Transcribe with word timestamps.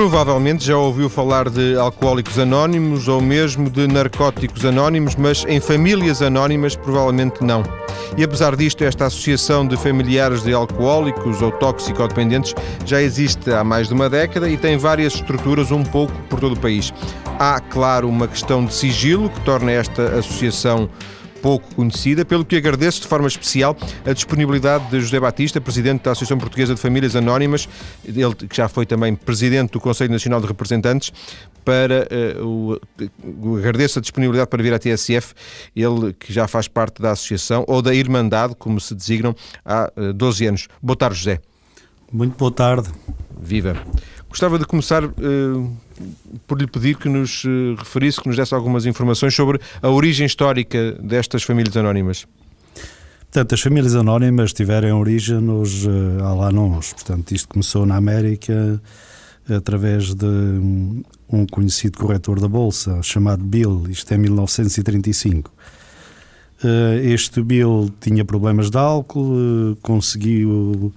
Provavelmente 0.00 0.64
já 0.64 0.78
ouviu 0.78 1.10
falar 1.10 1.50
de 1.50 1.76
alcoólicos 1.76 2.38
anónimos 2.38 3.06
ou 3.06 3.20
mesmo 3.20 3.68
de 3.68 3.86
narcóticos 3.86 4.64
anónimos, 4.64 5.14
mas 5.14 5.44
em 5.46 5.60
famílias 5.60 6.22
anónimas 6.22 6.74
provavelmente 6.74 7.44
não. 7.44 7.62
E 8.16 8.24
apesar 8.24 8.56
disto, 8.56 8.82
esta 8.82 9.04
associação 9.04 9.68
de 9.68 9.76
familiares 9.76 10.42
de 10.42 10.54
alcoólicos 10.54 11.42
ou 11.42 11.52
toxicodependentes 11.52 12.54
já 12.86 13.02
existe 13.02 13.52
há 13.52 13.62
mais 13.62 13.88
de 13.88 13.94
uma 13.94 14.08
década 14.08 14.48
e 14.48 14.56
tem 14.56 14.78
várias 14.78 15.16
estruturas 15.16 15.70
um 15.70 15.84
pouco 15.84 16.14
por 16.30 16.40
todo 16.40 16.54
o 16.54 16.58
país. 16.58 16.94
Há, 17.38 17.60
claro, 17.60 18.08
uma 18.08 18.26
questão 18.26 18.64
de 18.64 18.72
sigilo 18.72 19.28
que 19.28 19.40
torna 19.40 19.70
esta 19.70 20.18
associação 20.18 20.88
pouco 21.42 21.74
conhecida, 21.74 22.24
pelo 22.24 22.44
que 22.44 22.56
agradeço 22.56 23.02
de 23.02 23.08
forma 23.08 23.28
especial 23.28 23.76
a 24.04 24.12
disponibilidade 24.12 24.90
de 24.90 25.00
José 25.00 25.18
Batista, 25.18 25.60
presidente 25.60 26.04
da 26.04 26.12
Associação 26.12 26.38
Portuguesa 26.38 26.74
de 26.74 26.80
Famílias 26.80 27.16
Anónimas, 27.16 27.68
ele 28.04 28.34
que 28.34 28.56
já 28.56 28.68
foi 28.68 28.86
também 28.86 29.14
presidente 29.14 29.72
do 29.72 29.80
Conselho 29.80 30.12
Nacional 30.12 30.40
de 30.40 30.46
Representantes, 30.46 31.12
para 31.64 32.08
uh, 32.40 32.78
o, 33.42 33.56
agradeço 33.56 33.98
a 33.98 34.02
disponibilidade 34.02 34.48
para 34.48 34.62
vir 34.62 34.72
à 34.72 34.78
TSF, 34.78 35.34
ele 35.74 36.12
que 36.14 36.32
já 36.32 36.48
faz 36.48 36.68
parte 36.68 37.00
da 37.00 37.12
associação 37.12 37.64
ou 37.68 37.82
da 37.82 37.94
Irmandade, 37.94 38.54
como 38.58 38.80
se 38.80 38.94
designam, 38.94 39.34
há 39.64 39.90
uh, 39.96 40.10
eh, 40.10 40.12
12 40.12 40.46
anos. 40.46 40.68
Boa 40.82 40.96
tarde, 40.96 41.18
José. 41.18 41.40
Muito 42.12 42.36
boa 42.36 42.50
tarde. 42.50 42.90
Viva. 43.40 43.76
Gostava 44.30 44.60
de 44.60 44.64
começar 44.64 45.04
uh, 45.04 45.76
por 46.46 46.60
lhe 46.60 46.66
pedir 46.68 46.96
que 46.96 47.08
nos 47.08 47.42
uh, 47.44 47.74
referisse, 47.76 48.20
que 48.20 48.28
nos 48.28 48.36
desse 48.36 48.54
algumas 48.54 48.86
informações 48.86 49.34
sobre 49.34 49.60
a 49.82 49.88
origem 49.90 50.24
histórica 50.24 50.92
destas 51.02 51.42
famílias 51.42 51.76
anónimas. 51.76 52.28
Portanto, 53.22 53.54
as 53.56 53.60
famílias 53.60 53.96
anónimas 53.96 54.52
tiveram 54.52 55.00
origem 55.00 55.40
nos 55.40 55.84
uh, 55.84 56.22
Alanons. 56.22 56.92
Portanto, 56.92 57.32
isto 57.32 57.48
começou 57.48 57.84
na 57.84 57.96
América 57.96 58.80
através 59.52 60.14
de 60.14 60.26
um 61.28 61.44
conhecido 61.50 61.98
corretor 61.98 62.38
da 62.38 62.46
Bolsa, 62.46 63.02
chamado 63.02 63.42
Bill, 63.42 63.86
isto 63.88 64.14
é 64.14 64.16
1935. 64.16 65.52
Este 67.02 67.42
Bill 67.42 67.90
tinha 68.00 68.24
problemas 68.24 68.70
de 68.70 68.76
álcool, 68.76 69.76
conseguiu 69.82 70.92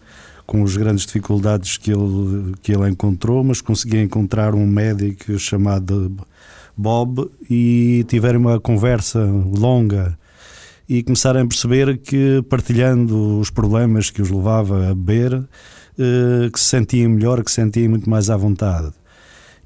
com 0.46 0.64
as 0.64 0.76
grandes 0.76 1.06
dificuldades 1.06 1.78
que 1.78 1.92
ele, 1.92 2.54
que 2.62 2.74
ele 2.74 2.90
encontrou, 2.90 3.44
mas 3.44 3.62
conseguiu 3.62 4.02
encontrar 4.02 4.54
um 4.54 4.66
médico 4.66 5.38
chamado 5.40 6.12
Bob 6.76 7.30
e 7.50 8.06
tiveram 8.08 8.40
uma 8.40 8.60
conversa 8.60 9.20
longa 9.24 10.18
e 10.88 11.02
começaram 11.02 11.42
a 11.42 11.48
perceber 11.48 11.98
que 11.98 12.44
partilhando 12.50 13.40
os 13.40 13.50
problemas 13.50 14.10
que 14.10 14.22
os 14.22 14.30
levava 14.30 14.90
a 14.90 14.94
beber, 14.94 15.44
eh, 15.98 16.50
que 16.52 16.60
se 16.60 16.66
sentiam 16.66 17.10
melhor, 17.12 17.44
que 17.44 17.50
se 17.50 17.56
sentiam 17.56 17.90
muito 17.90 18.10
mais 18.10 18.30
à 18.30 18.36
vontade. 18.36 18.92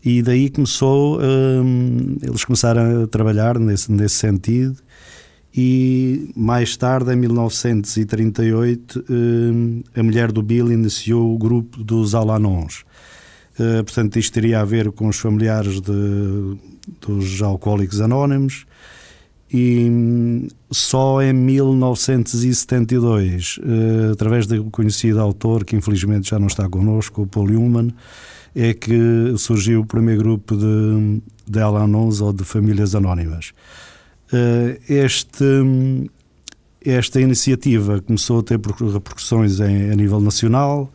E 0.04 0.22
daí 0.22 0.50
começou, 0.50 1.20
eh, 1.22 2.28
eles 2.28 2.46
começaram 2.46 3.04
a 3.04 3.08
trabalhar 3.08 3.58
nesse, 3.58 3.92
nesse 3.92 4.16
sentido 4.16 4.78
e 5.60 6.30
mais 6.36 6.78
tarde, 6.78 7.12
em 7.12 7.16
1938, 7.16 9.04
eh, 9.10 10.00
a 10.00 10.04
mulher 10.04 10.32
do 10.32 10.44
Bill 10.44 10.72
iniciou 10.72 11.34
o 11.34 11.38
grupo 11.38 11.84
dos 11.84 12.14
Alanons. 12.14 12.86
Eh, 13.60 13.82
portanto, 13.82 14.20
isto 14.20 14.34
teria 14.34 14.62
a 14.62 14.66
ver 14.66 14.92
com 14.92 15.08
os 15.08 15.18
familiares 15.18 15.82
de, 15.82 16.58
dos 17.02 17.42
alcoólicos 17.42 18.00
anónimos 18.00 18.68
e 19.52 20.48
só 20.70 21.24
em 21.24 21.34
1972, 21.34 23.60
eh, 23.64 24.12
através 24.12 24.46
do 24.46 24.66
conhecido 24.66 25.20
autor, 25.20 25.66
que 25.66 25.76
infelizmente 25.76 26.30
já 26.30 26.38
não 26.38 26.46
está 26.46 26.70
connosco, 26.70 27.24
o 27.24 27.28
Paul 27.28 27.50
Human, 27.50 27.90
é 28.56 28.76
que 28.76 29.34
surgiu 29.40 29.82
o 29.82 29.88
primeiro 29.88 30.22
grupo 30.22 30.56
de, 30.56 31.20
de 31.50 31.60
Alanons 31.60 32.22
ou 32.22 32.32
de 32.32 32.44
famílias 32.44 32.94
anónimas. 32.94 33.54
Eh, 34.32 34.80
este, 34.90 35.46
esta 36.84 37.22
iniciativa 37.22 38.02
começou 38.02 38.40
a 38.40 38.44
ter 38.44 38.60
repercussões 38.60 39.60
em, 39.60 39.92
a 39.92 39.96
nível 39.96 40.20
nacional 40.20 40.92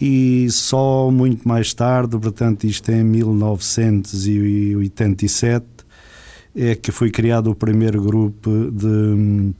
e 0.00 0.48
só 0.50 1.08
muito 1.10 1.46
mais 1.46 1.74
tarde, 1.74 2.18
portanto, 2.18 2.64
isto 2.64 2.90
em 2.90 3.04
1987, 3.04 5.66
é 6.56 6.74
que 6.74 6.90
foi 6.90 7.10
criado 7.10 7.50
o 7.50 7.54
primeiro 7.54 8.02
grupo 8.02 8.70
de, 8.70 9.52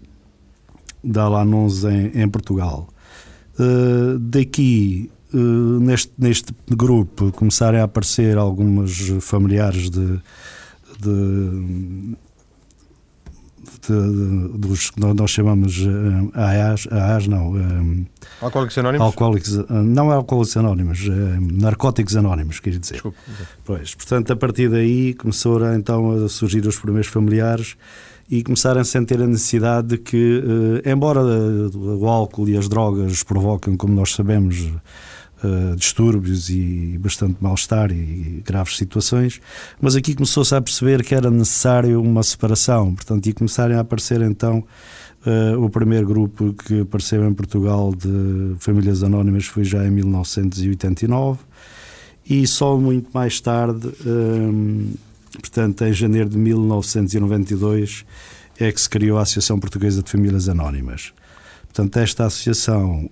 de 1.05 1.19
Alanons 1.19 1.85
em, 1.85 2.23
em 2.23 2.27
Portugal. 2.29 2.89
Uh, 3.59 4.19
daqui, 4.19 5.11
uh, 5.35 5.81
neste, 5.81 6.11
neste 6.19 6.55
grupo, 6.71 7.31
começaram 7.33 7.81
a 7.81 7.83
aparecer 7.85 8.39
alguns 8.39 9.11
familiares 9.21 9.91
de, 9.91 10.19
de 10.99 12.17
de, 13.89 14.59
dos 14.59 14.91
que 14.91 15.01
nós 15.01 15.31
chamamos 15.31 15.79
uh, 15.79 16.31
AAs, 16.35 16.87
AAs 16.91 17.27
não. 17.27 17.53
Um, 17.53 18.07
alcoólicos 18.41 18.79
Anónimos? 18.79 19.07
Alcoólicos, 19.07 19.65
não 19.69 20.13
é 20.13 20.15
Alcoólicos 20.15 20.57
Anónimos, 20.57 21.01
Narcóticos 21.53 22.17
Anónimos, 22.17 22.61
quer 22.61 22.79
dizer. 22.79 22.95
Desculpe. 22.95 23.19
Pois, 23.65 23.95
portanto, 23.95 24.33
a 24.33 24.37
partir 24.37 24.69
daí 24.69 25.15
começaram 25.15 25.75
então 25.75 26.25
a 26.25 26.29
surgir 26.29 26.67
os 26.67 26.79
primeiros 26.79 27.11
familiares 27.11 27.77
e 28.31 28.43
começaram 28.43 28.81
a 28.81 28.85
sentir 28.85 29.21
a 29.21 29.27
necessidade 29.27 29.89
de 29.89 29.99
que, 29.99 30.43
embora 30.87 31.21
o 31.21 32.07
álcool 32.07 32.49
e 32.49 32.57
as 32.57 32.69
drogas 32.69 33.25
provocam, 33.25 33.77
como 33.77 33.93
nós 33.93 34.13
sabemos, 34.13 34.71
uh, 35.45 35.77
distúrbios 35.77 36.51
e 36.51 36.99
bastante 36.99 37.37
mal-estar 37.41 37.91
e 37.91 38.43
graves 38.45 38.77
situações, 38.77 39.41
mas 39.81 39.97
aqui 39.97 40.15
começou-se 40.15 40.55
a 40.55 40.61
perceber 40.61 41.05
que 41.05 41.15
era 41.15 41.31
necessário 41.31 42.01
uma 42.01 42.23
separação, 42.23 42.95
portanto, 42.95 43.27
e 43.27 43.33
começarem 43.33 43.77
a 43.77 43.81
aparecer 43.81 44.21
então 44.23 44.65
uh, 45.27 45.63
o 45.63 45.69
primeiro 45.69 46.07
grupo 46.07 46.53
que 46.53 46.81
apareceu 46.81 47.27
em 47.27 47.35
Portugal 47.35 47.95
de 47.95 48.55
famílias 48.59 49.03
anónimas 49.03 49.47
foi 49.47 49.65
já 49.65 49.87
em 49.87 49.91
1989 49.91 51.39
e 52.29 52.47
só 52.47 52.77
muito 52.77 53.11
mais 53.13 53.41
tarde, 53.41 53.89
um, 54.07 54.93
eh, 54.93 55.39
portanto, 55.41 55.85
em 55.85 55.93
janeiro 55.93 56.29
de 56.29 56.39
1992, 56.39 58.05
é 58.57 58.71
que 58.71 58.81
se 58.81 58.89
criou 58.89 59.19
a 59.19 59.23
Associação 59.23 59.59
Portuguesa 59.59 60.01
de 60.01 60.09
Famílias 60.09 60.49
Anónimas. 60.49 61.13
Portanto, 61.65 61.97
esta 61.97 62.27
associação 62.27 63.11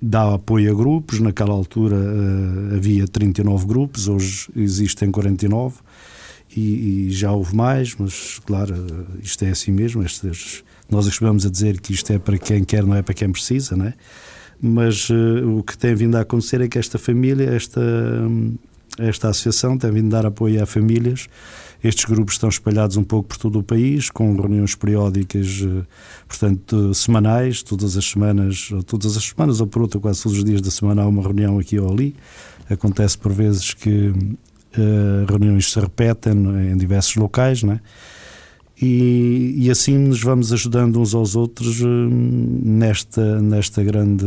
dá 0.00 0.34
apoio 0.34 0.72
a 0.72 0.74
grupos. 0.74 1.20
Naquela 1.20 1.52
altura 1.52 1.96
uh, 1.96 2.76
havia 2.76 3.06
39 3.06 3.66
grupos, 3.66 4.08
hoje 4.08 4.48
existem 4.54 5.10
49 5.10 5.76
e, 6.56 7.06
e 7.06 7.10
já 7.10 7.32
houve 7.32 7.54
mais, 7.54 7.94
mas 7.96 8.40
claro, 8.44 8.74
uh, 8.74 9.06
isto 9.22 9.44
é 9.44 9.50
assim 9.50 9.72
mesmo. 9.72 10.02
Estes, 10.02 10.62
nós 10.88 11.06
costumamos 11.06 11.44
a 11.46 11.50
dizer 11.50 11.80
que 11.80 11.92
isto 11.92 12.12
é 12.12 12.18
para 12.18 12.38
quem 12.38 12.64
quer, 12.64 12.84
não 12.84 12.94
é 12.94 13.02
para 13.02 13.14
quem 13.14 13.30
precisa, 13.30 13.76
não 13.76 13.86
é? 13.86 13.94
Mas 14.60 15.10
uh, 15.10 15.58
o 15.58 15.62
que 15.62 15.76
tem 15.76 15.94
vindo 15.94 16.16
a 16.16 16.20
acontecer 16.20 16.60
é 16.60 16.68
que 16.68 16.78
esta 16.78 16.98
família, 16.98 17.50
esta, 17.50 17.82
esta 18.98 19.28
associação, 19.28 19.76
tem 19.76 19.90
vindo 19.90 20.14
a 20.14 20.20
dar 20.20 20.28
apoio 20.28 20.62
a 20.62 20.66
famílias 20.66 21.28
estes 21.82 22.04
grupos 22.04 22.34
estão 22.34 22.48
espalhados 22.48 22.96
um 22.96 23.04
pouco 23.04 23.28
por 23.28 23.38
todo 23.38 23.58
o 23.58 23.62
país, 23.62 24.10
com 24.10 24.34
reuniões 24.34 24.74
periódicas, 24.74 25.62
eh, 25.62 25.84
portanto, 26.26 26.94
semanais, 26.94 27.62
todas 27.62 27.96
as 27.96 28.04
semanas, 28.04 28.70
ou 28.72 28.82
todas 28.82 29.16
as 29.16 29.24
semanas 29.24 29.60
ou 29.60 29.66
por 29.66 29.82
outra, 29.82 30.00
quase 30.00 30.22
todos 30.22 30.38
os 30.38 30.44
dias 30.44 30.60
da 30.60 30.70
semana 30.70 31.02
há 31.02 31.06
uma 31.06 31.22
reunião 31.22 31.58
aqui 31.58 31.78
ou 31.78 31.90
ali. 31.90 32.14
Acontece 32.68 33.16
por 33.16 33.32
vezes 33.32 33.72
que 33.74 34.08
uh, 34.08 35.26
reuniões 35.28 35.70
se 35.70 35.78
repetem 35.78 36.32
em 36.72 36.76
diversos 36.76 37.14
locais, 37.16 37.62
não 37.62 37.74
é? 37.74 37.80
E, 38.80 39.54
e, 39.56 39.70
assim 39.70 39.96
nos 39.96 40.22
vamos 40.22 40.52
ajudando 40.52 41.00
uns 41.00 41.14
aos 41.14 41.34
outros 41.34 41.80
uh, 41.80 41.86
nesta, 41.86 43.40
nesta 43.40 43.82
grande 43.82 44.26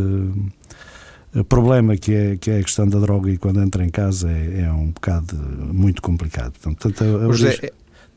problema 1.47 1.95
que 1.95 2.13
é, 2.13 2.37
que 2.37 2.51
é 2.51 2.59
a 2.59 2.63
questão 2.63 2.87
da 2.87 2.99
droga 2.99 3.29
e 3.29 3.37
quando 3.37 3.61
entra 3.61 3.83
em 3.83 3.89
casa 3.89 4.29
é, 4.31 4.61
é 4.61 4.71
um 4.71 4.87
bocado 4.91 5.35
muito 5.35 6.01
complicado. 6.01 6.53
Portanto, 6.61 7.03
a, 7.03 7.25
a 7.25 7.31
José, 7.31 7.71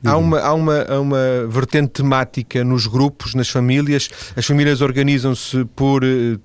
Há 0.05 0.17
uma, 0.17 0.41
há, 0.41 0.53
uma, 0.53 0.83
há 0.83 1.01
uma 1.01 1.47
vertente 1.49 1.91
temática 1.91 2.65
nos 2.65 2.89
grupos, 2.89 3.35
nas 3.35 3.49
famílias. 3.49 4.11
As 4.35 4.45
famílias 4.45 4.81
organizam-se 4.81 5.65
por 5.77 6.03
uh, 6.03 6.41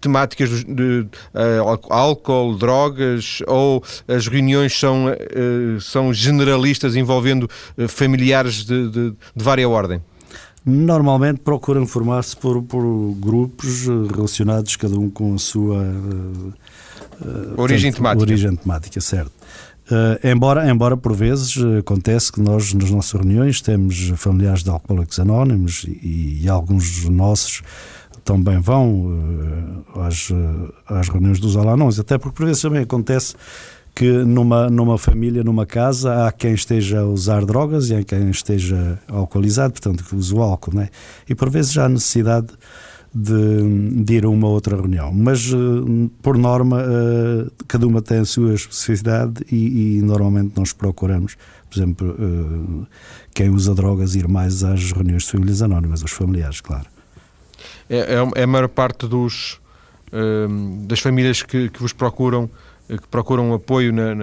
temáticas 0.00 0.64
de, 0.64 1.00
uh, 1.34 1.92
álcool, 1.92 2.56
drogas, 2.56 3.40
ou 3.48 3.82
as 4.06 4.28
reuniões 4.28 4.78
são, 4.78 5.06
uh, 5.06 5.80
são 5.80 6.14
generalistas 6.14 6.94
envolvendo 6.94 7.48
familiares 7.88 8.64
de, 8.64 8.88
de, 8.88 9.10
de 9.10 9.44
várias 9.44 9.68
ordem? 9.68 10.00
Normalmente 10.64 11.40
procuram 11.40 11.86
formar-se 11.86 12.36
por, 12.36 12.62
por 12.62 12.82
grupos 13.18 13.86
eh, 13.86 14.14
relacionados, 14.14 14.76
cada 14.76 14.98
um 14.98 15.08
com 15.08 15.34
a 15.34 15.38
sua 15.38 15.82
uh, 15.82 16.52
origem, 17.56 17.90
temática. 17.90 18.22
origem 18.22 18.56
temática, 18.56 19.00
certo. 19.00 19.32
Uh, 19.90 20.26
embora, 20.26 20.70
embora 20.70 20.96
por 20.96 21.14
vezes 21.14 21.56
acontece 21.78 22.30
que 22.30 22.40
nós 22.40 22.74
nas 22.74 22.90
nossas 22.90 23.12
reuniões 23.12 23.60
temos 23.62 24.12
familiares 24.16 24.62
de 24.62 24.70
alcoólicos 24.70 25.18
anónimos 25.18 25.84
e, 25.84 26.42
e 26.42 26.48
alguns 26.48 27.08
nossos 27.08 27.62
também 28.22 28.60
vão 28.60 29.06
uh, 29.06 30.00
às, 30.02 30.28
às 30.86 31.08
reuniões 31.08 31.40
dos 31.40 31.56
alanões, 31.56 31.98
até 31.98 32.18
porque 32.18 32.36
por 32.36 32.46
vezes 32.46 32.60
também 32.60 32.82
acontece 32.82 33.34
que 34.00 34.10
numa, 34.10 34.70
numa 34.70 34.96
família, 34.96 35.44
numa 35.44 35.66
casa, 35.66 36.26
há 36.26 36.32
quem 36.32 36.54
esteja 36.54 37.00
a 37.00 37.04
usar 37.04 37.44
drogas 37.44 37.90
e 37.90 37.94
há 37.94 38.02
quem 38.02 38.30
esteja 38.30 38.98
alcoolizado, 39.06 39.74
portanto, 39.74 40.02
que 40.02 40.16
usa 40.16 40.34
o 40.34 40.40
álcool, 40.40 40.74
né? 40.74 40.88
E 41.28 41.34
por 41.34 41.50
vezes 41.50 41.76
há 41.76 41.86
necessidade 41.86 42.48
de, 43.14 44.02
de 44.02 44.14
ir 44.14 44.24
a 44.24 44.30
uma 44.30 44.48
outra 44.48 44.74
reunião. 44.74 45.12
Mas, 45.12 45.52
uh, 45.52 46.10
por 46.22 46.38
norma, 46.38 46.78
uh, 46.82 47.52
cada 47.68 47.86
uma 47.86 48.00
tem 48.00 48.20
a 48.20 48.24
sua 48.24 48.54
especificidade 48.54 49.44
e, 49.52 49.98
e 49.98 50.00
normalmente 50.00 50.54
nós 50.56 50.72
procuramos, 50.72 51.36
por 51.68 51.78
exemplo, 51.78 52.08
uh, 52.08 52.86
quem 53.34 53.50
usa 53.50 53.74
drogas 53.74 54.14
ir 54.14 54.26
mais 54.26 54.64
às 54.64 54.92
reuniões 54.92 55.24
de 55.24 55.32
famílias 55.32 55.60
anónimas, 55.60 56.02
os 56.02 56.12
familiares, 56.12 56.62
claro. 56.62 56.86
É, 57.86 58.14
é, 58.14 58.30
é 58.34 58.42
a 58.44 58.46
maior 58.46 58.68
parte 58.68 59.06
dos, 59.06 59.60
das 60.86 61.00
famílias 61.00 61.42
que, 61.42 61.68
que 61.68 61.82
vos 61.82 61.92
procuram 61.92 62.48
que 62.98 63.08
procuram 63.08 63.52
apoio 63.54 63.92
na, 63.92 64.14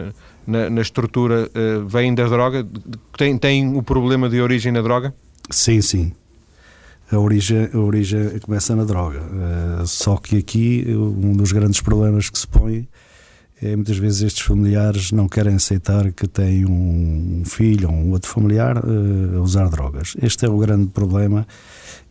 na, 0.45 0.69
na 0.69 0.81
estrutura 0.81 1.49
vêm 1.87 2.13
da 2.13 2.27
droga? 2.27 2.67
Tem, 3.17 3.37
tem 3.37 3.77
o 3.77 3.83
problema 3.83 4.29
de 4.29 4.41
origem 4.41 4.71
na 4.71 4.81
droga? 4.81 5.13
Sim, 5.49 5.81
sim 5.81 6.13
a 7.11 7.17
origem, 7.17 7.69
a 7.73 7.77
origem 7.77 8.39
começa 8.39 8.75
na 8.75 8.83
droga. 8.83 9.21
Uh, 9.21 9.87
só 9.87 10.17
que 10.17 10.37
aqui 10.37 10.85
um 10.87 11.33
dos 11.33 11.51
grandes 11.51 11.81
problemas 11.81 12.29
que 12.29 12.37
se 12.37 12.47
põe 12.47 12.87
é 13.61 13.75
muitas 13.75 13.97
vezes 13.97 14.21
estes 14.21 14.43
familiares 14.43 15.11
não 15.11 15.27
querem 15.27 15.55
aceitar 15.55 16.11
que 16.11 16.27
têm 16.27 16.65
um 16.65 17.41
filho 17.43 17.89
ou 17.89 17.95
um 17.95 18.11
outro 18.11 18.29
familiar 18.29 18.77
uh, 18.77 19.37
a 19.37 19.41
usar 19.41 19.69
drogas. 19.69 20.15
Este 20.21 20.45
é 20.45 20.49
o 20.49 20.57
grande 20.57 20.87
problema 20.87 21.47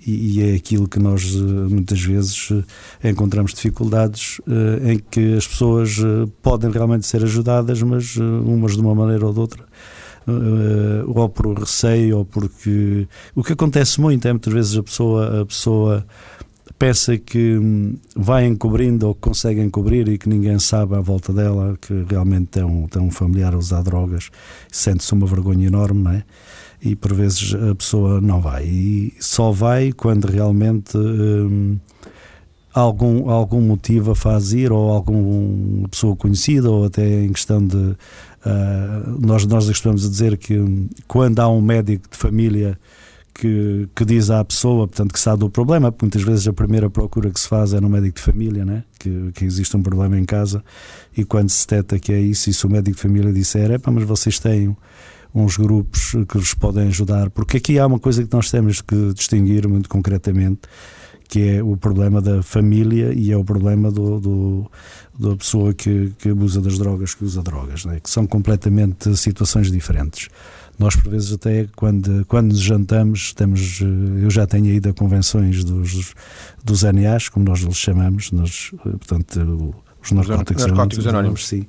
e, 0.05 0.39
e 0.39 0.51
é 0.51 0.55
aquilo 0.57 0.89
que 0.89 0.99
nós 0.99 1.35
uh, 1.35 1.69
muitas 1.71 2.01
vezes 2.01 2.49
encontramos 3.03 3.55
dificuldades 3.55 4.41
em 4.85 4.99
que 4.99 5.35
as 5.35 5.47
pessoas 5.47 5.97
podem 6.43 6.71
realmente 6.71 7.07
ser 7.07 7.23
ajudadas, 7.23 7.83
mas 7.83 8.17
umas 8.17 8.73
de 8.73 8.81
uma 8.81 8.95
maneira 8.95 9.27
ou 9.27 9.33
de 9.33 9.41
outra 9.41 9.65
ou 11.07 11.29
por 11.29 11.57
receio, 11.57 12.19
ou 12.19 12.25
porque. 12.25 13.07
O 13.33 13.45
que 13.45 13.53
acontece 13.53 14.01
muito 14.01 14.27
é 14.27 14.33
muitas 14.33 14.53
vezes 14.53 14.77
a 14.77 14.83
pessoa, 14.83 15.43
a 15.43 15.47
pessoa 15.47 16.05
pensa 16.79 17.17
que 17.17 17.57
hum, 17.57 17.97
vai 18.15 18.47
encobrindo 18.47 19.07
ou 19.07 19.15
consegue 19.15 19.61
encobrir 19.61 20.09
e 20.09 20.19
que 20.19 20.29
ninguém 20.29 20.59
sabe 20.59 20.95
à 20.95 21.01
volta 21.01 21.33
dela 21.33 21.77
que 21.81 22.05
realmente 22.09 22.47
tem 22.47 22.65
um, 22.65 22.87
tem 22.87 23.01
um 23.01 23.11
familiar 23.11 23.55
a 23.55 23.59
usar 23.59 23.83
drogas, 23.83 24.31
sente-se 24.71 25.13
uma 25.13 25.27
vergonha 25.27 25.67
enorme, 25.67 26.03
não 26.03 26.11
é? 26.13 26.25
E 26.87 26.97
por 26.97 27.13
vezes 27.13 27.55
a 27.55 27.75
pessoa 27.75 28.21
não 28.21 28.41
vai. 28.41 28.65
E 28.65 29.15
só 29.21 29.51
vai 29.51 29.93
quando 29.93 30.27
realmente. 30.27 30.97
Hum, 30.97 31.79
algum, 32.73 33.31
algum 33.31 33.63
motivo 33.63 34.11
a 34.11 34.15
faz 34.15 34.53
ir, 34.53 34.71
ou 34.71 34.91
alguma 34.93 35.89
pessoa 35.89 36.15
conhecida, 36.15 36.71
ou 36.71 36.85
até 36.85 37.25
em 37.25 37.33
questão 37.33 37.67
de 37.67 37.97
Uh, 38.47 39.27
nós, 39.27 39.45
nós 39.45 39.67
costumamos 39.67 40.09
dizer 40.09 40.37
que 40.37 40.57
quando 41.09 41.41
há 41.41 41.49
um 41.49 41.61
médico 41.61 42.09
de 42.09 42.17
família 42.17 42.79
que, 43.35 43.89
que 43.93 44.05
diz 44.05 44.31
à 44.31 44.45
pessoa, 44.45 44.87
portanto, 44.87 45.13
que 45.13 45.19
sabe 45.19 45.41
do 45.41 45.51
problema, 45.51 45.91
porque 45.91 46.07
muitas 46.07 46.23
vezes 46.23 46.47
a 46.47 46.53
primeira 46.53 46.89
procura 46.89 47.29
que 47.29 47.41
se 47.41 47.49
faz 47.49 47.75
é 47.75 47.81
no 47.81 47.89
médico 47.89 48.19
de 48.19 48.23
família, 48.23 48.65
né? 48.65 48.85
que, 49.01 49.33
que 49.35 49.45
existe 49.45 49.77
um 49.77 49.83
problema 49.83 50.17
em 50.17 50.25
casa, 50.25 50.63
e 51.17 51.25
quando 51.25 51.49
se 51.51 51.67
detecta 51.67 51.99
que 51.99 52.13
é 52.13 52.21
isso, 52.21 52.49
e 52.49 52.55
se 52.55 52.65
o 52.65 52.71
médico 52.71 52.95
de 52.97 53.03
família 53.03 53.33
disser, 53.33 53.69
é 53.73 53.79
mas 53.91 54.05
vocês 54.05 54.39
têm 54.39 54.77
uns 55.43 55.57
grupos 55.57 56.13
que 56.29 56.39
vos 56.39 56.55
podem 56.55 56.89
ajudar, 56.89 57.31
porque 57.31 57.59
aqui 57.59 57.79
há 57.79 57.87
uma 57.87 57.99
coisa 57.99 58.25
que 58.25 58.33
nós 58.33 58.51
temos 58.51 58.81
que 58.81 59.13
distinguir 59.13 59.69
muito 59.69 59.89
concretamente, 59.89 60.61
que 61.29 61.57
é 61.57 61.63
o 61.63 61.77
problema 61.77 62.23
da 62.23 62.43
família 62.43 63.13
e 63.13 63.31
é 63.33 63.37
o 63.37 63.45
problema 63.45 63.91
do, 63.91 64.21
do 64.21 64.71
da 65.19 65.35
pessoa 65.37 65.75
que, 65.75 66.13
que 66.19 66.31
abusa 66.31 66.61
das 66.61 66.79
drogas, 66.79 67.15
que 67.15 67.25
usa 67.25 67.43
drogas, 67.43 67.85
né? 67.85 68.01
que 68.01 68.09
são 68.09 68.27
completamente 68.27 69.17
situações 69.17 69.71
diferentes. 69.71 70.29
Nós, 70.79 70.95
por 70.95 71.11
vezes, 71.11 71.33
até 71.33 71.67
quando, 71.75 72.25
quando 72.27 72.49
nos 72.49 72.61
jantamos, 72.61 73.33
temos, 73.33 73.81
eh, 73.81 74.25
eu 74.25 74.31
já 74.31 74.47
tenho 74.47 74.67
ido 74.67 74.91
a 74.91 74.93
convenções 74.93 75.65
dos, 75.65 76.15
dos 76.63 76.83
NAs, 76.83 77.31
como 77.31 77.47
nós 77.47 77.61
lhes 77.61 77.79
chamamos, 77.79 78.31
nos, 78.31 78.73
eh, 78.85 78.91
portanto, 78.91 79.75
os 80.03 80.13
narcóticos, 80.13 80.67
narcóticos 80.67 81.07
anónimos, 81.07 81.49
sim. 81.49 81.67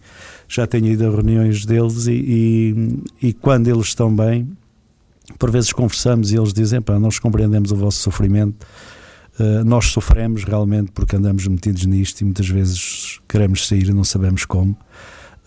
Já 0.48 0.66
tenho 0.66 0.88
ido 0.88 1.06
a 1.06 1.10
reuniões 1.10 1.66
deles 1.66 2.08
e, 2.08 2.14
e, 3.22 3.28
e, 3.28 3.34
quando 3.34 3.68
eles 3.68 3.88
estão 3.88 4.16
bem, 4.16 4.48
por 5.38 5.52
vezes 5.52 5.74
conversamos 5.74 6.32
e 6.32 6.38
eles 6.38 6.54
dizem: 6.54 6.82
Pá, 6.82 6.98
nós 6.98 7.20
compreendemos 7.20 7.72
o 7.72 7.76
vosso 7.76 8.00
sofrimento 8.00 8.66
eh, 9.40 9.64
nós 9.64 9.88
sofremos 9.88 10.44
realmente 10.44 10.92
porque 10.92 11.16
andamos 11.16 11.48
metidos 11.48 11.86
nisto 11.86 12.22
e 12.22 12.24
muitas 12.24 12.48
vezes 12.50 13.20
queremos 13.28 13.68
sair 13.68 13.88
e 13.88 13.94
não 13.94 14.04
sabemos 14.04 14.46
como. 14.46 14.76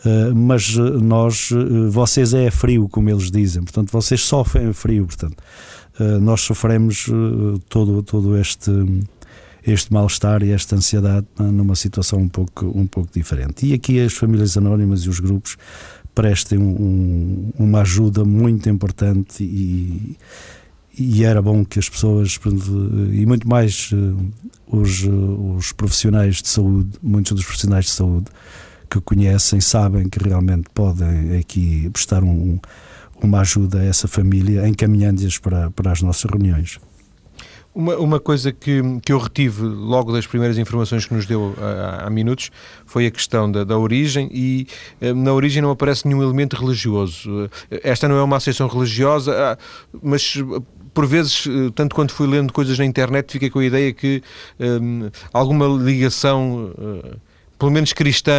Uh, 0.03 0.35
mas 0.35 0.77
eh, 0.79 0.81
nós, 0.81 1.51
vocês 1.91 2.33
é 2.33 2.51
frio, 2.51 2.89
como 2.89 3.11
eles 3.11 3.31
dizem, 3.31 3.63
portanto, 3.63 3.91
vocês 3.91 4.23
sofrem 4.23 4.73
frio, 4.73 5.07
portanto, 5.07 5.37
nós 6.23 6.41
sofremos 6.41 7.11
todo, 7.69 8.03
todo 8.03 8.35
este, 8.39 8.71
este 9.67 9.93
mal-estar 9.93 10.43
e 10.43 10.51
esta 10.51 10.77
ansiedade 10.77 11.27
numa 11.39 11.75
situação 11.75 12.21
um 12.21 12.29
pouco, 12.29 12.67
um 12.67 12.87
pouco 12.87 13.11
diferente. 13.13 13.67
E 13.67 13.75
aqui 13.75 14.01
as 14.01 14.15
famílias 14.15 14.57
anónimas 14.57 15.03
e 15.03 15.09
os 15.09 15.21
grupos 15.21 15.57
prestem 16.15 16.59
um, 16.59 17.53
uma 17.59 17.81
ajuda 17.81 18.25
muito 18.25 18.69
importante 18.69 19.43
e, 19.43 20.17
e 20.99 21.25
era 21.25 21.41
bom 21.41 21.65
que 21.65 21.79
as 21.79 21.89
pessoas, 21.89 22.39
e 23.13 23.25
muito 23.25 23.49
mais 23.49 23.91
eh, 23.93 23.97
os, 24.67 25.05
os 25.57 25.73
profissionais 25.73 26.43
de 26.43 26.49
saúde, 26.49 26.91
muitos 27.03 27.33
dos 27.33 27.45
profissionais 27.45 27.87
de 27.87 27.93
saúde 27.93 28.27
que 28.91 29.01
conhecem, 29.01 29.61
sabem 29.61 30.09
que 30.09 30.23
realmente 30.23 30.69
podem 30.75 31.39
aqui 31.39 31.89
prestar 31.91 32.25
um, 32.25 32.59
uma 33.23 33.41
ajuda 33.41 33.79
a 33.79 33.85
essa 33.85 34.09
família, 34.09 34.67
encaminhando-as 34.67 35.39
para, 35.39 35.71
para 35.71 35.93
as 35.93 36.03
nossas 36.03 36.29
reuniões. 36.31 36.79
Uma, 37.73 37.97
uma 37.99 38.19
coisa 38.19 38.51
que, 38.51 38.83
que 39.05 39.13
eu 39.13 39.19
retive 39.19 39.63
logo 39.63 40.13
das 40.13 40.27
primeiras 40.27 40.59
informações 40.59 41.07
que 41.07 41.15
nos 41.15 41.25
deu 41.25 41.55
há, 41.57 42.07
há 42.07 42.11
minutos 42.11 42.51
foi 42.85 43.07
a 43.07 43.11
questão 43.11 43.51
da, 43.51 43.63
da 43.63 43.79
origem 43.79 44.29
e 44.33 44.67
eh, 45.01 45.13
na 45.13 45.33
origem 45.33 45.63
não 45.63 45.71
aparece 45.71 46.07
nenhum 46.07 46.21
elemento 46.21 46.57
religioso. 46.57 47.49
Esta 47.71 48.09
não 48.09 48.17
é 48.17 48.23
uma 48.25 48.39
associação 48.39 48.67
religiosa, 48.67 49.33
ah, 49.39 49.59
mas 50.03 50.37
por 50.93 51.07
vezes, 51.07 51.47
eh, 51.47 51.71
tanto 51.73 51.95
quanto 51.95 52.13
fui 52.13 52.27
lendo 52.27 52.53
coisas 52.53 52.77
na 52.77 52.85
internet, 52.85 53.31
fiquei 53.31 53.49
com 53.49 53.61
a 53.61 53.65
ideia 53.65 53.93
que 53.93 54.21
um, 54.59 55.09
alguma 55.33 55.67
ligação, 55.67 56.73
pelo 57.57 57.71
menos 57.71 57.93
cristã, 57.93 58.33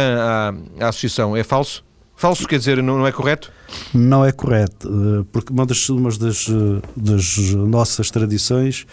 à, 0.78 0.84
à, 0.84 0.88
associação 0.88 1.34
é 1.34 1.42
falso? 1.42 1.82
Falso 2.14 2.46
quer 2.46 2.58
dizer, 2.58 2.82
não, 2.82 2.98
não, 2.98 3.06
é 3.06 3.12
correto? 3.12 3.50
Não 3.94 4.22
é 4.24 4.30
correto, 4.30 4.88
eh, 4.88 5.24
porque 5.32 5.50
uma 5.50 5.64
das, 5.64 5.88
uma 5.88 6.10
das, 6.10 6.46
das 6.94 7.54
nossas 7.54 8.10
tradições 8.10 8.86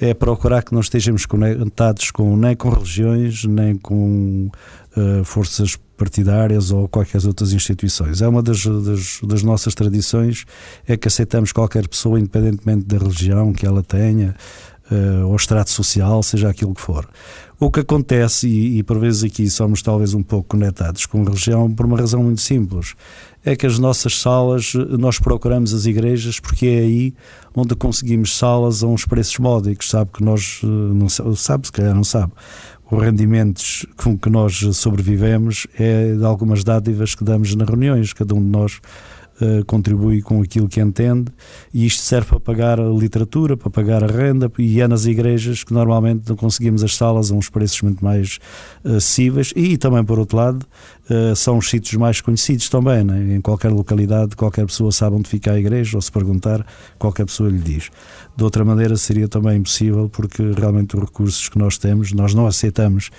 é 0.00 0.14
procurar 0.14 0.62
que 0.62 0.72
não 0.72 0.80
estejamos 0.80 1.26
conectados 1.26 2.10
com, 2.10 2.36
nem 2.36 2.54
com 2.54 2.70
religiões, 2.70 3.44
nem 3.44 3.76
com 3.76 4.50
uh, 4.96 5.24
forças 5.24 5.76
partidárias 5.96 6.70
ou 6.70 6.88
qualquer 6.88 7.24
outras 7.26 7.52
instituições. 7.52 8.22
É 8.22 8.28
uma 8.28 8.42
das, 8.42 8.64
das, 8.64 9.20
das, 9.22 9.42
nossas 9.42 9.74
tradições, 9.74 10.44
é 10.86 10.96
que 10.96 11.08
aceitamos 11.08 11.50
qualquer 11.50 11.88
pessoa, 11.88 12.20
independentemente 12.20 12.84
da 12.86 12.98
religião 12.98 13.52
que 13.52 13.66
ela 13.66 13.82
tenha, 13.82 14.36
uh, 14.90 15.26
ou 15.26 15.34
extrato 15.34 15.70
social, 15.70 16.22
seja 16.22 16.48
aquilo 16.48 16.74
que 16.74 16.80
for. 16.80 17.08
O 17.58 17.70
que 17.70 17.80
acontece, 17.80 18.46
e, 18.46 18.78
e 18.78 18.82
por 18.84 19.00
vezes 19.00 19.24
aqui 19.24 19.50
somos 19.50 19.82
talvez 19.82 20.14
um 20.14 20.22
pouco 20.22 20.50
conectados 20.50 21.06
com 21.06 21.22
a 21.22 21.24
religião, 21.24 21.68
por 21.68 21.86
uma 21.86 21.98
razão 21.98 22.22
muito 22.22 22.40
simples, 22.40 22.94
é 23.48 23.56
que 23.56 23.66
as 23.66 23.78
nossas 23.78 24.20
salas, 24.20 24.74
nós 24.98 25.18
procuramos 25.18 25.72
as 25.72 25.86
igrejas 25.86 26.38
porque 26.38 26.66
é 26.66 26.78
aí 26.80 27.14
onde 27.54 27.74
conseguimos 27.74 28.36
salas 28.36 28.82
a 28.82 28.86
uns 28.86 29.06
preços 29.06 29.38
módicos, 29.38 29.88
sabe 29.88 30.10
que 30.12 30.22
nós, 30.22 30.60
eh, 30.62 30.66
não 30.66 31.08
sabe, 31.08 31.66
se 31.66 31.72
calhar 31.72 31.94
não 31.94 32.04
sabe, 32.04 32.32
os 32.90 33.02
rendimentos 33.02 33.86
com 33.96 34.18
que 34.18 34.28
nós 34.28 34.58
sobrevivemos 34.74 35.66
é 35.78 36.14
de 36.14 36.24
algumas 36.24 36.62
dádivas 36.62 37.14
que 37.14 37.24
damos 37.24 37.54
nas 37.54 37.66
reuniões, 37.66 38.12
cada 38.12 38.34
um 38.34 38.40
de 38.40 38.50
nós 38.50 38.80
uh, 39.40 39.64
contribui 39.64 40.22
com 40.22 40.42
aquilo 40.42 40.68
que 40.68 40.80
entende 40.80 41.32
e 41.72 41.86
isto 41.86 42.02
serve 42.02 42.28
para 42.28 42.40
pagar 42.40 42.80
a 42.80 42.88
literatura, 42.88 43.56
para 43.56 43.70
pagar 43.70 44.04
a 44.04 44.06
renda 44.06 44.50
e 44.58 44.80
é 44.80 44.88
nas 44.88 45.06
igrejas 45.06 45.64
que 45.64 45.72
normalmente 45.72 46.28
não 46.28 46.36
conseguimos 46.36 46.82
as 46.82 46.96
salas 46.96 47.30
a 47.30 47.34
uns 47.34 47.48
preços 47.48 47.82
muito 47.82 48.04
mais 48.04 48.38
acessíveis 48.84 49.52
e 49.56 49.76
também 49.76 50.04
por 50.04 50.18
outro 50.18 50.36
lado 50.36 50.66
uh, 51.10 51.34
são 51.34 51.58
os 51.58 51.68
sítios 51.68 51.94
mais 51.94 52.20
conhecidos 52.20 52.68
também, 52.68 53.04
né? 53.04 53.34
em 53.36 53.40
qualquer 53.40 53.70
localidade 53.70 54.36
qualquer 54.36 54.66
pessoa 54.66 54.92
sabe 54.92 55.16
onde 55.16 55.28
fica 55.28 55.52
a 55.52 55.58
igreja 55.58 55.96
ou 55.96 56.02
se 56.02 56.10
perguntar 56.12 56.64
qualquer 56.98 57.26
pessoa 57.26 57.48
lhe 57.48 57.58
diz. 57.58 57.90
De 58.36 58.44
outra 58.44 58.64
maneira 58.64 58.96
seria 58.96 59.28
também 59.28 59.58
impossível 59.58 60.08
porque 60.08 60.42
realmente 60.56 60.96
os 60.96 61.02
recursos 61.02 61.48
que 61.48 61.58
nós 61.58 61.78
temos, 61.78 62.12
nós 62.12 62.34
não 62.34 62.46
aceitamos 62.46 63.10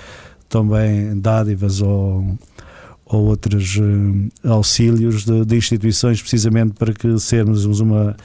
também 0.49 1.17
dádivas 1.19 1.81
ou 1.81 2.37
ou 3.09 3.25
outros 3.25 3.75
uh, 3.77 4.49
auxílios 4.49 5.25
de, 5.25 5.43
de, 5.43 5.55
instituições, 5.57 6.21
precisamente 6.21 6.73
para 6.73 6.93
que 6.93 7.19
sermos 7.19 7.65
uma, 7.79 8.15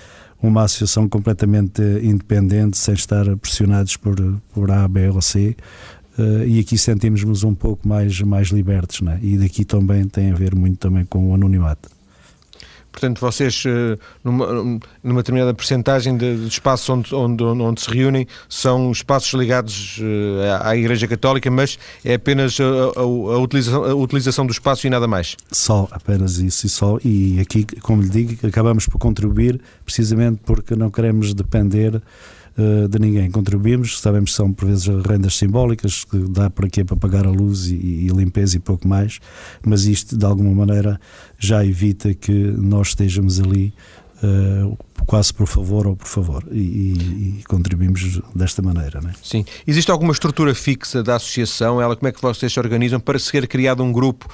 uma 0.42 0.62
associação 0.62 1.08
completamente 1.08 1.82
independente, 2.02 2.76
sem 2.76 2.94
estar 2.94 3.24
pressionados 3.38 3.96
por, 3.96 4.16
por 4.52 4.70
A, 4.70 4.86
B 4.86 5.08
ou 5.08 5.22
C. 5.22 5.56
Uh, 6.18 6.44
e 6.46 6.60
aqui 6.60 6.76
sentimos-nos 6.76 7.42
um 7.42 7.54
pouco 7.54 7.88
mais, 7.88 8.20
mais 8.20 8.48
libertos, 8.48 9.00
né? 9.00 9.18
e 9.22 9.38
daqui 9.38 9.64
também 9.64 10.04
tem 10.06 10.30
a 10.30 10.34
ver 10.34 10.54
muito 10.54 10.78
também 10.78 11.04
com 11.04 11.30
o 11.30 11.34
anonimato. 11.34 11.88
Portanto, 12.94 13.20
vocês, 13.20 13.64
eh, 13.66 13.98
numa, 14.22 14.46
numa 15.02 15.20
determinada 15.20 15.52
percentagem 15.52 16.16
de, 16.16 16.36
de 16.36 16.46
espaços 16.46 16.88
onde, 16.88 17.12
onde, 17.12 17.42
onde, 17.42 17.80
se 17.80 17.90
reúnem, 17.90 18.24
são 18.48 18.92
espaços 18.92 19.32
ligados 19.34 19.98
eh, 20.00 20.58
à 20.62 20.76
Igreja 20.76 21.08
Católica, 21.08 21.50
mas 21.50 21.76
é 22.04 22.14
apenas 22.14 22.56
a, 22.60 22.64
a, 22.64 23.02
a, 23.02 23.38
utilização, 23.38 23.84
a 23.84 23.94
utilização 23.96 24.46
do 24.46 24.52
espaço 24.52 24.86
e 24.86 24.90
nada 24.90 25.08
mais? 25.08 25.36
Só, 25.50 25.88
apenas 25.90 26.38
isso 26.38 26.66
e 26.66 26.68
só. 26.70 26.96
E 27.04 27.40
aqui, 27.40 27.66
como 27.82 28.00
lhe 28.00 28.08
digo, 28.08 28.46
acabamos 28.46 28.86
por 28.86 28.98
contribuir 28.98 29.60
precisamente 29.84 30.38
porque 30.46 30.76
não 30.76 30.88
queremos 30.88 31.34
depender 31.34 32.00
de 32.88 32.98
ninguém. 32.98 33.30
Contribuímos, 33.30 34.00
sabemos 34.00 34.30
que 34.30 34.36
são 34.36 34.52
por 34.52 34.68
vezes 34.68 34.86
rendas 34.86 35.36
simbólicas, 35.36 36.04
que 36.04 36.18
dá 36.28 36.48
para 36.48 36.68
quê? 36.68 36.84
Para 36.84 36.96
pagar 36.96 37.26
a 37.26 37.30
luz 37.30 37.66
e, 37.66 37.74
e 37.74 38.08
limpeza 38.08 38.56
e 38.56 38.60
pouco 38.60 38.86
mais, 38.86 39.18
mas 39.64 39.86
isto 39.86 40.16
de 40.16 40.24
alguma 40.24 40.52
maneira 40.52 41.00
já 41.38 41.64
evita 41.64 42.14
que 42.14 42.32
nós 42.32 42.88
estejamos 42.88 43.40
ali 43.40 43.72
Uh, 44.22 44.78
quase 45.04 45.34
por 45.34 45.46
favor 45.46 45.86
ou 45.86 45.96
por 45.96 46.06
favor 46.06 46.44
e, 46.50 46.58
e, 46.58 47.38
e 47.40 47.44
contribuímos 47.46 48.22
desta 48.34 48.62
maneira. 48.62 49.00
É? 49.06 49.12
Sim. 49.22 49.44
Existe 49.66 49.90
alguma 49.90 50.12
estrutura 50.12 50.54
fixa 50.54 51.02
da 51.02 51.16
associação? 51.16 51.82
Ela 51.82 51.94
como 51.94 52.08
é 52.08 52.12
que 52.12 52.22
vocês 52.22 52.50
se 52.50 52.58
organizam 52.58 52.98
para 52.98 53.18
ser 53.18 53.46
criado 53.46 53.82
um 53.82 53.92
grupo 53.92 54.26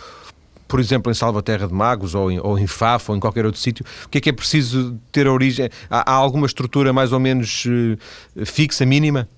por 0.70 0.78
exemplo, 0.78 1.10
em 1.10 1.14
Salvaterra 1.14 1.66
de 1.66 1.74
Magos 1.74 2.14
ou 2.14 2.30
em, 2.30 2.38
ou 2.38 2.56
em 2.56 2.66
Faf 2.66 3.10
ou 3.10 3.16
em 3.16 3.20
qualquer 3.20 3.44
outro 3.44 3.60
sítio? 3.60 3.84
O 4.04 4.08
que 4.08 4.18
é 4.18 4.20
que 4.20 4.30
é 4.30 4.32
preciso 4.32 4.96
ter 5.10 5.26
a 5.26 5.32
origem? 5.32 5.68
Há, 5.90 6.12
há 6.12 6.14
alguma 6.14 6.46
estrutura 6.46 6.92
mais 6.92 7.12
ou 7.12 7.18
menos 7.18 7.66
uh, 7.66 8.46
fixa, 8.46 8.86
mínima? 8.86 9.28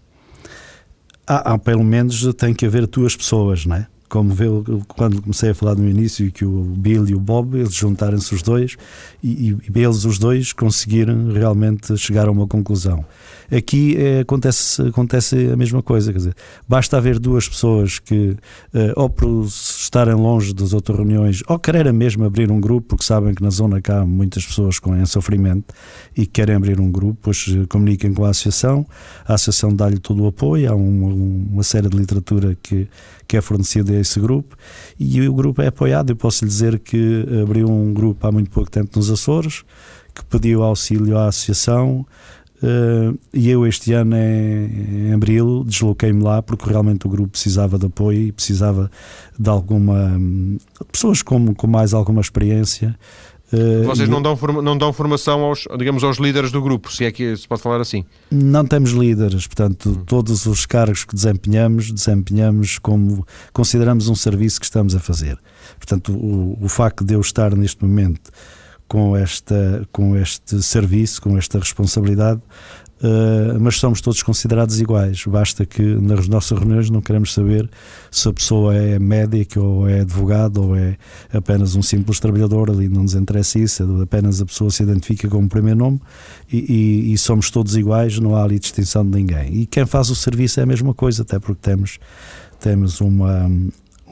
Há, 1.26 1.54
há, 1.54 1.58
pelo 1.58 1.82
menos 1.82 2.22
tem 2.34 2.52
que 2.52 2.66
haver 2.66 2.86
duas 2.86 3.16
pessoas, 3.16 3.64
não 3.64 3.76
é? 3.76 3.86
como 4.12 4.28
vê, 4.28 4.44
quando 4.88 5.22
comecei 5.22 5.48
a 5.48 5.54
falar 5.54 5.74
no 5.74 5.88
início 5.88 6.30
que 6.30 6.44
o 6.44 6.64
Bill 6.64 7.08
e 7.08 7.14
o 7.14 7.18
Bob, 7.18 7.56
eles 7.56 7.72
juntaram-se 7.72 8.34
os 8.34 8.42
dois 8.42 8.76
e, 9.24 9.52
e, 9.52 9.80
eles 9.80 10.04
os 10.04 10.18
dois 10.18 10.52
conseguiram 10.52 11.32
realmente 11.32 11.96
chegar 11.96 12.28
a 12.28 12.30
uma 12.30 12.46
conclusão. 12.46 13.06
Aqui 13.54 13.96
é, 13.98 14.20
acontece, 14.20 14.80
acontece 14.80 15.50
a 15.52 15.56
mesma 15.56 15.82
coisa, 15.82 16.10
quer 16.10 16.18
dizer, 16.18 16.34
basta 16.66 16.96
haver 16.96 17.18
duas 17.18 17.46
pessoas 17.46 17.98
que, 17.98 18.34
eh, 18.72 18.92
ou 18.96 19.10
por 19.10 19.44
estarem 19.44 20.14
longe 20.14 20.54
das 20.54 20.72
outras 20.72 20.96
reuniões, 20.96 21.42
ou 21.46 21.58
quererem 21.58 21.92
mesmo 21.92 22.24
abrir 22.24 22.50
um 22.50 22.58
grupo, 22.58 22.88
porque 22.88 23.04
sabem 23.04 23.34
que 23.34 23.42
na 23.42 23.50
zona 23.50 23.82
cá 23.82 24.00
há 24.00 24.06
muitas 24.06 24.46
pessoas 24.46 24.78
com 24.78 24.96
em 24.96 25.04
sofrimento 25.04 25.74
e 26.16 26.26
querem 26.26 26.56
abrir 26.56 26.80
um 26.80 26.90
grupo, 26.90 27.18
pois 27.20 27.46
eh, 27.48 27.66
comuniquem 27.68 28.14
com 28.14 28.24
a 28.24 28.30
associação, 28.30 28.86
a 29.26 29.34
associação 29.34 29.74
dá-lhe 29.74 29.98
todo 29.98 30.22
o 30.22 30.28
apoio, 30.28 30.72
há 30.72 30.74
uma, 30.74 31.12
uma 31.12 31.62
série 31.62 31.90
de 31.90 31.96
literatura 31.96 32.56
que, 32.62 32.88
que 33.28 33.36
é 33.36 33.42
fornecida 33.42 33.92
a 33.92 34.00
esse 34.00 34.18
grupo 34.18 34.56
e 34.98 35.20
o 35.28 35.34
grupo 35.34 35.60
é 35.60 35.66
apoiado. 35.66 36.10
Eu 36.10 36.16
posso 36.16 36.44
lhe 36.44 36.48
dizer 36.48 36.78
que 36.78 37.26
abriu 37.42 37.68
um 37.68 37.92
grupo 37.92 38.26
há 38.26 38.32
muito 38.32 38.50
pouco 38.50 38.70
tempo 38.70 38.90
nos 38.96 39.10
Açores, 39.10 39.62
que 40.14 40.24
pediu 40.24 40.62
auxílio 40.62 41.16
à 41.16 41.28
associação, 41.28 42.06
Uh, 42.62 43.18
e 43.34 43.50
eu 43.50 43.66
este 43.66 43.92
ano, 43.92 44.14
em, 44.16 45.08
em 45.08 45.12
abril, 45.12 45.64
desloquei-me 45.66 46.22
lá 46.22 46.40
porque 46.40 46.68
realmente 46.70 47.06
o 47.06 47.10
grupo 47.10 47.30
precisava 47.30 47.76
de 47.76 47.86
apoio 47.86 48.28
e 48.28 48.32
precisava 48.32 48.88
de 49.36 49.50
alguma. 49.50 50.16
pessoas 50.92 51.22
com, 51.22 51.52
com 51.54 51.66
mais 51.66 51.92
alguma 51.92 52.20
experiência. 52.20 52.96
Uh, 53.52 53.84
Vocês 53.84 54.08
não 54.08 54.22
dão, 54.22 54.38
não 54.62 54.78
dão 54.78 54.92
formação 54.92 55.42
aos, 55.42 55.66
digamos, 55.76 56.04
aos 56.04 56.18
líderes 56.18 56.52
do 56.52 56.62
grupo, 56.62 56.90
se 56.90 57.04
é 57.04 57.10
que 57.10 57.36
se 57.36 57.46
pode 57.46 57.60
falar 57.60 57.80
assim? 57.80 58.04
Não 58.30 58.64
temos 58.64 58.92
líderes, 58.92 59.46
portanto, 59.46 59.90
hum. 59.90 60.04
todos 60.06 60.46
os 60.46 60.64
cargos 60.64 61.04
que 61.04 61.14
desempenhamos, 61.14 61.90
desempenhamos 61.90 62.78
como 62.78 63.26
consideramos 63.52 64.08
um 64.08 64.14
serviço 64.14 64.58
que 64.58 64.64
estamos 64.64 64.94
a 64.94 65.00
fazer. 65.00 65.36
Portanto, 65.76 66.12
o, 66.12 66.56
o 66.62 66.68
facto 66.68 67.04
de 67.04 67.14
eu 67.14 67.20
estar 67.20 67.54
neste 67.54 67.84
momento 67.84 68.30
com, 68.92 69.16
esta, 69.16 69.88
com 69.90 70.14
este 70.14 70.62
serviço, 70.62 71.22
com 71.22 71.38
esta 71.38 71.58
responsabilidade, 71.58 72.42
uh, 73.00 73.58
mas 73.58 73.76
somos 73.76 74.02
todos 74.02 74.22
considerados 74.22 74.82
iguais. 74.82 75.24
Basta 75.26 75.64
que 75.64 75.80
nas 75.80 76.28
nossas 76.28 76.58
reuniões 76.58 76.90
não 76.90 77.00
queremos 77.00 77.32
saber 77.32 77.70
se 78.10 78.28
a 78.28 78.32
pessoa 78.34 78.74
é 78.74 78.98
médica 78.98 79.58
ou 79.58 79.88
é 79.88 80.00
advogado 80.00 80.58
ou 80.62 80.76
é 80.76 80.98
apenas 81.32 81.74
um 81.74 81.80
simples 81.80 82.20
trabalhador, 82.20 82.68
ali 82.68 82.86
não 82.86 83.04
nos 83.04 83.14
interessa 83.14 83.58
isso, 83.58 83.82
é 83.82 84.02
apenas 84.02 84.42
a 84.42 84.44
pessoa 84.44 84.70
se 84.70 84.82
identifica 84.82 85.26
com 85.26 85.42
o 85.42 85.48
primeiro 85.48 85.78
nome 85.78 85.98
e, 86.52 86.58
e, 86.58 87.12
e 87.14 87.16
somos 87.16 87.50
todos 87.50 87.74
iguais, 87.74 88.18
não 88.18 88.36
há 88.36 88.44
ali 88.44 88.58
distinção 88.58 89.06
de 89.08 89.16
ninguém. 89.16 89.54
E 89.54 89.64
quem 89.64 89.86
faz 89.86 90.10
o 90.10 90.14
serviço 90.14 90.60
é 90.60 90.64
a 90.64 90.66
mesma 90.66 90.92
coisa, 90.92 91.22
até 91.22 91.38
porque 91.38 91.62
temos, 91.62 91.98
temos 92.60 93.00
uma, 93.00 93.50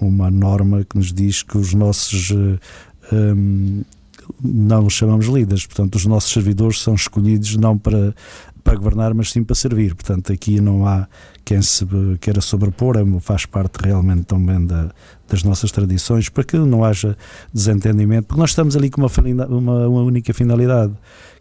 uma 0.00 0.30
norma 0.30 0.86
que 0.88 0.96
nos 0.96 1.12
diz 1.12 1.42
que 1.42 1.58
os 1.58 1.74
nossos. 1.74 2.30
Um, 2.30 3.82
eh, 3.82 3.99
não 4.42 4.86
os 4.86 4.94
chamamos 4.94 5.26
líderes, 5.26 5.66
portanto, 5.66 5.94
os 5.96 6.06
nossos 6.06 6.32
servidores 6.32 6.80
são 6.80 6.94
escolhidos 6.94 7.56
não 7.56 7.76
para, 7.76 8.14
para 8.62 8.76
governar, 8.76 9.14
mas 9.14 9.30
sim 9.30 9.42
para 9.42 9.54
servir. 9.54 9.94
Portanto, 9.94 10.32
aqui 10.32 10.60
não 10.60 10.86
há 10.86 11.06
quem 11.44 11.60
se 11.62 11.86
queira 12.20 12.40
sobrepor, 12.40 12.96
é 12.96 13.20
faz 13.20 13.46
parte 13.46 13.76
realmente 13.82 14.24
também 14.24 14.64
da, 14.64 14.90
das 15.28 15.42
nossas 15.42 15.70
tradições, 15.70 16.28
para 16.28 16.44
que 16.44 16.56
não 16.56 16.84
haja 16.84 17.16
desentendimento, 17.52 18.28
porque 18.28 18.40
nós 18.40 18.50
estamos 18.50 18.76
ali 18.76 18.90
com 18.90 19.00
uma, 19.00 19.46
uma, 19.46 19.88
uma 19.88 20.02
única 20.02 20.32
finalidade 20.32 20.92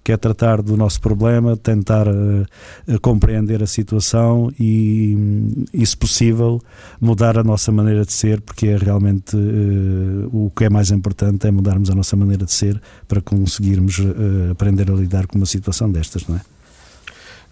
que 0.03 0.11
é 0.11 0.17
tratar 0.17 0.61
do 0.61 0.77
nosso 0.77 0.99
problema, 1.01 1.55
tentar 1.57 2.07
uh, 2.07 2.99
compreender 3.01 3.61
a 3.61 3.67
situação 3.67 4.51
e, 4.59 5.65
e, 5.73 5.85
se 5.85 5.95
possível, 5.95 6.61
mudar 6.99 7.37
a 7.37 7.43
nossa 7.43 7.71
maneira 7.71 8.05
de 8.05 8.13
ser, 8.13 8.41
porque 8.41 8.67
é 8.67 8.77
realmente 8.77 9.35
uh, 9.35 10.29
o 10.31 10.51
que 10.55 10.63
é 10.63 10.69
mais 10.69 10.89
importante 10.89 11.47
é 11.47 11.51
mudarmos 11.51 11.89
a 11.89 11.95
nossa 11.95 12.15
maneira 12.15 12.45
de 12.45 12.51
ser 12.51 12.81
para 13.07 13.21
conseguirmos 13.21 13.99
uh, 13.99 14.51
aprender 14.51 14.89
a 14.89 14.95
lidar 14.95 15.27
com 15.27 15.37
uma 15.37 15.45
situação 15.45 15.91
destas, 15.91 16.25
não 16.27 16.37
é? 16.37 16.41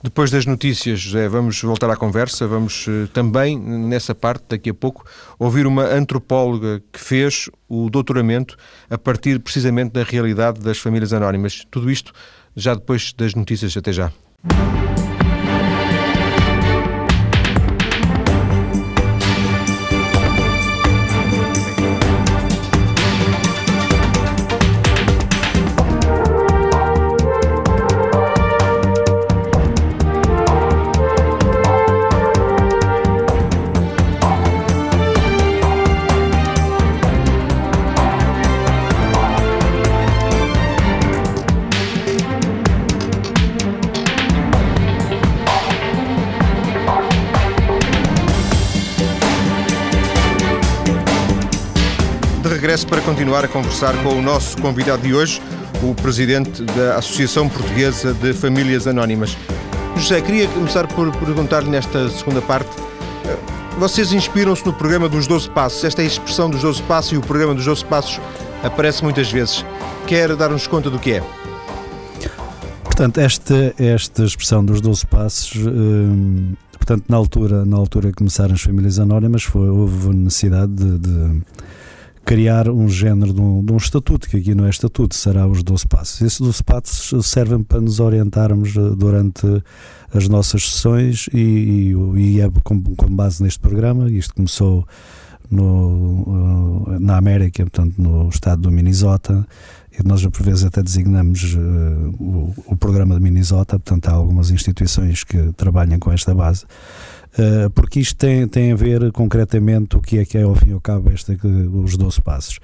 Depois 0.08 0.32
das 0.32 0.46
notícias, 0.46 1.02
José, 1.02 1.28
vamos 1.28 1.62
voltar 1.62 1.90
à 1.90 1.98
conversa. 1.98 2.48
Vamos 2.48 2.86
também, 3.12 3.60
nessa 3.60 4.16
parte, 4.16 4.46
daqui 4.48 4.70
a 4.70 4.74
pouco, 4.74 5.06
ouvir 5.38 5.68
uma 5.68 5.84
antropóloga 5.84 6.82
que 6.94 7.00
fez 7.00 7.50
o 7.68 7.90
doutoramento 7.90 8.56
a 8.90 8.98
partir 8.98 9.38
precisamente 9.42 9.92
da 9.92 10.04
realidade 10.04 10.62
das 10.62 10.78
famílias 10.78 11.12
anónimas. 11.12 11.68
Tudo 11.70 11.92
isto 11.92 12.14
já 12.56 12.74
depois 12.74 13.12
das 13.12 13.36
notícias. 13.36 13.76
Até 13.76 13.92
já. 13.92 14.10
Para 52.84 53.02
continuar 53.02 53.46
a 53.46 53.48
conversar 53.48 53.96
com 54.04 54.10
o 54.10 54.22
nosso 54.22 54.58
convidado 54.62 55.02
de 55.02 55.14
hoje, 55.14 55.42
o 55.82 55.96
presidente 55.96 56.64
da 56.64 56.98
Associação 56.98 57.48
Portuguesa 57.50 58.14
de 58.14 58.34
Famílias 58.34 58.86
Anónimas. 58.86 59.38
José, 59.96 60.22
queria 60.22 60.48
começar 60.50 60.88
por 60.88 61.12
perguntar-lhe 61.18 61.70
nesta 61.70 62.10
segunda 62.10 62.42
parte. 62.42 62.70
Eh, 63.26 63.38
vocês 63.80 64.12
inspiram-se 64.12 64.66
no 64.66 64.74
programa 64.74 65.10
dos 65.10 65.28
12 65.28 65.50
Passos. 65.50 65.84
Esta 65.84 66.04
expressão 66.04 66.50
dos 66.50 66.62
12 66.62 66.84
Passos 66.84 67.14
e 67.14 67.18
o 67.18 67.22
programa 67.22 67.54
dos 67.56 67.66
12 67.66 67.86
Passos 67.86 68.20
aparece 68.64 69.04
muitas 69.04 69.32
vezes. 69.32 69.66
Quer 70.06 70.36
dar-nos 70.36 70.68
conta 70.68 70.90
do 70.90 71.00
que 71.00 71.14
é? 71.14 71.24
Portanto, 72.84 73.18
esta, 73.20 73.74
esta 73.78 74.24
expressão 74.24 74.64
dos 74.64 74.82
12 74.82 75.06
Passos. 75.08 75.56
Hum, 75.56 76.54
portanto, 76.74 77.06
na 77.08 77.18
altura, 77.18 77.66
na 77.66 77.78
altura 77.78 78.10
que 78.10 78.16
começaram 78.16 78.54
as 78.54 78.62
famílias 78.62 79.00
anónimas, 79.00 79.44
foi, 79.44 79.70
houve 79.70 80.10
necessidade 80.16 80.74
de, 80.74 81.00
de 81.00 81.42
criar 82.28 82.68
um 82.68 82.90
género 82.90 83.34
de 83.34 83.40
um, 83.40 83.64
de 83.64 83.72
um, 83.72 83.78
estatuto, 83.78 84.28
que 84.28 84.36
aqui 84.36 84.54
não 84.54 84.66
é 84.66 84.70
estatuto, 84.70 85.16
será 85.16 85.48
os 85.48 85.64
12 85.64 85.88
passos. 85.88 86.22
Esses 86.22 86.42
12 86.42 86.62
passos 86.62 87.26
servem 87.26 87.64
para 87.64 87.80
nos 87.80 88.02
orientarmos 88.02 88.76
eh, 88.76 88.96
durante 88.98 89.48
as 90.14 90.28
nossas 90.28 90.70
sessões 90.70 91.30
e, 91.34 91.94
e, 92.18 92.20
e 92.20 92.42
é 92.42 92.50
com, 92.66 92.82
com, 92.82 93.16
base 93.16 93.42
neste 93.42 93.60
programa. 93.62 94.12
Isto 94.12 94.36
começou 94.36 94.86
no, 95.50 96.86
eh, 96.90 97.00
na 97.00 97.16
América, 97.16 97.64
portanto, 97.64 97.96
no 97.98 98.28
estado 98.28 98.64
do 98.64 98.72
Minnesota, 98.72 99.48
e 99.98 100.06
nós 100.06 100.26
por 100.28 100.44
vezes 100.44 100.66
até 100.66 100.84
designamos 100.84 101.56
uh, 101.56 101.60
o, 102.20 102.54
o, 102.68 102.76
programa 102.76 103.16
de 103.16 103.22
Minnesota, 103.22 103.80
portanto, 103.80 104.10
há 104.10 104.12
algumas 104.12 104.52
instituições 104.52 105.24
que 105.24 105.54
trabalham 105.54 105.98
com 105.98 106.12
esta 106.12 106.36
base. 106.36 106.66
Uh, 107.38 107.70
porque 107.70 108.00
isto 108.00 108.18
tem, 108.18 108.48
tem 108.48 108.72
a 108.72 108.76
ver 108.76 109.12
concretamente 109.12 109.96
o 109.96 110.02
que 110.02 110.18
é 110.18 110.26
que 110.26 110.38
é 110.38 110.42
ao 110.42 110.56
fim 110.56 110.72
e 110.72 110.74
ao 110.74 110.82
cabo 110.82 111.12
este, 111.12 111.38
os 111.84 111.96
12 111.96 112.22
passos. 112.22 112.60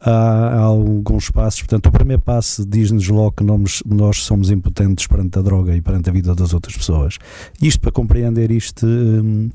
Há, 0.00 0.10
há 0.10 0.60
alguns 0.60 1.30
passos, 1.30 1.60
portanto, 1.60 1.86
o 1.86 1.92
primeiro 1.92 2.22
passo 2.22 2.64
diz-nos 2.64 3.08
logo 3.08 3.32
que 3.32 3.44
nós, 3.44 3.82
nós 3.84 4.22
somos 4.22 4.50
impotentes 4.50 5.06
perante 5.06 5.38
a 5.38 5.42
droga 5.42 5.74
e 5.74 5.80
perante 5.80 6.08
a 6.08 6.12
vida 6.12 6.34
das 6.34 6.54
outras 6.54 6.76
pessoas. 6.76 7.18
Isto 7.60 7.80
para 7.80 7.90
compreender 7.90 8.50
isto, 8.52 8.86
um, 8.86 9.50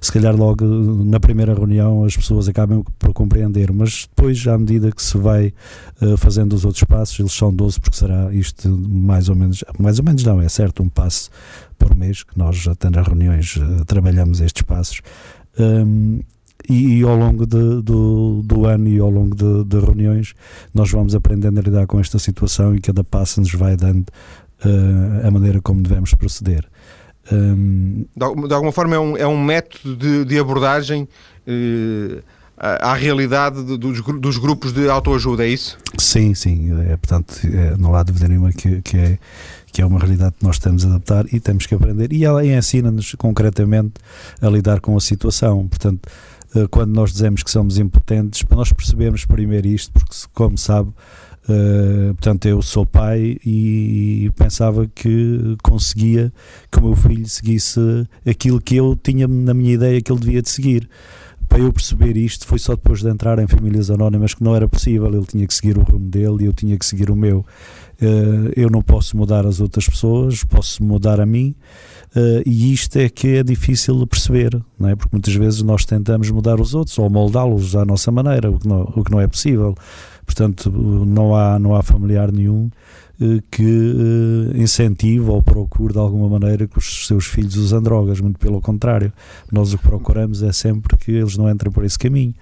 se 0.00 0.12
calhar 0.12 0.36
logo 0.36 0.64
na 0.64 1.18
primeira 1.18 1.52
reunião 1.52 2.04
as 2.04 2.16
pessoas 2.16 2.48
acabam 2.48 2.84
por 2.98 3.12
compreender, 3.12 3.72
mas 3.72 4.08
depois, 4.08 4.46
à 4.46 4.56
medida 4.56 4.92
que 4.92 5.02
se 5.02 5.18
vai 5.18 5.52
uh, 6.00 6.16
fazendo 6.16 6.52
os 6.52 6.64
outros 6.64 6.84
passos, 6.84 7.18
eles 7.18 7.32
são 7.32 7.52
12, 7.52 7.80
porque 7.80 7.96
será 7.96 8.32
isto 8.32 8.68
mais 8.68 9.28
ou 9.28 9.34
menos, 9.34 9.64
mais 9.78 9.98
ou 9.98 10.04
menos 10.04 10.22
não, 10.22 10.40
é 10.40 10.48
certo, 10.48 10.82
um 10.82 10.88
passo 10.88 11.28
por 11.76 11.94
mês, 11.94 12.22
que 12.22 12.38
nós 12.38 12.66
até 12.68 12.88
nas 12.88 13.06
reuniões 13.06 13.56
uh, 13.56 13.84
trabalhamos 13.84 14.40
estes 14.40 14.62
passos. 14.62 15.00
Um, 15.58 16.20
e, 16.68 16.98
e, 16.98 17.02
ao 17.02 17.16
longo 17.16 17.46
de, 17.46 17.82
do, 17.82 18.42
do 18.42 18.66
ano 18.66 18.88
e 18.88 18.98
ao 18.98 19.10
longo 19.10 19.34
de, 19.34 19.64
de, 19.64 19.78
reuniões 19.78 20.34
nós 20.74 20.90
vamos 20.90 21.14
aprendendo 21.14 21.58
a 21.58 21.62
lidar 21.62 21.86
com 21.86 22.00
esta 22.00 22.18
situação 22.18 22.74
e 22.74 22.80
cada 22.80 23.04
passo 23.04 23.40
nos 23.40 23.52
vai 23.52 23.76
dando 23.76 24.08
uh, 24.64 25.26
a 25.26 25.30
maneira 25.30 25.60
como 25.60 25.82
devemos 25.82 26.14
proceder. 26.14 26.64
Um, 27.30 28.06
de, 28.16 28.54
alguma 28.54 28.72
forma 28.72 28.96
é 28.96 28.98
um, 28.98 29.16
é 29.16 29.26
um 29.26 29.42
método 29.42 29.96
de, 29.96 30.24
de 30.24 30.38
abordagem 30.38 31.06
uh, 31.46 32.22
à 32.56 32.94
realidade 32.94 33.62
dos, 33.62 34.00
dos 34.00 34.38
grupos 34.38 34.72
de 34.72 34.88
autoajuda, 34.88 35.44
é 35.44 35.48
isso? 35.48 35.78
Sim, 35.96 36.34
sim. 36.34 36.70
É, 36.90 36.96
portanto, 36.96 37.34
é, 37.44 37.76
não 37.76 37.94
há 37.94 38.02
dúvida 38.02 38.26
nenhuma 38.26 38.52
que, 38.52 38.82
que 38.82 38.96
é 38.96 39.18
que 39.72 39.82
é 39.82 39.86
uma 39.86 39.98
realidade 39.98 40.34
que 40.38 40.44
nós 40.44 40.58
temos 40.58 40.84
a 40.84 40.88
adaptar 40.88 41.26
e 41.32 41.38
temos 41.38 41.66
que 41.66 41.74
aprender. 41.74 42.12
E 42.12 42.24
ela 42.24 42.44
ensina-nos 42.44 43.14
concretamente 43.14 43.94
a 44.40 44.48
lidar 44.48 44.80
com 44.80 44.96
a 44.96 45.00
situação. 45.00 45.68
Portanto, 45.68 46.08
quando 46.70 46.94
nós 46.94 47.12
dizemos 47.12 47.42
que 47.42 47.50
somos 47.50 47.78
impotentes, 47.78 48.42
para 48.42 48.56
nós 48.56 48.72
percebermos 48.72 49.24
primeiro 49.24 49.68
isto, 49.68 49.92
porque, 49.92 50.14
como 50.32 50.56
sabe, 50.56 50.92
Uh, 51.48 52.12
portanto, 52.12 52.46
eu 52.46 52.60
sou 52.60 52.84
pai 52.84 53.38
e 53.44 54.30
pensava 54.36 54.86
que 54.86 55.56
conseguia 55.62 56.30
que 56.70 56.78
o 56.78 56.82
meu 56.82 56.94
filho 56.94 57.26
seguisse 57.26 57.80
aquilo 58.28 58.60
que 58.60 58.76
eu 58.76 58.94
tinha 58.94 59.26
na 59.26 59.54
minha 59.54 59.72
ideia 59.72 59.98
que 60.02 60.12
ele 60.12 60.20
devia 60.20 60.42
de 60.42 60.50
seguir. 60.50 60.86
Para 61.48 61.60
eu 61.60 61.72
perceber 61.72 62.18
isto, 62.18 62.46
foi 62.46 62.58
só 62.58 62.74
depois 62.74 63.00
de 63.00 63.08
entrar 63.08 63.38
em 63.38 63.46
famílias 63.46 63.90
anónimas 63.90 64.34
que 64.34 64.44
não 64.44 64.54
era 64.54 64.68
possível. 64.68 65.06
Ele 65.06 65.24
tinha 65.24 65.46
que 65.46 65.54
seguir 65.54 65.78
o 65.78 65.82
rumo 65.82 66.10
dele 66.10 66.44
e 66.44 66.44
eu 66.44 66.52
tinha 66.52 66.76
que 66.76 66.84
seguir 66.84 67.10
o 67.10 67.16
meu. 67.16 67.38
Uh, 68.00 68.52
eu 68.54 68.68
não 68.68 68.82
posso 68.82 69.16
mudar 69.16 69.46
as 69.46 69.58
outras 69.58 69.88
pessoas, 69.88 70.44
posso 70.44 70.84
mudar 70.84 71.18
a 71.18 71.24
mim. 71.24 71.54
Uh, 72.18 72.42
e 72.44 72.72
isto 72.72 72.96
é 72.96 73.08
que 73.08 73.36
é 73.36 73.42
difícil 73.44 73.96
de 73.96 74.04
perceber, 74.04 74.60
não 74.76 74.88
é? 74.88 74.96
porque 74.96 75.10
muitas 75.14 75.32
vezes 75.34 75.62
nós 75.62 75.84
tentamos 75.84 76.28
mudar 76.32 76.60
os 76.60 76.74
outros 76.74 76.98
ou 76.98 77.08
moldá-los 77.08 77.76
à 77.76 77.84
nossa 77.84 78.10
maneira, 78.10 78.50
o 78.50 78.58
que, 78.58 78.66
não, 78.66 78.92
o 78.96 79.04
que 79.04 79.12
não 79.12 79.20
é 79.20 79.28
possível. 79.28 79.72
Portanto, 80.26 80.68
não 80.68 81.36
há, 81.36 81.60
não 81.60 81.76
há 81.76 81.82
familiar 81.82 82.32
nenhum 82.32 82.70
que 83.50 83.64
uh, 83.64 84.56
incentive 84.56 85.28
ou 85.28 85.42
procure 85.42 85.92
de 85.92 85.98
alguma 85.98 86.28
maneira 86.28 86.68
que 86.68 86.78
os 86.78 87.06
seus 87.06 87.26
filhos 87.26 87.56
usem 87.56 87.82
drogas, 87.82 88.20
muito 88.20 88.38
pelo 88.38 88.60
contrário. 88.60 89.12
Nós 89.50 89.72
o 89.72 89.78
que 89.78 89.82
procuramos 89.82 90.42
é 90.42 90.52
sempre 90.52 90.96
que 90.96 91.10
eles 91.10 91.36
não 91.36 91.50
entrem 91.50 91.72
por 91.72 91.84
esse 91.84 91.98
caminho. 91.98 92.32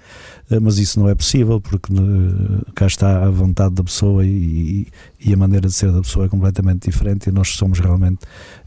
Eh, 0.51 0.61
mas 0.61 0.79
isso 0.79 1.01
não 1.01 1.09
é 1.09 1.15
possível 1.15 1.61
porque 1.61 1.93
eh, 1.93 2.71
cá 2.75 2.87
está 2.87 3.25
a 3.25 3.31
vontade 3.31 3.75
da 3.75 3.83
pessoa 3.83 4.25
e, 4.25 4.87
e, 5.19 5.33
a 5.33 5.37
maneira 5.37 5.67
de 5.67 5.73
ser 5.73 5.91
da 5.91 6.03
pessoa 6.03 6.27
é 6.27 6.29
completamente 6.29 6.91
diferente 6.91 7.29
e 7.29 7.33
nós 7.33 7.49
somos 7.57 7.81
realmente 7.81 8.21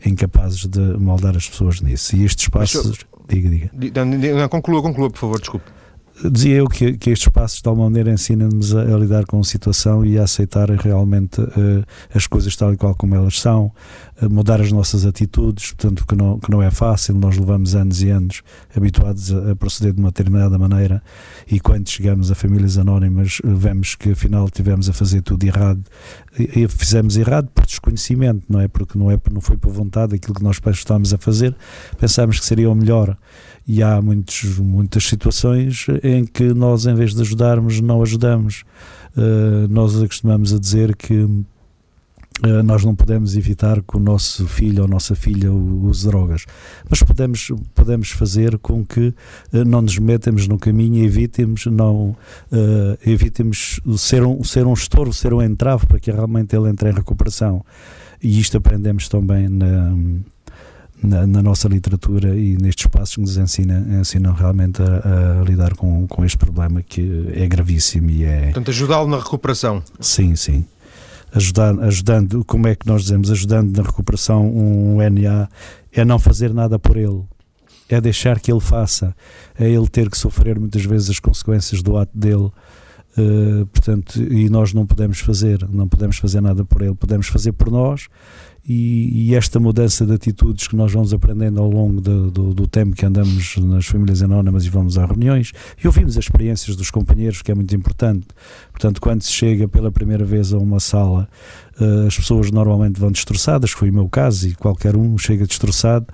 incapazes 0.04 0.66
de 0.66 0.80
moldar 0.98 1.38
as 1.38 1.48
pessoas 1.48 1.80
nisso. 1.80 2.16
E 2.16 2.26
estes 2.26 2.50
passos. 2.50 3.06
Diga, 3.28 3.50
diga. 3.50 4.50
Conclua, 4.50 4.82
conclua, 4.82 5.12
por 5.12 5.20
favor, 5.20 5.40
desculpe 5.40 5.80
dizia 6.32 6.56
eu 6.56 6.68
que, 6.68 6.98
que 6.98 7.12
estes 7.12 7.30
passos 7.30 7.62
de 7.62 7.70
alguma 7.70 7.90
maneira 7.90 8.12
ensinam-nos 8.12 8.76
a, 8.76 8.82
a, 8.82 8.98
lidar 8.98 9.26
com 9.26 9.40
a 9.40 9.44
situação 9.44 10.06
e 10.06 10.18
a 10.18 10.24
aceitar 10.24 10.70
realmente 10.72 11.40
uh, 11.40 11.84
as 12.14 12.28
coisas 12.28 12.56
tal 12.56 12.74
e 12.74 12.78
qual 12.78 12.96
como 12.96 13.16
elas 13.16 13.40
são, 13.40 13.72
mudar 14.30 14.60
as 14.60 14.72
nossas 14.72 15.06
atitudes, 15.06 15.72
portanto 15.72 16.06
que 16.06 16.16
não, 16.16 16.40
que 16.40 16.52
não 16.52 16.62
é 16.62 16.70
fácil, 16.72 17.16
nós 17.16 17.38
levamos 17.38 17.76
anos 17.76 18.02
e 18.02 18.10
anos 18.10 18.42
habituados 18.76 19.34
a, 19.34 19.52
a 19.52 19.56
proceder 19.56 19.94
de 19.94 20.00
uma 20.00 20.10
determinada 20.10 20.58
maneira 20.58 21.02
e 21.50 21.60
quando 21.60 21.88
chegamos 21.88 22.32
a 22.32 22.36
famílias 22.36 22.78
anónimas 22.78 23.38
vemos 23.44 23.96
que 23.96 24.12
afinal 24.12 24.50
tivemos 24.50 24.90
a 24.90 24.94
fazer 24.94 25.22
tudo 25.22 25.44
errado. 25.46 25.82
E, 26.38 26.64
e 26.64 26.68
fizemos 26.68 27.18
errado 27.18 27.50
por 27.54 27.66
desconhecimento, 27.66 28.46
não 28.50 28.60
é? 28.60 28.68
Porque 28.68 28.98
não, 28.98 29.10
é, 29.10 29.20
não 29.32 29.42
foi 29.42 29.58
por 29.58 29.72
vontade 29.72 30.16
aquilo 30.16 30.34
que 30.34 30.44
nós 30.44 30.60
estávamos 30.74 31.14
a 31.14 31.18
fazer, 31.18 31.56
pensámos 31.98 32.40
que 32.40 32.46
seria 32.46 32.70
o 32.70 32.76
melhor 32.76 33.16
e 33.72 33.84
há 33.84 34.02
muitos, 34.02 34.58
muitas 34.58 35.04
situações 35.04 35.86
em 36.02 36.26
que 36.26 36.56
nós, 36.56 36.88
em 36.88 36.96
vez 36.96 37.14
de 37.14 37.22
ajudarmos, 37.22 37.80
não 37.80 38.02
ajudamos. 38.02 38.64
Uh, 39.16 39.68
nós 39.70 40.02
acostumamos 40.02 40.52
a 40.52 40.58
dizer 40.58 40.96
que 40.96 41.14
uh, 41.14 41.44
nós 42.66 42.84
não 42.84 42.96
podemos 42.96 43.38
evitar 43.38 43.80
que 43.84 43.96
o 43.96 44.00
nosso 44.00 44.48
filho 44.48 44.82
ou 44.82 44.88
nossa 44.88 45.14
filha 45.14 45.54
use 45.54 46.08
drogas, 46.08 46.48
mas 46.90 47.04
podemos, 47.04 47.52
podemos 47.76 48.10
fazer 48.10 48.58
com 48.58 48.84
que 48.84 49.10
uh, 49.54 49.64
não 49.64 49.84
nos 49.84 50.00
metamos 50.00 50.48
no 50.48 50.58
caminho 50.58 51.04
e 51.04 51.06
evitemos, 51.06 51.68
não, 51.68 52.18
evitemos 53.06 53.80
ser, 54.00 54.26
um, 54.26 54.44
ser 54.44 54.66
um 54.66 54.74
estorvo, 54.74 55.14
ser 55.14 55.32
um 55.32 55.44
entrave 55.44 55.86
para 55.86 56.00
que 56.00 56.10
realmente 56.10 56.56
ele 56.56 56.70
entre 56.70 56.90
em 56.90 56.94
recuperação. 56.94 57.64
E 58.20 58.40
isto 58.40 58.58
aprendemos 58.58 59.08
também 59.08 59.48
na 59.48 59.96
na, 61.02 61.26
na, 61.26 61.42
nossa 61.42 61.68
literatura 61.68 62.36
e 62.36 62.58
nestes 62.58 62.88
passos 62.88 63.16
que 63.16 63.22
nos 63.22 63.38
ensina, 63.38 63.86
ensinam 64.00 64.34
realmente 64.34 64.82
a, 64.82 65.40
a, 65.40 65.44
lidar 65.44 65.76
com, 65.76 66.08
com 66.08 66.26
este 66.26 66.38
problema 66.38 66.82
que 66.82 67.32
é 67.34 67.48
gravíssimo 67.48 68.10
e 68.10 68.24
é... 68.24 68.46
Portanto, 68.46 68.70
ajudá-lo 68.70 69.08
na 69.08 69.18
recuperação. 69.18 69.82
Sim, 70.00 70.36
sim. 70.36 70.66
Ajudar, 71.34 71.80
ajudando, 71.84 72.44
como 72.44 72.68
é 72.68 72.76
que 72.76 72.88
nós 72.88 73.04
dizemos, 73.04 73.32
ajudando 73.32 73.76
na 73.78 73.84
recuperação 73.84 74.46
um 74.48 74.98
NA 74.98 75.48
é 75.92 76.04
não 76.04 76.20
fazer 76.20 76.54
nada 76.54 76.78
por 76.80 76.98
ele, 76.98 77.24
é 77.88 78.00
deixar 78.00 78.40
que 78.40 78.52
ele 78.52 78.60
faça, 78.60 79.16
é 79.58 79.68
ele 79.70 79.88
ter 79.88 80.10
que 80.10 80.18
sofrer 80.18 80.60
muitas 80.60 80.84
vezes 80.84 81.10
as 81.10 81.20
consequências 81.20 81.82
do 81.82 81.98
ato 81.98 82.16
dele. 82.18 82.52
Uh, 83.18 83.66
portanto, 83.74 84.22
e 84.22 84.50
nós 84.50 84.72
não 84.72 84.86
podemos 84.86 85.20
fazer, 85.20 85.68
não 85.68 85.88
podemos 85.88 86.18
fazer 86.18 86.42
nada 86.42 86.64
por 86.64 86.82
ele, 86.82 86.94
podemos 86.94 87.28
fazer 87.28 87.52
por 87.52 87.72
nós 87.72 88.08
e, 88.70 89.32
e, 89.32 89.36
esta 89.36 89.60
mudança 89.60 90.06
de 90.06 90.14
atitudes 90.14 90.68
que 90.68 90.76
nós 90.76 90.92
vamos 90.94 91.12
aprendendo 91.12 91.60
ao 91.60 91.68
longo 91.68 92.00
de, 92.00 92.30
do, 92.30 92.54
do, 92.54 92.68
tempo 92.68 92.96
que 92.96 93.04
andamos 93.04 93.58
nas 93.58 93.88
famílias 93.88 94.22
anónimas 94.22 94.64
e 94.64 94.70
vamos 94.70 94.96
a 94.96 95.08
reuniões 95.08 95.52
e 95.84 95.88
ouvimos 95.88 96.16
as 96.16 96.26
experiências 96.26 96.76
dos 96.76 96.92
companheiros, 96.92 97.42
que 97.42 97.52
é 97.52 97.56
muito 97.56 97.76
importante. 97.76 98.28
Portanto, 98.72 99.02
quando 99.02 99.24
se 99.24 99.34
chega 99.34 99.68
pela 99.68 99.92
primeira 99.92 100.24
vez 100.24 100.54
a 100.54 100.60
uma 100.60 100.80
sala, 100.80 101.28
uh, 101.82 102.06
as 102.06 102.16
pessoas 102.16 102.52
normalmente 102.52 103.00
vão 103.00 103.12
destroçadas, 103.12 103.72
foi 103.72 103.90
o 103.90 103.94
meu 103.94 104.08
caso, 104.08 104.48
e 104.48 104.54
qualquer 104.54 104.96
um 104.96 105.18
chega 105.18 105.48
destroçado 105.48 106.06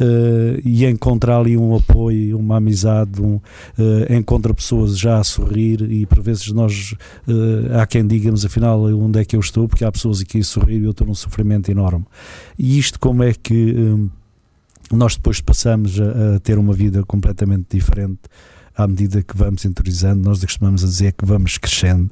uh, 0.00 0.60
e 0.64 0.84
encontra 0.86 1.38
ali 1.38 1.56
um 1.56 1.76
apoio, 1.76 2.38
uma 2.38 2.56
amizade, 2.56 3.20
um, 3.20 3.36
uh, 3.36 4.12
encontra 4.12 4.54
pessoas 4.54 4.98
já 4.98 5.18
a 5.18 5.24
sorrir 5.24 5.82
e 5.82 6.06
por 6.06 6.20
vezes 6.20 6.50
nós, 6.52 6.92
uh, 7.28 7.78
há 7.80 7.86
quem 7.86 8.06
diga, 8.06 8.30
mas 8.30 8.44
afinal 8.44 8.82
onde 8.84 9.20
é 9.20 9.24
que 9.24 9.36
eu 9.36 9.40
estou, 9.40 9.68
porque 9.68 9.84
há 9.84 9.92
pessoas 9.92 10.20
aqui 10.20 10.40
a 10.40 10.44
sorrir 10.44 10.80
e 10.80 10.84
eu 10.84 10.90
estou 10.90 11.06
num 11.06 11.14
sofrimento 11.14 11.70
enorme. 11.70 12.04
E 12.58 12.78
isto 12.78 12.98
como 12.98 13.22
é 13.22 13.32
que 13.32 13.74
nós 14.90 15.16
depois 15.16 15.40
passamos 15.40 16.00
a, 16.00 16.36
a 16.36 16.40
ter 16.40 16.58
uma 16.58 16.72
vida 16.72 17.04
completamente 17.04 17.66
diferente 17.70 18.20
à 18.76 18.86
medida 18.86 19.22
que 19.22 19.36
vamos 19.36 19.64
interiorizando, 19.64 20.22
nós 20.22 20.40
costumamos 20.40 20.80
dizer 20.80 21.12
que 21.12 21.24
vamos 21.24 21.58
crescendo 21.58 22.10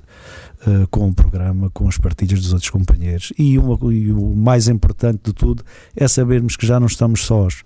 uh, 0.67 0.87
com 0.89 1.09
o 1.09 1.15
programa, 1.15 1.71
com 1.71 1.89
as 1.89 1.97
partilhas 1.97 2.41
dos 2.41 2.53
outros 2.53 2.71
companheiros. 2.71 3.33
E, 3.39 3.59
uma, 3.59 3.79
e, 3.93 4.13
o 4.13 4.35
mais 4.35 4.69
importante 4.69 5.21
de 5.25 5.33
tudo 5.33 5.63
é 5.97 6.07
sabermos 6.07 6.57
que 6.57 6.67
já 6.67 6.79
não 6.79 6.87
estamos 6.87 7.25
sós, 7.25 7.65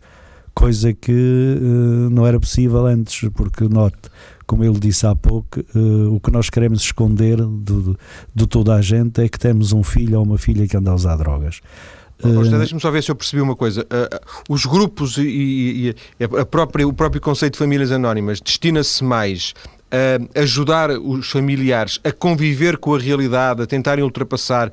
coisa 0.54 0.92
que 0.92 1.12
uh, 1.12 2.10
não 2.10 2.26
era 2.26 2.38
possível 2.38 2.86
antes, 2.86 3.28
porque 3.30 3.68
note, 3.68 3.96
como 4.46 4.64
ele 4.64 4.78
disse 4.78 5.06
há 5.06 5.14
pouco, 5.14 5.60
uh, 5.74 6.14
o 6.14 6.20
que 6.20 6.30
nós 6.30 6.50
queremos 6.50 6.82
esconder 6.82 7.36
de, 7.36 7.96
de 8.34 8.46
toda 8.46 8.74
a 8.74 8.82
gente 8.82 9.22
é 9.22 9.28
que 9.28 9.38
temos 9.38 9.72
um 9.72 9.82
filho 9.82 10.18
ou 10.18 10.24
uma 10.24 10.38
filha 10.38 10.66
que 10.66 10.76
anda 10.76 10.90
a 10.90 10.94
usar 10.94 11.16
drogas. 11.16 11.60
Uh, 12.22 12.48
Deixa-me 12.58 12.80
só 12.80 12.90
ver 12.90 13.02
se 13.02 13.10
eu 13.10 13.16
percebi 13.16 13.42
uma 13.42 13.56
coisa. 13.56 13.84
Os 14.48 14.64
grupos 14.64 15.18
e, 15.18 15.22
e, 15.22 15.94
e 16.20 16.24
a 16.24 16.46
própria, 16.46 16.86
o 16.86 16.92
próprio 16.92 17.20
conceito 17.20 17.54
de 17.54 17.58
famílias 17.58 17.90
anónimas 17.90 18.40
destina-se 18.40 19.02
mais 19.02 19.54
a 19.92 20.40
ajudar 20.40 20.90
os 20.90 21.30
familiares 21.30 22.00
a 22.02 22.10
conviver 22.10 22.78
com 22.78 22.94
a 22.94 22.98
realidade, 22.98 23.62
a 23.62 23.66
tentarem 23.66 24.02
ultrapassar, 24.02 24.72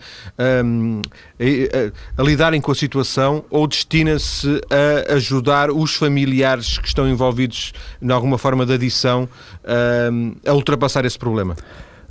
um, 0.66 1.02
a, 1.38 2.18
a, 2.18 2.22
a, 2.22 2.26
lidarem 2.26 2.62
com 2.62 2.72
a 2.72 2.76
situação, 2.76 3.44
ou 3.50 3.68
destina-se 3.68 4.62
a 5.10 5.16
ajudar 5.16 5.72
os 5.72 5.96
familiares 5.96 6.78
que 6.78 6.88
estão 6.88 7.08
envolvidos 7.08 7.74
em 8.02 8.10
alguma 8.12 8.38
forma 8.38 8.66
de 8.66 8.74
adição 8.74 9.28
um, 10.12 10.36
a 10.46 10.54
ultrapassar 10.54 11.04
esse 11.04 11.20
problema? 11.20 11.56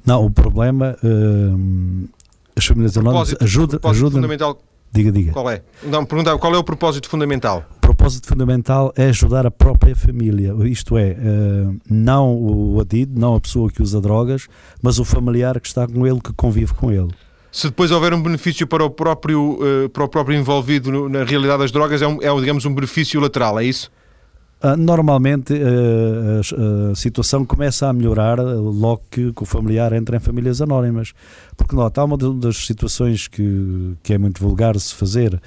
Não, 0.05 0.25
o 0.25 0.31
problema. 0.31 0.97
Um, 1.03 2.07
as 2.55 2.67
famílias 2.67 2.97
anónimas 2.99 3.35
ajudam. 3.41 3.81
Ajuda, 3.91 4.17
fundamental 4.17 4.61
Diga, 4.93 5.13
diga. 5.13 5.33
Qual 5.33 5.51
é? 5.51 5.63
Não, 5.83 6.05
perguntava 6.05 6.39
qual 6.39 6.55
é 6.55 6.59
o 6.59 6.65
propósito 6.65 7.09
fundamental? 7.09 7.65
O 7.77 7.81
propósito 7.81 8.27
fundamental 8.27 8.93
é 8.97 9.07
ajudar 9.07 9.47
a 9.47 9.51
própria 9.51 9.95
família, 9.95 10.55
isto 10.65 10.97
é, 10.97 11.17
não 11.89 12.35
o 12.35 12.81
adido, 12.81 13.19
não 13.19 13.35
a 13.35 13.41
pessoa 13.41 13.71
que 13.71 13.83
usa 13.83 14.01
drogas, 14.01 14.47
mas 14.83 14.99
o 14.99 15.05
familiar 15.05 15.61
que 15.61 15.67
está 15.67 15.87
com 15.87 16.07
ele, 16.07 16.21
que 16.21 16.33
convive 16.33 16.75
com 16.75 16.93
ele. 16.93 17.09
Se 17.51 17.67
depois 17.69 17.91
houver 17.91 18.13
um 18.13 18.23
benefício 18.23 18.67
para 18.67 18.85
o 18.85 18.91
próprio, 18.91 19.59
para 19.93 20.05
o 20.05 20.09
próprio 20.09 20.39
envolvido 20.39 21.09
na 21.09 21.25
realidade 21.25 21.61
das 21.61 21.73
drogas, 21.73 22.03
é, 22.03 22.07
um, 22.07 22.23
é 22.23 22.41
digamos, 22.41 22.65
um 22.67 22.75
benefício 22.75 23.21
lateral, 23.21 23.59
é 23.59 23.65
isso? 23.65 23.91
Ah, 24.61 24.77
normalmente 24.77 25.55
ah, 25.55 26.91
a, 26.91 26.95
situação 26.95 27.45
começa 27.45 27.89
a 27.89 27.93
melhorar 27.93 28.41
logo 28.41 29.03
que, 29.11 29.33
o 29.35 29.45
familiar 29.45 29.93
entra 29.93 30.17
em 30.17 30.21
famílias 30.21 30.61
anónimas. 30.61 31.13
Porque 31.57 31.77
nota, 31.77 32.01
há 32.01 32.05
uma 32.05 32.17
das 32.17 32.67
situações 32.67 33.29
que, 33.29 33.95
que 34.03 34.15
é 34.15 34.19
muito 34.19 34.41
vulgar 34.41 34.79
se 34.79 34.95
fazer. 34.95 35.41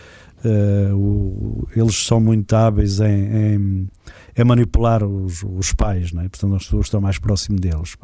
Eles 1.76 1.96
são 2.08 2.20
muito 2.20 2.52
hábeis 2.56 3.00
em, 3.00 3.06
em, 3.06 3.90
em 4.36 4.44
manipular 4.44 5.04
os, 5.04 5.44
os, 5.44 5.72
pais, 5.72 6.12
não 6.12 6.24
é? 6.24 6.30
portanto 6.30 6.56
as 6.56 6.64
pessoas 6.64 6.88
estão 6.88 7.00
mais 7.00 7.20
próximo 7.20 7.60
deles 7.60 7.96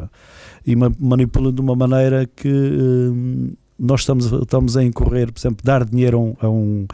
e 0.63 0.75
ma 0.75 0.91
manipulam 0.99 1.51
de 1.51 1.61
uma 1.61 1.75
maneira 1.75 2.27
que 2.27 2.47
uh, 2.47 3.57
nós 3.79 4.01
estamos, 4.01 4.31
estamos 4.31 4.75
a 4.75 4.83
incorrer, 4.83 5.31
por 5.31 5.39
exemplo, 5.39 5.63
dar 5.63 5.85
dinheiro 5.85 6.35
a 6.41 6.49
um, 6.49 6.87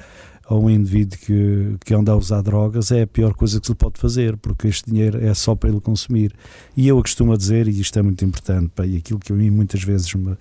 a 0.46 0.56
um 0.56 0.70
indivíduo 0.70 1.18
que, 1.20 1.78
que 1.86 1.94
anda 1.94 2.12
a 2.12 2.16
usar 2.16 2.42
drogas 2.42 2.92
é 2.92 3.04
a 3.04 3.08
pior 3.08 3.34
coisa 3.34 3.60
que 3.60 3.68
se 3.68 3.76
pode 3.76 4.00
fazer, 4.00 4.36
porque 4.38 4.68
este 4.68 4.92
dinheiro 4.92 5.24
é 5.24 5.34
só 5.34 5.56
para 5.56 5.70
ele 5.70 5.80
consumir. 5.80 6.34
E 6.76 6.88
eu 6.88 7.02
costumo 7.02 7.38
dizer, 7.38 7.68
e 7.68 7.80
isto 7.80 7.98
é 7.98 8.02
muito 8.02 8.24
importante, 8.26 8.70
pá, 8.76 8.86
e 8.86 8.98
aquilo 8.98 9.20
que 9.20 9.32
a 9.32 9.36
mim 9.36 9.50
muitas 9.50 9.84
vezes 9.84 10.14
me, 10.14 10.38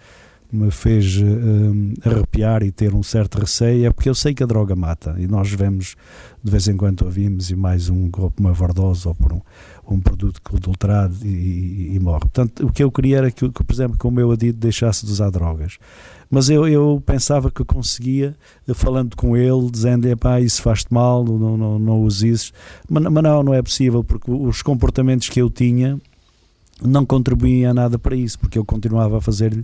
me 0.53 0.71
fez 0.71 1.17
um, 1.19 1.95
arrepiar 2.05 2.63
e 2.63 2.71
ter 2.71 2.95
um 2.95 3.03
certo 3.03 3.39
receio 3.39 3.87
é 3.87 3.91
porque 3.91 4.09
eu 4.09 4.15
sei 4.15 4.35
que 4.35 4.43
a 4.43 4.47
droga 4.47 4.77
mata 4.77 5.17
e 5.19 5.27
nós 5.27 5.51
vemos 5.51 5.97
de 6.45 6.51
vez 6.51 6.69
em 6.69 6.77
quando 6.77 7.03
ouvimos 7.03 7.51
e 7.51 7.57
mais 7.57 7.89
um 7.89 8.11
golpe, 8.11 8.41
uma 8.41 8.51
overdose 8.51 9.09
ou 9.09 9.15
por 9.15 9.33
um, 9.33 9.41
um 9.89 9.99
produto 9.99 10.41
adulterado 10.55 11.17
e, 11.25 11.29
e, 11.29 11.95
e, 11.95 12.01
morre. 12.01 12.21
Portanto, 12.21 12.67
o 12.67 12.73
que 12.73 12.83
eu 12.83 12.93
queria 12.93 13.19
era 13.19 13.31
que, 13.31 13.49
que, 13.49 13.65
por 13.65 13.73
exemplo, 13.73 13.97
que 13.97 14.07
o 14.07 14.11
meu 14.11 14.31
adido 14.31 14.59
deixasse 14.59 15.07
de 15.07 15.13
usar 15.13 15.31
drogas. 15.31 15.79
Mas 16.33 16.49
eu, 16.49 16.67
eu 16.67 17.03
pensava 17.05 17.51
que 17.51 17.63
conseguia, 17.63 18.35
falando 18.75 19.15
com 19.15 19.37
ele, 19.37 19.71
dizendo: 19.71 20.17
pá, 20.17 20.41
isso 20.41 20.63
faz-te 20.63 20.91
mal, 20.91 21.23
não, 21.23 21.59
não, 21.59 21.79
não 21.79 22.03
uses 22.03 22.23
isso. 22.23 22.53
Mas, 22.89 23.03
mas 23.03 23.23
não, 23.23 23.43
não 23.43 23.53
é 23.53 23.61
possível, 23.61 24.03
porque 24.03 24.31
os 24.31 24.63
comportamentos 24.63 25.29
que 25.29 25.43
eu 25.43 25.51
tinha 25.51 26.01
não 26.83 27.05
contribuíam 27.05 27.71
a 27.71 27.75
nada 27.75 27.99
para 27.99 28.17
isso, 28.17 28.39
porque 28.39 28.59
eu 28.59 28.65
continuava 28.65 29.19
a 29.19 29.21
fazer 29.21 29.63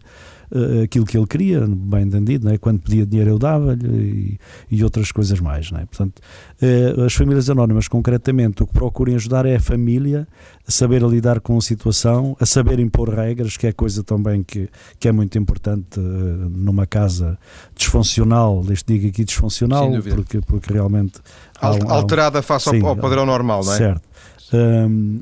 uh, 0.53 0.83
aquilo 0.83 1.05
que 1.05 1.17
ele 1.17 1.27
queria, 1.27 1.67
bem 1.67 2.03
entendido, 2.03 2.47
não 2.47 2.53
é? 2.53 2.59
quando 2.59 2.81
pedia 2.81 3.07
dinheiro 3.07 3.31
eu 3.31 3.39
dava-lhe 3.39 4.39
e, 4.71 4.77
e, 4.77 4.85
outras 4.85 5.13
coisas 5.13 5.41
mais. 5.41 5.71
Não 5.71 5.81
é? 5.81 5.87
Portanto, 5.87 6.21
uh, 6.63 7.03
as 7.03 7.15
famílias 7.15 7.49
anónimas, 7.49 7.89
concretamente, 7.89 8.63
o 8.63 8.67
que 8.67 8.73
procurem 8.73 9.15
ajudar 9.15 9.47
é 9.47 9.57
a 9.57 9.61
família 9.61 10.27
a 10.67 10.71
saber 10.71 11.03
lidar 11.03 11.41
com 11.41 11.57
a 11.57 11.61
situação, 11.61 12.37
a 12.39 12.45
saber 12.45 12.79
impor 12.79 13.09
regras, 13.09 13.57
que 13.57 13.67
é 13.67 13.73
coisa 13.73 14.03
também 14.03 14.43
que, 14.43 14.69
que 14.99 15.09
é 15.09 15.13
muito 15.13 15.39
importante 15.39 15.99
uh, 15.99 16.03
numa 16.03 16.87
casa 16.87 17.39
disfuncional, 17.75 18.63
leste 18.63 18.93
diga 18.93 19.09
aqui 19.09 19.25
disfuncional, 19.25 19.91
porque, 20.15 20.41
porque 20.41 20.73
realmente. 20.73 21.21
Alterada 21.61 22.43
face 22.43 22.71
sim, 22.71 22.85
ao, 22.85 22.97
padrão 22.97 23.25
normal, 23.25 23.65
não 23.65 23.73
é? 23.73 23.77
Certo. 23.77 24.09
Um, 24.53 25.21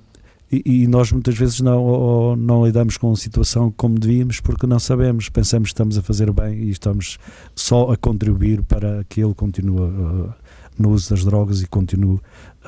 e, 0.51 0.83
e, 0.83 0.87
nós 0.87 1.11
muitas 1.11 1.37
vezes 1.37 1.61
não, 1.61 2.37
não 2.37 2.65
lidamos 2.65 2.97
com 2.97 3.13
a 3.13 3.17
situação 3.17 3.73
como 3.77 3.99
devíamos 3.99 4.41
porque 4.41 4.67
não 4.67 4.79
sabemos, 4.79 5.29
pensamos 5.29 5.69
que 5.69 5.75
estamos 5.75 5.99
a 5.99 6.03
fazer 6.03 6.31
bem 6.33 6.55
e 6.55 6.71
estamos 6.71 7.19
só 7.55 7.91
a 7.91 7.97
contribuir 7.97 8.63
para 8.63 9.05
que 9.09 9.21
ele 9.21 9.35
continue 9.35 9.81
uh, 9.81 10.33
no 10.79 10.91
uso 10.91 11.11
das 11.11 11.25
drogas 11.25 11.63
e 11.63 11.67
continue 11.67 12.17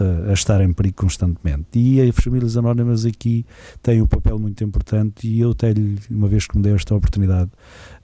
uh, 0.01 0.31
a 0.31 0.33
estar 0.33 0.61
em 0.61 0.73
perigo 0.73 0.97
constantemente. 0.97 1.79
E 1.79 2.01
as 2.01 2.17
famílias 2.17 2.57
anónimas 2.57 3.05
aqui 3.05 3.47
têm 3.83 4.03
um 4.03 4.07
papel 4.07 4.39
muito 4.39 4.65
importante 4.65 5.29
e 5.29 5.41
eu 5.41 5.53
até 5.53 5.73
uma 6.11 6.27
vez 6.27 6.47
que 6.47 6.57
me 6.57 6.63
dei 6.63 6.75
esta 6.75 6.95
oportunidade, 6.95 7.51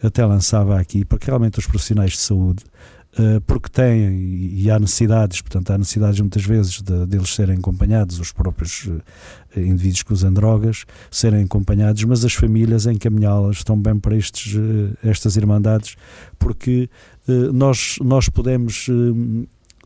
até 0.03 0.25
lançava 0.25 0.79
aqui, 0.79 1.05
porque 1.05 1.27
realmente 1.27 1.59
os 1.59 1.67
profissionais 1.67 2.13
de 2.13 2.19
saúde 2.19 2.65
porque 3.47 3.69
têm 3.69 4.51
e 4.55 4.71
há 4.71 4.79
necessidades, 4.79 5.41
portanto, 5.41 5.71
há 5.71 5.79
necessidades 5.79 6.21
muitas 6.21 6.45
vezes 6.45 6.83
de, 6.83 7.07
de 7.07 7.17
eles 7.17 7.35
serem 7.35 7.57
acompanhados, 7.59 8.19
os 8.19 8.33
próprios 8.33 8.87
uh, 8.87 9.01
indivíduos 9.57 10.03
que 10.03 10.13
usam 10.13 10.33
drogas, 10.33 10.85
serem 11.11 11.45
acompanhados, 11.45 12.03
mas 12.05 12.25
as 12.25 12.35
famílias 12.35 12.87
encaminhá-las 12.87 13.63
também 13.63 13.99
para 13.99 14.17
estes, 14.17 14.55
uh, 14.55 14.97
estas 15.03 15.37
irmandades, 15.37 15.97
porque 16.39 16.89
nós, 17.55 17.97
nós 18.03 18.29
podemos 18.29 18.87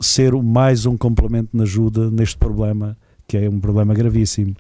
ser 0.00 0.32
mais 0.32 0.86
um 0.86 0.96
complemento 0.96 1.56
na 1.56 1.62
ajuda 1.62 2.10
neste 2.10 2.36
problema, 2.36 2.96
que 3.28 3.36
é 3.36 3.48
um 3.48 3.60
problema 3.60 3.94
gravíssimo 3.94 4.56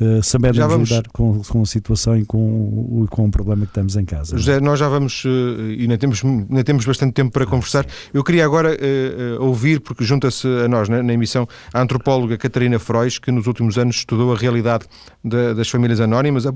uh, 0.00 0.22
sabendo 0.22 0.58
vamos... 0.66 0.90
lidar 0.90 1.04
com, 1.12 1.42
com 1.42 1.62
a 1.62 1.66
situação 1.66 2.16
e 2.16 2.24
com, 2.24 3.06
com 3.10 3.26
o 3.26 3.30
problema 3.30 3.66
que 3.66 3.72
temos 3.72 3.96
em 3.96 4.04
casa. 4.04 4.36
José, 4.36 4.60
nós 4.60 4.78
já 4.78 4.88
vamos, 4.88 5.24
uh, 5.24 5.28
e 5.28 5.82
ainda 5.82 5.98
temos, 5.98 6.24
ainda 6.24 6.64
temos 6.64 6.84
bastante 6.84 7.12
tempo 7.12 7.30
para 7.30 7.46
conversar. 7.46 7.86
Eu 8.12 8.22
queria 8.24 8.44
agora 8.44 8.70
uh, 8.70 9.42
ouvir, 9.42 9.80
porque 9.80 10.04
junta-se 10.04 10.46
a 10.46 10.68
nós 10.68 10.88
né, 10.88 11.02
na 11.02 11.12
emissão, 11.12 11.46
a 11.72 11.80
antropóloga 11.80 12.36
Catarina 12.36 12.78
Frois, 12.78 13.18
que 13.18 13.30
nos 13.30 13.46
últimos 13.46 13.78
anos 13.78 13.96
estudou 13.96 14.32
a 14.32 14.36
realidade 14.36 14.86
de, 15.22 15.54
das 15.54 15.68
famílias 15.68 16.00
anónimas. 16.00 16.46
A, 16.46 16.52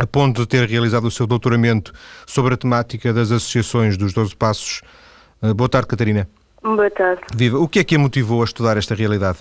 a 0.00 0.06
ponto 0.06 0.42
de 0.42 0.46
ter 0.46 0.68
realizado 0.68 1.06
o 1.06 1.10
seu 1.10 1.26
doutoramento 1.26 1.92
sobre 2.24 2.54
a 2.54 2.56
temática 2.56 3.12
das 3.12 3.32
associações 3.32 3.96
dos 3.96 4.12
12 4.12 4.36
Passos. 4.36 4.80
Boa 5.56 5.68
tarde, 5.68 5.88
Catarina. 5.88 6.28
Boa 6.62 6.90
tarde. 6.90 7.22
Viva. 7.34 7.58
O 7.58 7.66
que 7.66 7.80
é 7.80 7.84
que 7.84 7.96
a 7.96 7.98
motivou 7.98 8.42
a 8.42 8.44
estudar 8.44 8.76
esta 8.76 8.94
realidade? 8.94 9.38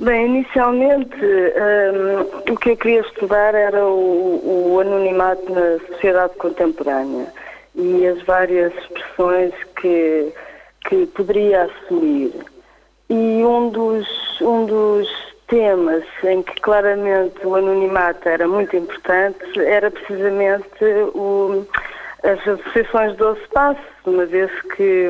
Bem, 0.00 0.26
inicialmente 0.26 1.16
um, 1.16 2.52
o 2.52 2.56
que 2.56 2.70
eu 2.70 2.76
queria 2.76 3.00
estudar 3.00 3.52
era 3.52 3.84
o, 3.84 4.74
o, 4.74 4.80
anonimato 4.80 5.52
na 5.52 5.78
sociedade 5.88 6.36
contemporânea 6.36 7.26
e 7.74 8.06
as 8.06 8.22
várias 8.22 8.72
expressões 8.74 9.52
que, 9.80 10.32
que 10.88 11.04
poderia 11.06 11.64
assumir. 11.64 12.32
E 13.10 13.44
um 13.44 13.70
dos, 13.70 14.40
um 14.40 14.66
dos 14.66 15.08
temas 15.48 16.04
em 16.22 16.42
que 16.42 16.60
claramente 16.60 17.44
o 17.44 17.56
anonimato 17.56 18.28
era 18.28 18.46
muito 18.46 18.76
importante 18.76 19.58
era 19.58 19.90
precisamente 19.90 20.84
o, 21.12 21.66
as 22.22 22.38
associações 22.46 23.16
do 23.16 23.32
espaço, 23.32 23.80
uma 24.06 24.26
vez 24.26 24.48
que, 24.76 25.08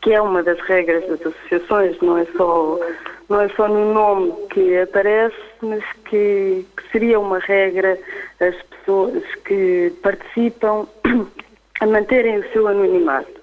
que 0.00 0.12
é 0.12 0.20
uma 0.20 0.44
das 0.44 0.60
regras 0.60 1.04
das 1.08 1.20
associações, 1.22 2.00
não 2.00 2.18
é 2.18 2.26
só 2.36 2.78
não 3.28 3.40
é 3.40 3.48
só 3.50 3.68
no 3.68 3.92
nome 3.92 4.32
que 4.50 4.78
aparece, 4.78 5.36
mas 5.62 5.82
que, 6.04 6.64
que 6.76 6.90
seria 6.92 7.18
uma 7.18 7.38
regra 7.38 7.98
as 8.40 8.54
pessoas 8.62 9.22
que 9.44 9.92
participam 10.02 10.86
a 11.80 11.86
manterem 11.86 12.38
o 12.38 12.52
seu 12.52 12.68
anonimato. 12.68 13.36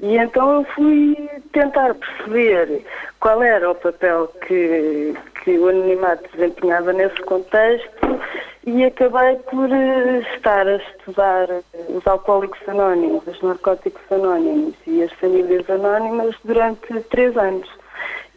E 0.00 0.16
então 0.16 0.56
eu 0.56 0.64
fui 0.74 1.30
tentar 1.52 1.94
perceber 1.94 2.84
qual 3.20 3.42
era 3.42 3.70
o 3.70 3.74
papel 3.74 4.26
que, 4.46 5.14
que 5.44 5.58
o 5.58 5.68
anonimato 5.68 6.28
desempenhava 6.34 6.92
nesse 6.92 7.20
contexto 7.22 8.20
e 8.66 8.84
acabei 8.84 9.36
por 9.50 9.70
eh, 9.70 10.22
estar 10.34 10.66
a 10.66 10.76
estudar 10.76 11.48
os 11.88 12.06
alcoólicos 12.06 12.60
anónimos, 12.68 13.26
os 13.26 13.40
narcóticos 13.42 14.02
anónimos 14.10 14.74
e 14.86 15.02
as 15.02 15.12
famílias 15.14 15.68
anónimas 15.70 16.34
durante 16.44 17.00
três 17.10 17.36
anos. 17.36 17.68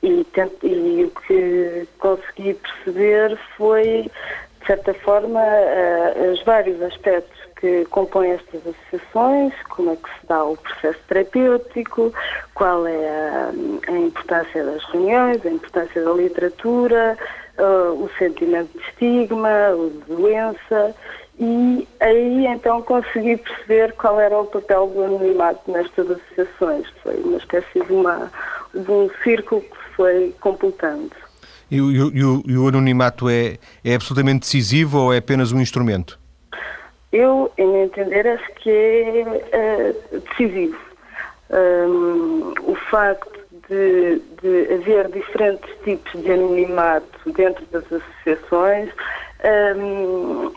E, 0.06 0.26
e 0.64 1.04
o 1.04 1.10
que 1.22 1.88
consegui 1.98 2.54
perceber 2.54 3.38
foi, 3.58 4.04
de 4.60 4.68
certa 4.68 4.94
forma, 4.94 5.42
uh, 5.42 6.32
os 6.32 6.44
vários 6.44 6.80
aspectos 6.84 7.36
que 7.60 7.86
compõem 7.86 8.32
estas 8.32 8.62
associações, 8.68 9.54
como 9.70 9.92
é 9.92 9.96
que 9.96 10.10
se 10.20 10.28
dá 10.28 10.44
o 10.44 10.58
processo 10.58 11.00
terapêutico, 11.08 12.14
qual 12.54 12.86
é 12.86 13.10
a, 13.10 13.52
a 13.88 13.98
importância 13.98 14.64
das 14.64 14.84
reuniões, 14.92 15.44
a 15.44 15.50
importância 15.50 16.04
da 16.04 16.12
literatura, 16.12 17.18
uh, 17.58 17.94
o 17.94 18.10
sentimento 18.20 18.78
de 18.78 18.84
estigma, 18.86 19.72
o 19.72 19.90
de 19.90 20.14
doença, 20.14 20.96
e 21.40 21.88
aí 22.00 22.46
então 22.48 22.82
consegui 22.82 23.38
perceber 23.38 23.94
qual 23.94 24.20
era 24.20 24.38
o 24.38 24.46
papel 24.46 24.88
do 24.88 25.04
anonimato 25.04 25.70
nestas 25.70 26.12
associações. 26.12 26.88
Foi 27.04 27.16
uma 27.16 27.38
espécie 27.38 27.82
de, 27.82 27.92
uma, 27.92 28.32
de 28.74 28.90
um 28.90 29.10
círculo 29.24 29.62
que 29.62 29.85
foi 29.96 30.34
completando. 30.40 31.12
E, 31.70 31.78
e, 31.78 31.80
e, 31.80 32.24
o, 32.24 32.44
e 32.46 32.58
o 32.58 32.68
anonimato 32.68 33.30
é, 33.30 33.58
é 33.84 33.96
absolutamente 33.96 34.42
decisivo 34.42 35.00
ou 35.00 35.14
é 35.14 35.18
apenas 35.18 35.52
um 35.52 35.60
instrumento? 35.60 36.20
Eu, 37.12 37.52
em 37.58 37.68
meu 37.68 37.84
entender, 37.86 38.28
acho 38.28 38.54
que 38.56 38.70
é 38.70 39.94
uh, 40.12 40.20
decisivo. 40.20 40.78
Um, 41.50 42.54
o 42.64 42.76
facto 42.90 43.46
de, 43.70 44.22
de, 44.42 44.74
haver 44.74 45.10
diferentes 45.10 45.70
tipos 45.84 46.22
de 46.22 46.32
anonimato 46.32 47.32
dentro 47.32 47.66
das 47.68 47.84
associações 47.86 48.90
um, 49.78 50.52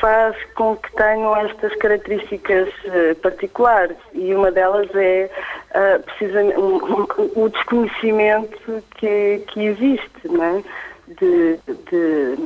faz 0.00 0.36
com 0.54 0.76
que 0.76 0.92
tenham 0.96 1.36
estas 1.36 1.74
características 1.76 2.68
uh, 2.68 3.14
particulares 3.22 3.96
e 4.12 4.34
uma 4.34 4.50
delas 4.50 4.88
é 4.94 5.30
uh, 5.74 6.60
um, 6.60 6.76
um, 6.76 7.44
o 7.44 7.48
desconhecimento 7.48 8.82
que, 8.96 9.42
que 9.48 9.60
existe, 9.60 10.28
não 10.28 10.44
é? 10.44 10.62
de, 11.08 11.58
de 11.66 12.36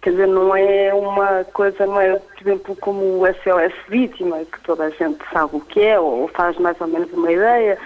Quer 0.00 0.10
dizer, 0.12 0.28
não 0.28 0.54
é 0.54 0.94
uma 0.94 1.44
coisa, 1.52 1.84
não 1.84 2.00
é, 2.00 2.16
por 2.16 2.40
exemplo, 2.40 2.76
como 2.76 3.20
o 3.20 3.26
SOS 3.26 3.74
Vítima, 3.88 4.38
que 4.44 4.60
toda 4.60 4.84
a 4.84 4.90
gente 4.90 5.18
sabe 5.32 5.56
o 5.56 5.60
que 5.60 5.82
é, 5.82 5.98
ou 5.98 6.28
faz 6.28 6.56
mais 6.56 6.80
ou 6.80 6.86
menos 6.86 7.12
uma 7.12 7.32
ideia. 7.32 7.76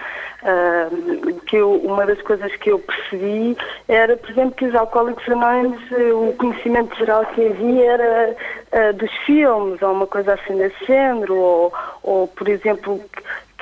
Uh, 0.43 1.39
que 1.47 1.55
eu, 1.55 1.73
uma 1.77 2.05
das 2.05 2.21
coisas 2.21 2.53
que 2.57 2.69
eu 2.69 2.77
percebi 2.77 3.57
era, 3.87 4.15
por 4.17 4.29
exemplo, 4.29 4.51
que 4.51 4.65
os 4.65 4.75
alcoólicos 4.75 5.27
anónimos, 5.27 5.81
o 5.91 6.33
conhecimento 6.37 6.95
geral 6.97 7.25
que 7.27 7.47
havia 7.47 7.91
era 7.91 8.35
uh, 8.71 8.93
dos 8.93 9.11
filmes, 9.25 9.81
ou 9.81 9.91
uma 9.91 10.05
coisa 10.05 10.33
assim 10.33 10.57
desse 10.57 10.85
género, 10.85 11.35
ou, 11.35 11.73
ou 12.03 12.27
por 12.27 12.47
exemplo, 12.47 13.01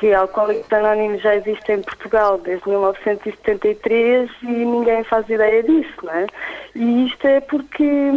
que 0.02 0.12
Alcoólicos 0.16 0.74
Anónimos 0.74 1.22
já 1.22 1.36
existe 1.36 1.72
em 1.72 1.84
Portugal 1.84 2.40
desde 2.40 2.68
1973 2.68 4.32
e 4.42 4.48
ninguém 4.48 5.04
faz 5.04 5.30
ideia 5.30 5.62
disso, 5.62 5.94
não 6.02 6.12
é? 6.12 6.26
E 6.74 7.06
isto 7.06 7.28
é 7.28 7.40
porque 7.40 8.12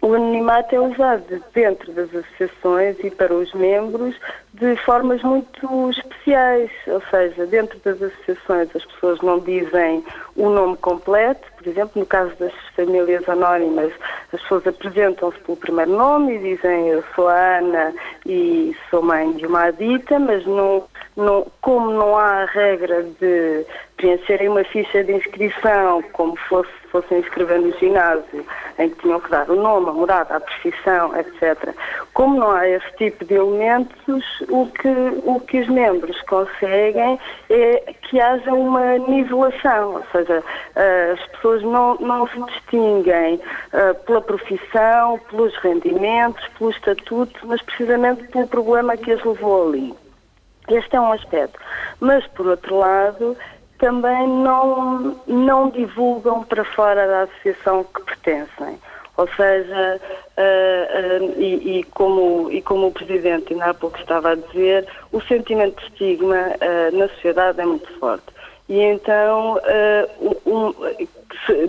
o 0.00 0.14
anonimato 0.14 0.76
é 0.76 0.80
usado 0.80 1.42
dentro 1.52 1.92
das 1.92 2.08
associações 2.14 2.96
e 3.02 3.10
para 3.10 3.34
os 3.34 3.52
membros 3.52 4.14
de 4.54 4.76
formas 4.76 5.20
muito 5.24 5.90
especiais, 5.90 6.70
ou 6.86 7.02
seja, 7.10 7.46
dentro 7.46 7.80
das 7.80 8.00
associações 8.00 8.68
as 8.76 8.84
pessoas 8.84 9.20
não 9.20 9.40
dizem 9.40 10.04
o 10.36 10.48
nome 10.48 10.76
completo, 10.76 11.47
por 11.58 11.68
exemplo, 11.68 12.00
no 12.00 12.06
caso 12.06 12.34
das 12.38 12.52
famílias 12.76 13.28
anónimas, 13.28 13.92
as 14.32 14.40
pessoas 14.40 14.66
apresentam-se 14.66 15.38
pelo 15.40 15.56
primeiro 15.56 15.90
nome 15.90 16.36
e 16.36 16.56
dizem 16.56 16.88
eu 16.88 17.04
sou 17.14 17.28
a 17.28 17.58
Ana 17.58 17.92
e 18.24 18.74
sou 18.88 19.02
mãe 19.02 19.32
de 19.32 19.46
uma 19.46 19.64
adita, 19.64 20.18
mas 20.20 20.46
não, 20.46 20.84
não, 21.16 21.46
como 21.60 21.90
não 21.90 22.16
há 22.16 22.42
a 22.42 22.44
regra 22.46 23.02
de 23.20 23.66
preencherem 23.96 24.48
uma 24.48 24.62
ficha 24.62 25.02
de 25.02 25.12
inscrição 25.12 26.02
como 26.12 26.36
fosse 26.48 26.77
fossem 26.90 27.18
inscrever 27.18 27.60
no 27.60 27.72
ginásio, 27.78 28.46
em 28.78 28.90
que 28.90 29.02
tinham 29.02 29.20
que 29.20 29.30
dar 29.30 29.48
o 29.50 29.56
nome, 29.56 29.88
a 29.88 29.92
morada, 29.92 30.36
a 30.36 30.40
profissão, 30.40 31.16
etc. 31.16 31.74
Como 32.14 32.38
não 32.38 32.50
há 32.50 32.68
esse 32.68 32.90
tipo 32.96 33.24
de 33.24 33.34
elementos, 33.34 34.24
o 34.48 34.66
que, 34.66 34.88
o 35.24 35.40
que 35.40 35.60
os 35.60 35.68
membros 35.68 36.20
conseguem 36.22 37.18
é 37.50 37.94
que 38.02 38.20
haja 38.20 38.52
uma 38.52 38.98
nivelação, 38.98 39.94
ou 39.94 40.04
seja, 40.12 40.42
as 41.12 41.26
pessoas 41.32 41.62
não, 41.62 41.94
não 41.96 42.26
se 42.28 42.42
distinguem 42.44 43.34
uh, 43.36 43.94
pela 44.04 44.20
profissão, 44.20 45.18
pelos 45.30 45.54
rendimentos, 45.56 46.46
pelo 46.58 46.70
estatuto, 46.70 47.40
mas 47.44 47.60
precisamente 47.62 48.24
pelo 48.28 48.46
problema 48.46 48.96
que 48.96 49.12
as 49.12 49.22
levou 49.24 49.68
ali. 49.68 49.94
Este 50.68 50.96
é 50.96 51.00
um 51.00 51.12
aspecto. 51.12 51.58
Mas, 51.98 52.26
por 52.28 52.46
outro 52.46 52.76
lado, 52.76 53.36
também 53.78 54.28
não, 54.28 55.16
não 55.26 55.70
divulgam 55.70 56.42
para 56.44 56.64
fora 56.64 57.06
da 57.06 57.22
associação 57.22 57.84
que 57.84 58.02
pertencem. 58.02 58.78
Ou 59.16 59.28
seja, 59.34 60.00
uh, 60.38 61.24
uh, 61.24 61.40
e, 61.40 61.80
e, 61.80 61.84
como, 61.84 62.48
e 62.52 62.62
como 62.62 62.86
o 62.86 62.92
Presidente 62.92 63.52
ainda 63.52 63.66
há 63.66 63.74
pouco 63.74 63.98
estava 63.98 64.30
a 64.30 64.34
dizer, 64.36 64.86
o 65.10 65.20
sentimento 65.20 65.80
de 65.80 65.86
estigma 65.86 66.36
uh, 66.36 66.96
na 66.96 67.08
sociedade 67.08 67.60
é 67.60 67.66
muito 67.66 67.92
forte. 67.98 68.26
E 68.68 68.80
então 68.80 69.58
um, 70.46 70.74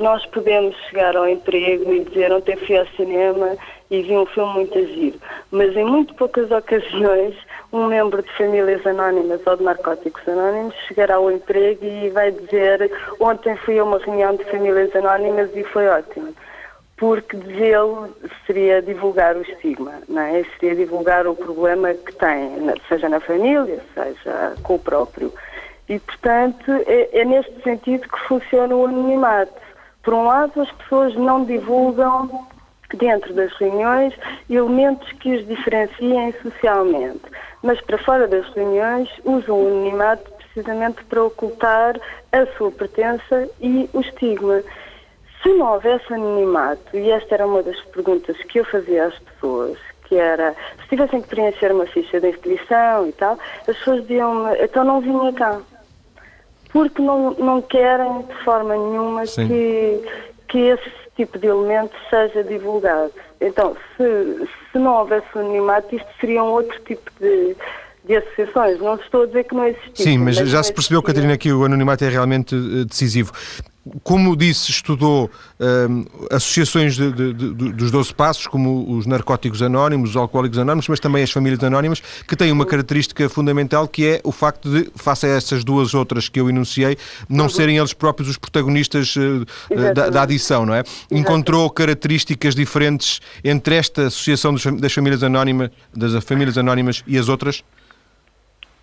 nós 0.01 0.25
podemos 0.27 0.75
chegar 0.89 1.15
ao 1.15 1.27
emprego 1.27 1.93
e 1.93 2.03
dizer 2.03 2.31
ontem 2.31 2.57
fui 2.57 2.77
ao 2.77 2.85
cinema 2.87 3.55
e 3.91 4.02
vi 4.04 4.15
um 4.15 4.25
filme 4.28 4.54
muito 4.54 4.78
agir, 4.78 5.15
mas 5.52 5.75
em 5.75 5.84
muito 5.84 6.13
poucas 6.13 6.52
ocasiões 6.52 7.36
um 7.73 7.88
membro 7.88 8.21
de 8.21 8.32
famílias 8.34 8.86
anónimas 8.86 9.41
ou 9.45 9.58
de 9.58 9.63
narcóticos 9.63 10.28
anónimos 10.28 10.75
chegará 10.88 11.15
ao 11.15 11.32
emprego 11.32 11.86
e 11.86 12.10
vai 12.10 12.32
dizer 12.32 12.91
ontem 13.19 13.56
fui 13.58 13.80
a 13.80 13.84
uma 13.84 13.99
reunião 13.99 14.36
de 14.36 14.43
famílias 14.45 14.95
anónimas 14.95 15.49
e 15.56 15.63
foi 15.63 15.88
ótimo. 15.88 16.34
Porque 16.97 17.38
dizê-lo 17.38 18.10
seria 18.45 18.82
divulgar 18.82 19.38
o 19.38 19.41
estigma, 19.41 19.93
não 20.10 20.21
é? 20.21 20.43
seria 20.60 20.75
divulgar 20.75 21.25
o 21.28 21.36
problema 21.36 21.93
que 21.93 22.13
tem, 22.13 22.52
seja 22.89 23.08
na 23.08 23.21
família, 23.21 23.80
seja 23.93 24.56
com 24.63 24.75
o 24.75 24.80
próprio. 24.80 25.34
E, 25.88 25.97
portanto, 25.97 26.71
é, 26.86 27.21
é 27.21 27.25
neste 27.25 27.62
sentido 27.63 28.08
que 28.08 28.19
funciona 28.28 28.75
o 28.75 28.86
anonimato. 28.86 29.54
Por 30.04 30.13
um 30.13 30.25
lado, 30.25 30.62
as 30.62 30.71
pessoas 30.73 31.15
não 31.15 31.45
divulgam 31.45 32.47
dentro 32.97 33.34
das 33.34 33.52
reuniões 33.54 34.13
elementos 34.49 35.12
que 35.13 35.36
os 35.36 35.47
diferenciem 35.47 36.34
socialmente, 36.41 37.21
mas 37.62 37.80
para 37.82 37.97
fora 37.97 38.28
das 38.28 38.47
reuniões 38.54 39.10
usam 39.23 39.63
o 39.63 39.67
anonimato 39.67 40.32
precisamente 40.39 41.04
para 41.06 41.23
ocultar 41.23 41.99
a 42.32 42.45
sua 42.58 42.71
pertença 42.71 43.49
e 43.62 43.89
o 43.93 44.02
estigma. 44.02 44.62
Se 45.41 45.49
não 45.54 45.73
houvesse 45.73 46.13
anonimato, 46.13 46.97
e 46.97 47.10
esta 47.12 47.36
era 47.36 47.47
uma 47.47 47.63
das 47.63 47.80
perguntas 47.86 48.36
que 48.43 48.60
eu 48.60 48.65
fazia 48.65 49.06
às 49.06 49.17
pessoas, 49.19 49.78
que 50.04 50.15
era, 50.15 50.54
se 50.82 50.89
tivessem 50.89 51.21
que 51.21 51.30
preencher 51.30 51.71
uma 51.71 51.86
ficha 51.86 52.19
de 52.19 52.30
inscrição 52.30 53.08
e 53.08 53.12
tal, 53.13 53.38
as 53.62 53.78
pessoas 53.78 54.02
diziam-me, 54.02 54.58
então 54.62 54.84
não 54.84 54.99
vinha 54.99 55.32
cá. 55.34 55.62
Porque 56.73 57.02
não, 57.02 57.32
não 57.32 57.62
querem 57.62 58.23
de 58.23 58.36
forma 58.43 58.75
nenhuma 58.75 59.23
que, 59.23 60.04
que 60.47 60.58
esse 60.58 61.08
tipo 61.19 61.38
de 61.38 61.47
elemento 61.47 61.93
seja 62.10 62.41
divulgado. 62.45 63.12
Então, 63.41 63.75
se, 63.97 64.47
se 64.71 64.79
não 64.79 64.99
houvesse 64.99 65.27
anonimato, 65.36 65.93
isto 65.93 66.08
seria 66.21 66.41
um 66.41 66.47
outro 66.47 66.79
tipo 66.86 67.12
de, 67.19 67.58
de 68.05 68.15
associações. 68.15 68.79
Não 68.79 68.95
estou 68.95 69.23
a 69.23 69.25
dizer 69.25 69.43
que 69.43 69.53
não 69.53 69.65
existia. 69.67 70.05
Sim, 70.05 70.17
mas 70.19 70.38
já 70.38 70.63
se 70.63 70.71
percebeu, 70.71 71.03
Catarina, 71.03 71.38
que 71.38 71.51
o 71.51 71.65
anonimato 71.65 72.05
é 72.05 72.10
realmente 72.10 72.55
eh, 72.55 72.86
decisivo 72.86 73.34
como 74.04 74.36
disse, 74.36 74.71
estudou 74.71 75.30
um, 75.60 76.06
associações 76.32 76.95
de, 76.95 77.12
de, 77.12 77.34
de, 77.34 77.54
dos 77.73 77.91
12 77.91 78.13
passos, 78.13 78.47
como 78.47 78.95
os 78.95 79.06
narcóticos 79.06 79.62
anónimos, 79.62 80.12
os 80.12 80.15
alcoólicos 80.15 80.58
anónimos, 80.58 80.88
mas 80.88 80.99
também 80.99 81.23
as 81.23 81.32
famílias 81.32 81.63
anónimas, 81.63 82.02
que 82.28 82.36
têm 82.36 82.52
uma 82.52 82.65
característica 82.65 83.28
fundamental 83.30 83.88
que 83.88 84.06
é 84.06 84.21
o 84.23 84.32
facto 84.32 84.69
de, 84.69 84.89
face 84.95 85.25
a 85.25 85.30
essas 85.30 85.63
duas 85.63 85.93
outras 85.93 86.30
que 86.30 86.39
eu 86.39 86.49
enunciei, 86.49 86.97
não 87.28 87.45
uhum. 87.45 87.49
serem 87.49 87.78
eles 87.78 87.93
próprios 87.93 88.30
os 88.30 88.38
protagonistas 88.38 89.15
uh, 89.15 89.45
da, 89.93 90.10
da, 90.10 90.21
adição, 90.21 90.65
não 90.65 90.73
é? 90.73 90.84
Encontrou 91.12 91.69
características 91.69 92.56
diferentes 92.56 93.19
entre 93.43 93.75
esta 93.75 94.08
associação 94.08 94.56
das 94.80 94.93
famílias 94.93 95.23
anónimas, 95.23 95.69
das 95.95 96.23
famílias 96.23 96.58
anónimas 96.58 97.04
e 97.08 97.17
as 97.17 97.30
outras? 97.30 97.63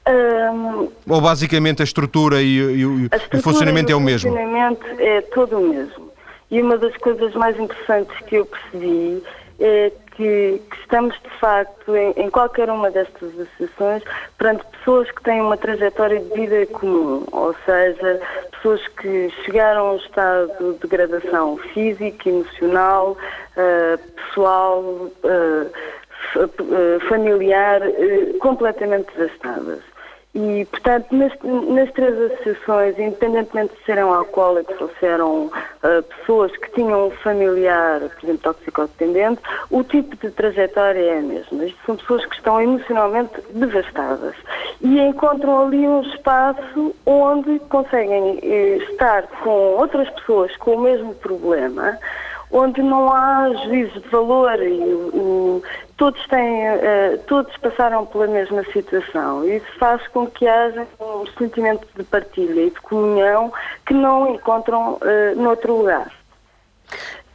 Um, 0.09 0.89
Ou 1.09 1.21
basicamente 1.21 1.83
a 1.83 1.85
estrutura 1.85 2.41
e, 2.41 2.59
e, 2.59 3.09
a 3.11 3.17
estrutura 3.17 3.41
o 3.41 3.43
funcionamento 3.43 3.91
é 3.91 3.97
o 3.97 4.01
mesmo? 4.01 4.31
O 4.31 4.35
funcionamento 4.35 4.87
é 4.99 5.21
todo 5.21 5.59
o 5.59 5.69
mesmo. 5.69 6.13
E 6.51 6.63
uma 6.63 6.79
das 6.79 6.97
coisas 6.99 7.35
mais 7.35 7.59
interessantes 7.59 8.17
que 8.27 8.37
eu 8.37 8.47
percebi 8.47 9.21
é 9.59 9.91
que, 10.17 10.63
que 10.71 10.81
estamos, 10.81 11.15
de 11.21 11.31
facto, 11.41 11.97
em, 11.97 12.13
em, 12.17 12.31
qualquer 12.31 12.71
uma 12.71 12.91
destas 12.91 13.31
associações, 13.39 14.03
perante 14.39 14.65
pessoas 14.79 15.11
que 15.11 15.23
têm 15.23 15.41
uma 15.41 15.57
trajetória 15.57 16.21
de 16.21 16.29
vida 16.29 16.67
comum, 16.67 17.27
ou 17.33 17.55
seja, 17.65 18.21
pessoas 18.53 18.87
que 18.89 19.31
chegaram 19.45 19.89
a 19.89 19.93
um 19.95 19.97
estado 19.97 20.73
de 20.75 20.79
degradação 20.81 21.57
física, 21.75 22.29
emocional, 22.29 23.17
uh, 23.57 24.13
pessoal, 24.15 24.83
uh, 24.83 25.71
familiar, 27.09 27.81
completamente 28.41 29.09
devastadas. 29.17 29.96
E, 30.39 30.67
portanto, 30.67 31.07
nas, 31.13 31.33
nas, 31.43 31.91
três 31.93 32.15
associações, 32.21 32.99
independentemente 32.99 33.73
de 33.75 33.85
serem 33.87 34.03
alcoólicos 34.03 34.79
ou 34.79 34.91
se 35.01 35.07
eram 35.07 35.47
uh, 35.47 36.03
pessoas 36.03 36.55
que 36.59 36.73
tinham 36.73 37.07
um 37.07 37.11
familiar, 37.11 38.01
por 38.01 38.23
exemplo, 38.23 38.43
toxicodependente, 38.43 39.41
o 39.71 39.83
tipo 39.83 40.15
de 40.15 40.31
trajetória 40.31 41.01
é 41.01 41.19
a 41.21 41.23
mesma. 41.23 41.65
Isto 41.65 41.79
são 41.87 41.97
pessoas 41.97 42.27
que 42.27 42.35
estão 42.35 42.61
emocionalmente 42.61 43.33
devastadas 43.55 44.35
e 44.83 45.01
encontram 45.01 45.69
ali 45.69 45.89
um 45.89 46.03
espaço 46.03 46.95
onde 47.07 47.59
conseguem 47.71 48.39
eh, 48.43 48.77
estar 48.91 49.23
com 49.43 49.77
outras 49.79 50.11
pessoas 50.11 50.55
com 50.59 50.73
o 50.73 50.81
mesmo 50.83 51.15
problema, 51.15 51.99
onde 52.51 52.83
não 52.83 53.11
há 53.11 53.55
juízo 53.65 54.01
de 54.01 54.09
valor 54.11 54.63
e 54.63 55.63
todos 55.97 56.25
têm, 56.27 56.69
uh, 56.69 57.19
todos 57.27 57.57
passaram 57.59 58.07
pela 58.07 58.27
mesma 58.27 58.63
situação. 58.65 59.47
Isso 59.47 59.67
faz 59.79 60.07
com 60.09 60.27
que 60.27 60.47
haja 60.47 60.87
um 61.01 61.27
sentimento 61.39 61.87
de 61.97 62.05
partilha 62.05 62.63
e 62.63 62.71
de 62.71 62.81
comunhão 62.81 63.53
que 63.87 63.95
não 63.95 64.35
encontram 64.35 64.95
uh, 64.95 65.37
noutro 65.37 65.79
lugar. 65.79 66.11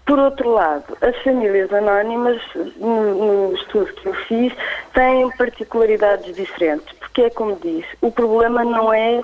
Por 0.06 0.19
outro 0.19 0.50
lado, 0.50 0.97
as 1.02 1.15
famílias 1.24 1.71
anónimas, 1.71 2.41
no, 2.78 3.50
no 3.50 3.56
estudo 3.56 3.93
que 3.93 4.08
eu 4.08 4.13
fiz, 4.13 4.54
têm 4.93 5.30
particularidades 5.38 6.36
diferentes, 6.36 6.91
porque 7.00 7.21
é 7.21 7.30
como 7.30 7.56
diz, 7.62 7.86
o 8.02 8.12
problema 8.12 8.63
não 8.63 8.93
é 8.93 9.21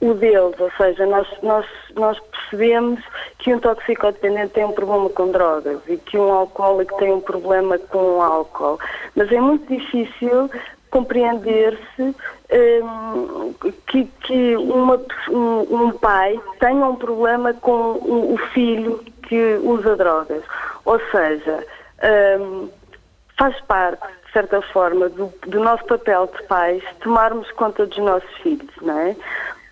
o 0.00 0.14
deles, 0.14 0.58
ou 0.58 0.70
seja, 0.78 1.04
nós, 1.06 1.28
nós, 1.42 1.66
nós 1.94 2.18
percebemos 2.18 3.00
que 3.38 3.54
um 3.54 3.60
toxicodependente 3.60 4.54
tem 4.54 4.64
um 4.64 4.72
problema 4.72 5.10
com 5.10 5.30
drogas 5.30 5.80
e 5.86 5.96
que 5.98 6.16
um 6.16 6.32
alcoólico 6.32 6.96
tem 6.98 7.12
um 7.12 7.20
problema 7.20 7.78
com 7.78 8.22
álcool, 8.22 8.78
mas 9.14 9.30
é 9.30 9.40
muito 9.40 9.66
difícil 9.66 10.50
compreender-se 10.90 12.14
um, 12.82 13.52
que, 13.86 14.04
que 14.22 14.56
uma, 14.56 15.00
um, 15.28 15.84
um, 15.84 15.92
pai 15.92 16.38
tenha 16.58 16.84
um 16.84 16.96
problema 16.96 17.54
com 17.54 17.92
o, 17.92 18.34
o 18.34 18.38
filho 18.52 18.98
que 19.28 19.54
usa 19.62 19.96
drogas. 19.96 20.42
Ou 20.84 21.00
seja, 21.10 21.64
um, 22.40 22.68
faz 23.38 23.58
parte, 23.62 24.04
de 24.26 24.32
certa 24.32 24.60
forma, 24.62 25.08
do, 25.08 25.32
do, 25.46 25.60
nosso 25.60 25.84
papel 25.84 26.28
de 26.36 26.42
pais 26.44 26.82
tomarmos 27.00 27.50
conta 27.52 27.86
dos 27.86 27.98
nossos 27.98 28.30
filhos, 28.38 28.70
não 28.82 28.98
é? 28.98 29.16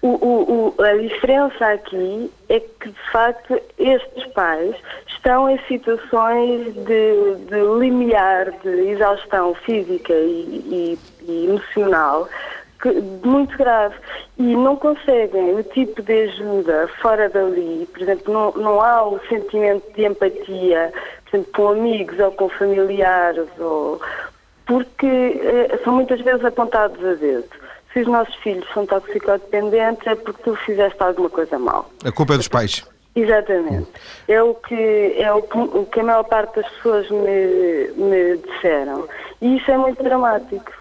O, 0.01 0.09
o, 0.09 0.75
o, 0.79 0.83
a 0.83 0.97
diferença 0.97 1.67
aqui 1.67 2.31
é 2.49 2.61
que, 2.61 2.89
de 2.89 3.11
facto, 3.11 3.61
estes 3.79 4.27
pais 4.33 4.77
estão 5.09 5.51
em 5.51 5.59
situações 5.67 6.73
de, 6.73 7.35
de 7.49 7.61
limiar, 7.81 8.53
de 8.63 8.91
exaustão 8.91 9.55
física 9.55 10.13
e, 10.13 10.97
e, 11.27 11.29
e 11.29 11.47
emocional 11.47 12.29
que, 12.81 12.91
muito 13.25 13.57
grave 13.57 13.97
e 14.39 14.57
não 14.57 14.77
conseguem 14.77 15.55
o 15.55 15.63
tipo 15.65 16.01
de 16.03 16.23
ajuda 16.23 16.89
fora 17.01 17.29
dali, 17.29 17.89
por 17.93 18.03
exemplo, 18.03 18.33
não, 18.33 18.53
não 18.53 18.81
há 18.81 19.07
o 19.07 19.21
sentimento 19.29 19.85
de 19.95 20.05
empatia, 20.05 20.93
por 21.25 21.37
exemplo, 21.37 21.53
com 21.53 21.69
amigos 21.69 22.19
ou 22.19 22.33
com 22.33 22.49
familiares, 22.49 23.49
ou, 23.59 24.01
porque 24.67 25.07
eh, 25.07 25.79
são 25.83 25.95
muitas 25.95 26.21
vezes 26.21 26.45
apontados 26.45 27.05
a 27.05 27.15
dedo. 27.15 27.49
Se 27.93 28.01
os 28.01 28.07
nossos 28.07 28.35
filhos 28.37 28.67
são 28.73 28.87
toxicodependentes 28.87 30.07
é 30.07 30.15
porque 30.15 30.43
tu 30.43 30.55
fizeste 30.57 31.03
alguma 31.03 31.31
coisa 31.31 31.59
mal. 31.59 31.91
A 32.05 32.13
culpa 32.13 32.35
é 32.35 32.37
dos 32.37 32.49
pais. 32.49 32.85
Exatamente. 33.15 33.89
É 34.29 34.43
o 34.43 34.55
que, 34.55 35.15
é 35.19 35.33
o 35.33 35.43
que, 35.43 35.59
o 35.59 35.87
que 35.87 36.01
a 36.01 36.05
maior 36.05 36.25
parte 36.25 36.57
das 36.57 36.71
pessoas 36.75 37.11
me, 37.11 37.89
me 37.97 38.37
disseram. 38.37 39.09
E 39.41 39.57
isso 39.57 39.71
é 39.71 39.79
muito 39.79 40.03
dramático. 40.03 40.73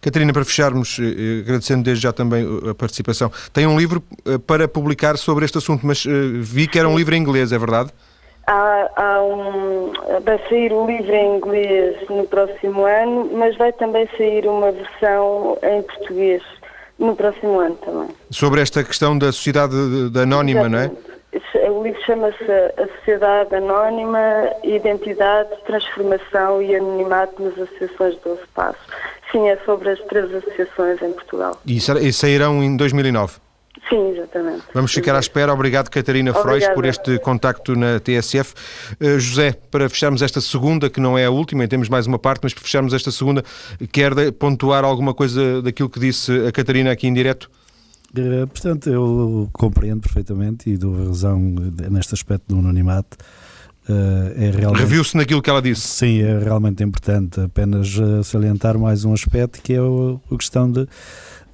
Catarina, 0.00 0.32
para 0.32 0.44
fecharmos, 0.44 0.98
eh, 0.98 1.02
eh, 1.02 1.40
agradecendo 1.40 1.82
desde 1.82 2.02
já 2.02 2.12
também 2.12 2.46
a 2.68 2.74
participação, 2.74 3.32
tem 3.52 3.66
um 3.66 3.78
livro 3.78 4.02
eh, 4.24 4.38
para 4.38 4.68
publicar 4.68 5.16
sobre 5.16 5.44
este 5.44 5.58
assunto, 5.58 5.86
mas 5.86 6.04
vi 6.40 6.68
que 6.68 6.78
era 6.78 6.88
um 6.88 6.96
livro 6.96 7.14
em 7.14 7.18
inglês, 7.18 7.52
é 7.52 7.58
verdade? 7.58 7.90
Há, 8.50 8.90
há 8.96 9.22
um, 9.22 9.92
vai 10.24 10.38
sair 10.48 10.72
o 10.72 10.86
livro 10.86 11.12
em 11.14 11.36
inglês 11.36 12.08
no 12.08 12.26
próximo 12.26 12.86
ano, 12.86 13.30
mas 13.34 13.54
vai 13.58 13.70
também 13.74 14.08
sair 14.16 14.46
uma 14.46 14.72
versão 14.72 15.58
em 15.62 15.82
português 15.82 16.42
no 16.98 17.14
próximo 17.14 17.60
ano 17.60 17.76
também. 17.76 18.08
Sobre 18.30 18.62
esta 18.62 18.82
questão 18.82 19.18
da 19.18 19.30
sociedade 19.32 19.74
anónima, 20.18 20.60
Exatamente. 20.60 20.94
não 20.94 21.64
é? 21.64 21.70
O 21.70 21.82
livro 21.82 22.02
chama-se 22.06 22.50
A 22.78 22.88
Sociedade 22.96 23.54
Anónima, 23.54 24.18
Identidade, 24.64 25.50
Transformação 25.66 26.62
e 26.62 26.74
Anonimato 26.74 27.42
nas 27.42 27.52
Associações 27.52 28.16
do 28.22 28.32
Espaço. 28.42 28.78
Sim, 29.30 29.46
é 29.46 29.58
sobre 29.58 29.90
as 29.90 30.00
três 30.04 30.34
associações 30.34 31.02
em 31.02 31.12
Portugal. 31.12 31.60
E, 31.66 31.76
e 31.76 32.12
sairão 32.14 32.62
em 32.64 32.74
2009? 32.78 33.34
Sim, 33.88 34.10
exatamente. 34.10 34.64
Vamos 34.74 34.92
ficar 34.92 35.16
à 35.16 35.18
espera. 35.18 35.52
Obrigado, 35.52 35.88
Catarina 35.88 36.34
Frois, 36.34 36.68
por 36.68 36.84
este 36.84 37.18
contacto 37.18 37.74
na 37.74 37.98
TSF. 37.98 38.52
Uh, 39.00 39.18
José, 39.18 39.52
para 39.70 39.88
fecharmos 39.88 40.20
esta 40.20 40.40
segunda, 40.40 40.90
que 40.90 41.00
não 41.00 41.16
é 41.16 41.24
a 41.24 41.30
última, 41.30 41.66
temos 41.66 41.88
mais 41.88 42.06
uma 42.06 42.18
parte, 42.18 42.40
mas 42.42 42.52
para 42.52 42.62
fecharmos 42.62 42.92
esta 42.92 43.10
segunda, 43.10 43.42
quer 43.90 44.12
pontuar 44.32 44.84
alguma 44.84 45.14
coisa 45.14 45.62
daquilo 45.62 45.88
que 45.88 45.98
disse 45.98 46.46
a 46.46 46.52
Catarina 46.52 46.90
aqui 46.90 47.06
em 47.06 47.14
direto? 47.14 47.50
Uh, 48.10 48.46
portanto, 48.46 48.90
eu 48.90 49.48
compreendo 49.52 50.02
perfeitamente 50.02 50.68
e 50.68 50.76
dou 50.76 51.06
razão 51.06 51.38
neste 51.90 52.12
aspecto 52.12 52.44
do 52.46 52.58
anonimato. 52.58 53.16
Uh, 53.88 54.32
é 54.36 54.50
realmente... 54.50 54.80
Reviu-se 54.80 55.16
naquilo 55.16 55.40
que 55.40 55.48
ela 55.48 55.62
disse. 55.62 55.80
Sim, 55.80 56.20
é 56.20 56.38
realmente 56.38 56.82
importante. 56.82 57.40
Apenas 57.40 57.88
salientar 58.24 58.78
mais 58.78 59.06
um 59.06 59.14
aspecto 59.14 59.62
que 59.62 59.72
é 59.72 59.80
o, 59.80 60.20
a 60.30 60.36
questão 60.36 60.70
de 60.70 60.86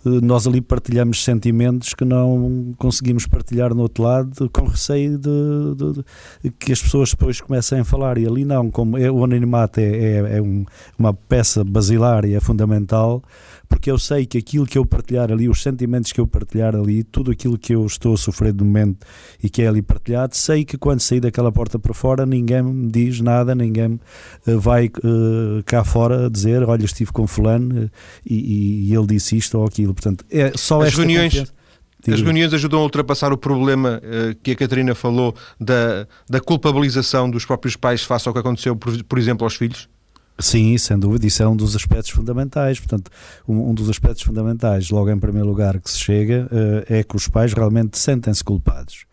nós 0.05 0.47
ali 0.47 0.61
partilhamos 0.61 1.25
sentimentos 1.25 1.95
que 1.95 2.05
não 2.05 2.75
conseguimos 2.79 3.27
partilhar 3.27 3.75
no 3.75 3.83
outro 3.83 4.05
lado 4.05 4.51
com 4.51 4.67
receio 4.67 5.19
de, 5.19 5.31
de, 5.77 6.05
de 6.43 6.51
que 6.51 6.73
as 6.73 6.83
pessoas 6.83 7.11
depois 7.11 7.41
comecem 7.41 7.81
a 7.81 7.85
falar. 7.85 8.19
E 8.19 8.27
ali 8.27 8.45
não, 8.45 8.71
como 8.71 8.99
é, 8.99 9.11
o 9.11 9.25
anonimato 9.25 9.81
é, 9.81 9.85
é, 9.85 10.37
é 10.37 10.43
um, 10.43 10.65
uma 10.99 11.15
peça 11.15 11.65
basilar 11.65 12.25
e 12.25 12.35
é 12.35 12.41
fundamental 12.41 13.23
porque 13.75 13.91
eu 13.91 13.99
sei 13.99 14.25
que 14.25 14.39
aquilo 14.39 14.65
que 14.65 14.79
eu 14.79 14.87
partilhar 14.87 15.33
ali, 15.33 15.49
os 15.49 15.61
sentimentos 15.61 16.13
que 16.13 16.21
eu 16.21 16.29
partilhar 16.29 16.77
ali, 16.77 17.03
tudo 17.03 17.33
aquilo 17.33 17.59
que 17.59 17.75
eu 17.75 17.85
estou 17.85 18.15
a 18.15 18.17
sofrer 18.17 18.53
de 18.53 18.63
momento 18.63 19.05
e 19.43 19.51
que 19.51 19.63
é 19.63 19.67
ali 19.67 19.83
partilhado, 19.83 20.37
sei 20.37 20.65
que 20.65 20.79
quando 20.79 21.01
sair 21.01 21.19
daquela 21.19 21.51
porta 21.51 21.77
para 21.77 21.93
fora 21.93 22.25
ninguém 22.25 22.63
me 22.63 22.89
diz 22.89 23.21
nada, 23.21 23.53
ninguém 23.53 23.99
uh, 24.47 24.61
vai 24.61 24.87
uh, 24.87 25.61
cá 25.67 25.83
fora 25.83 26.31
dizer, 26.31 26.63
olha, 26.63 26.85
estive 26.85 27.11
com 27.11 27.27
fulano 27.27 27.87
uh, 27.87 27.91
e, 28.25 28.91
e, 28.91 28.95
ele 28.95 29.07
disse 29.09 29.37
isto 29.37 29.59
ou 29.59 29.67
aquilo. 29.67 29.93
Portanto, 29.93 30.25
é 30.31 30.53
só 30.55 30.81
As 30.81 30.95
reuniões... 30.95 31.53
As 32.07 32.21
reuniões 32.21 32.53
ajudam 32.53 32.81
a 32.81 32.83
ultrapassar 32.83 33.33
o 33.33 33.39
problema 33.39 33.99
uh, 34.05 34.37
que 34.43 34.51
a 34.51 34.55
Catarina 34.55 34.95
falou 34.95 35.35
da, 35.59 36.07
da 36.29 36.39
culpabilização 36.39 37.31
dos 37.31 37.47
próprios 37.47 37.77
pais 37.77 38.05
face 38.05 38.29
ao 38.29 38.35
que 38.35 38.41
aconteceu, 38.41 38.77
por, 38.77 39.03
por 39.05 39.19
exemplo, 39.19 39.43
aos 39.43 39.57
filhos? 39.57 39.89
Sim, 40.39 40.77
sem 40.79 40.99
dúvida, 40.99 41.27
isso 41.27 41.43
é 41.43 41.49
um 41.49 41.55
dos 41.55 41.77
aspectos 41.77 42.11
fundamentais. 42.11 42.81
Portanto, 42.81 43.11
um, 43.47 43.71
um 43.71 43.75
dos 43.75 43.89
aspectos 43.89 44.23
fundamentais, 44.23 44.91
logo 44.91 45.11
em 45.11 45.19
primeiro 45.19 45.49
lugar, 45.49 45.79
que 45.81 45.91
se 45.91 45.99
chega 45.99 46.49
uh, 46.51 46.93
é 46.93 47.05
que 47.05 47.15
os 47.15 47.29
pais 47.29 47.53
realmente 47.53 47.97
sentem-se 47.97 48.43
culpados. 48.43 49.07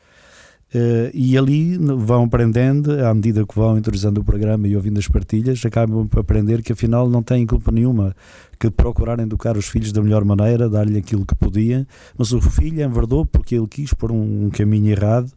Uh, 0.74 1.12
e 1.14 1.38
ali 1.38 1.78
vão 1.78 2.24
aprendendo, 2.24 3.06
à 3.06 3.14
medida 3.14 3.46
que 3.46 3.54
vão 3.54 3.78
interiorizando 3.78 4.22
o 4.22 4.24
programa 4.24 4.68
e 4.68 4.76
ouvindo 4.76 4.98
as 4.98 5.08
partilhas, 5.08 5.64
acabam 5.66 6.08
por 6.08 6.22
aprender 6.22 6.64
que 6.64 6.72
afinal 6.72 7.10
não 7.10 7.22
têm 7.22 7.46
culpa 7.46 7.72
nenhuma, 7.72 8.16
que 8.58 8.72
procuraram 8.72 9.24
educar 9.24 9.58
os 9.58 9.68
filhos 9.68 9.92
da 9.92 10.02
melhor 10.02 10.24
maneira, 10.24 10.70
dar-lhe 10.70 10.98
aquilo 10.98 11.26
que 11.26 11.36
podiam, 11.36 11.86
mas 12.18 12.32
o 12.32 12.40
filho 12.40 12.82
enverdou 12.84 13.26
porque 13.26 13.56
ele 13.56 13.68
quis 13.68 13.94
por 13.94 14.12
um, 14.12 14.46
um 14.46 14.50
caminho 14.50 14.92
errado 14.92 15.30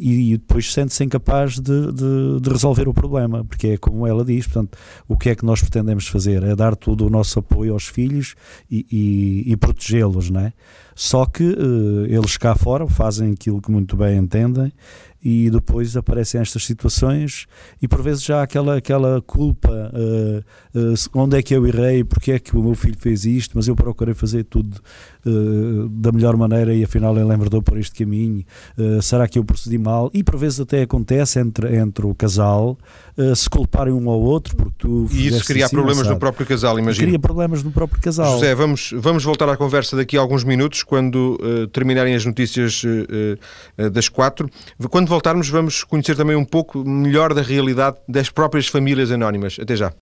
e, 0.00 0.32
e 0.32 0.36
depois 0.38 0.72
sente-se 0.72 1.02
incapaz 1.04 1.58
de, 1.58 1.92
de, 1.92 2.40
de, 2.40 2.50
resolver 2.50 2.88
o 2.88 2.94
problema, 2.94 3.44
porque 3.44 3.68
é 3.68 3.76
como 3.76 4.06
ela 4.06 4.24
diz, 4.24 4.46
portanto, 4.46 4.78
o 5.08 5.16
que 5.16 5.30
é 5.30 5.34
que 5.34 5.44
nós 5.44 5.60
pretendemos 5.60 6.06
fazer? 6.08 6.42
É 6.42 6.54
dar 6.54 6.76
todo 6.76 7.06
o 7.06 7.10
nosso 7.10 7.38
apoio 7.38 7.72
aos 7.72 7.86
filhos 7.86 8.34
e, 8.70 8.86
e, 8.90 9.52
e 9.52 9.56
protegê-los, 9.56 10.30
não 10.30 10.40
é? 10.40 10.52
Só 10.94 11.24
que 11.24 11.42
uh, 11.42 12.06
eles 12.06 12.36
cá 12.36 12.54
fora 12.54 12.86
fazem 12.86 13.32
aquilo 13.32 13.60
que 13.60 13.70
muito 13.70 13.96
bem 13.96 14.18
entendem 14.18 14.72
e 15.22 15.48
depois 15.50 15.96
aparecem 15.96 16.40
estas 16.40 16.64
situações 16.64 17.46
e 17.80 17.86
por 17.86 18.02
vezes 18.02 18.24
já 18.24 18.42
aquela, 18.42 18.76
aquela 18.76 19.22
culpa 19.22 19.70
uh, 19.70 20.78
uh, 20.78 20.94
onde 21.14 21.38
é 21.38 21.42
que 21.42 21.54
eu 21.54 21.66
errei, 21.66 22.02
porque 22.02 22.32
é 22.32 22.38
que 22.38 22.56
o 22.56 22.62
meu 22.62 22.74
filho 22.74 22.96
fez 22.98 23.24
isto, 23.24 23.52
mas 23.54 23.68
eu 23.68 23.76
procurei 23.76 24.14
fazer 24.14 24.44
tudo 24.44 24.80
uh, 25.24 25.88
da 25.88 26.10
melhor 26.10 26.36
maneira 26.36 26.74
e 26.74 26.82
afinal 26.82 27.16
ele 27.16 27.32
enverdou 27.32 27.62
por 27.62 27.78
este 27.78 28.04
caminho, 28.04 28.44
será 29.00 29.28
que 29.28 29.38
eu 29.38 29.44
procedi 29.44 29.78
mal? 29.78 30.10
E 30.12 30.24
por 30.24 30.36
vezes 30.36 30.60
até 30.60 30.82
acontece 30.82 31.38
entre, 31.38 31.76
entre 31.76 32.04
o 32.06 32.14
casal 32.14 32.76
se 33.34 33.48
culparem 33.48 33.92
um 33.92 34.08
ao 34.08 34.20
outro 34.20 34.56
porque 34.56 34.74
tu 34.78 35.06
E 35.10 35.28
isso 35.28 35.44
cria 35.44 35.66
assim, 35.66 35.74
problemas 35.74 36.06
no 36.06 36.18
próprio 36.18 36.46
casal, 36.46 36.78
imagina. 36.78 37.06
Cria 37.06 37.18
problemas 37.18 37.62
no 37.62 37.70
próprio 37.70 38.00
casal. 38.00 38.32
José, 38.34 38.54
vamos, 38.54 38.92
vamos 38.96 39.22
voltar 39.24 39.48
à 39.48 39.56
conversa 39.56 39.96
daqui 39.96 40.16
a 40.16 40.20
alguns 40.20 40.44
minutos 40.44 40.82
quando 40.82 41.38
terminarem 41.72 42.14
as 42.14 42.24
notícias 42.24 42.82
das 43.92 44.08
quatro. 44.08 44.48
Quando 44.90 45.08
voltarmos, 45.08 45.48
vamos 45.48 45.84
conhecer 45.84 46.16
também 46.16 46.36
um 46.36 46.44
pouco 46.44 46.86
melhor 46.88 47.34
da 47.34 47.42
realidade 47.42 47.96
das 48.08 48.30
próprias 48.30 48.66
famílias 48.66 49.10
anónimas. 49.10 49.56
Até 49.60 49.76
já. 49.76 49.92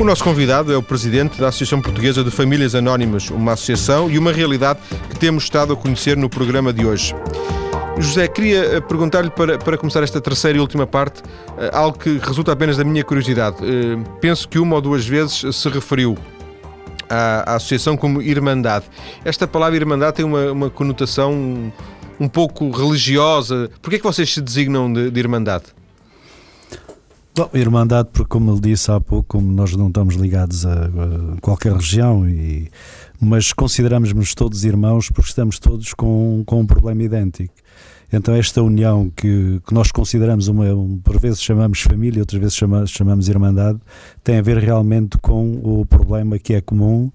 O 0.00 0.04
nosso 0.04 0.22
convidado 0.22 0.72
é 0.72 0.76
o 0.76 0.82
presidente 0.82 1.40
da 1.40 1.48
Associação 1.48 1.82
Portuguesa 1.82 2.22
de 2.22 2.30
Famílias 2.30 2.74
Anónimas, 2.76 3.30
uma 3.30 3.54
associação 3.54 4.08
e 4.08 4.16
uma 4.16 4.32
realidade 4.32 4.78
que 5.10 5.18
temos 5.18 5.42
estado 5.42 5.72
a 5.72 5.76
conhecer 5.76 6.16
no 6.16 6.30
programa 6.30 6.72
de 6.72 6.86
hoje. 6.86 7.12
José, 8.00 8.28
queria 8.28 8.76
eh, 8.76 8.80
perguntar-lhe 8.80 9.30
para, 9.30 9.58
para 9.58 9.76
começar 9.76 10.02
esta 10.02 10.20
terceira 10.20 10.56
e 10.56 10.60
última 10.60 10.86
parte 10.86 11.22
eh, 11.58 11.70
algo 11.72 11.98
que 11.98 12.18
resulta 12.18 12.52
apenas 12.52 12.76
da 12.76 12.84
minha 12.84 13.02
curiosidade. 13.02 13.56
Eh, 13.62 13.98
penso 14.20 14.48
que 14.48 14.58
uma 14.58 14.76
ou 14.76 14.82
duas 14.82 15.04
vezes 15.06 15.44
se 15.56 15.68
referiu 15.68 16.16
à, 17.10 17.52
à 17.52 17.56
associação 17.56 17.96
como 17.96 18.22
Irmandade. 18.22 18.84
Esta 19.24 19.48
palavra 19.48 19.76
Irmandade 19.76 20.16
tem 20.16 20.24
uma, 20.24 20.52
uma 20.52 20.70
conotação 20.70 21.32
um, 22.20 22.28
pouco 22.28 22.70
religiosa. 22.70 23.68
Por 23.82 23.90
que 23.90 23.96
é 23.96 23.98
que 23.98 24.04
vocês 24.04 24.32
se 24.32 24.40
designam 24.40 24.92
de, 24.92 25.10
de 25.10 25.20
Irmandade? 25.20 25.64
Bom, 27.34 27.50
Irmandade, 27.54 28.08
porque 28.12 28.28
como 28.28 28.52
ele 28.52 28.60
disse 28.60 28.90
há 28.90 29.00
pouco, 29.00 29.24
como 29.28 29.52
nós 29.52 29.74
não 29.74 29.88
estamos 29.88 30.14
ligados 30.14 30.64
a, 30.64 30.72
a 30.72 31.40
qualquer 31.40 31.72
região, 31.72 32.28
e, 32.28 32.68
mas 33.20 33.52
consideramos-nos 33.52 34.34
todos 34.34 34.64
irmãos 34.64 35.08
porque 35.08 35.30
estamos 35.30 35.58
todos 35.58 35.94
com, 35.94 36.42
com 36.46 36.60
um 36.60 36.66
problema 36.66 37.02
idêntico. 37.02 37.54
Então 38.12 38.34
esta 38.34 38.62
união 38.62 39.10
que, 39.14 39.60
que 39.66 39.74
nós 39.74 39.92
consideramos 39.92 40.48
uma, 40.48 40.64
um, 40.74 40.98
por 40.98 41.20
vezes 41.20 41.42
chamamos 41.42 41.82
família, 41.82 42.22
outras 42.22 42.40
vezes 42.40 42.56
chamamos, 42.56 42.90
chamamos 42.90 43.28
irmandade, 43.28 43.78
tem 44.24 44.38
a 44.38 44.42
ver 44.42 44.56
realmente 44.58 45.18
com 45.18 45.60
o 45.62 45.84
problema 45.84 46.38
que 46.38 46.54
é 46.54 46.60
comum 46.60 47.10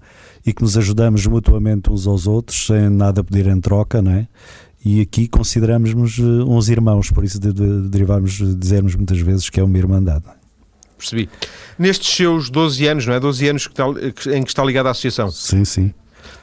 e 0.46 0.52
que 0.52 0.62
nos 0.62 0.78
ajudamos 0.78 1.26
mutuamente 1.26 1.90
uns 1.90 2.06
aos 2.06 2.26
outros 2.26 2.66
sem 2.66 2.88
nada 2.88 3.24
pedir 3.24 3.46
em 3.48 3.60
troca, 3.60 4.00
não 4.00 4.12
é? 4.12 4.28
E 4.84 5.00
aqui 5.00 5.26
consideramos-nos 5.26 6.18
eh, 6.18 6.22
uns 6.22 6.68
irmãos, 6.68 7.10
por 7.10 7.24
isso 7.24 7.40
de, 7.40 7.52
de, 7.52 7.88
derivamos, 7.88 8.32
dizermos 8.58 8.94
muitas 8.94 9.18
vezes 9.18 9.48
que 9.48 9.58
é 9.58 9.62
uma 9.64 9.78
irmandade. 9.78 10.24
Percebi. 10.98 11.28
Nestes 11.78 12.14
seus 12.14 12.50
12 12.50 12.86
anos, 12.86 13.06
não 13.06 13.14
é? 13.14 13.20
12 13.20 13.48
anos 13.48 13.66
que 13.66 13.72
está, 13.72 13.86
em 14.36 14.42
que 14.42 14.48
está 14.48 14.62
ligado 14.62 14.86
à 14.86 14.90
associação. 14.90 15.30
Sim, 15.30 15.64
sim. 15.64 15.94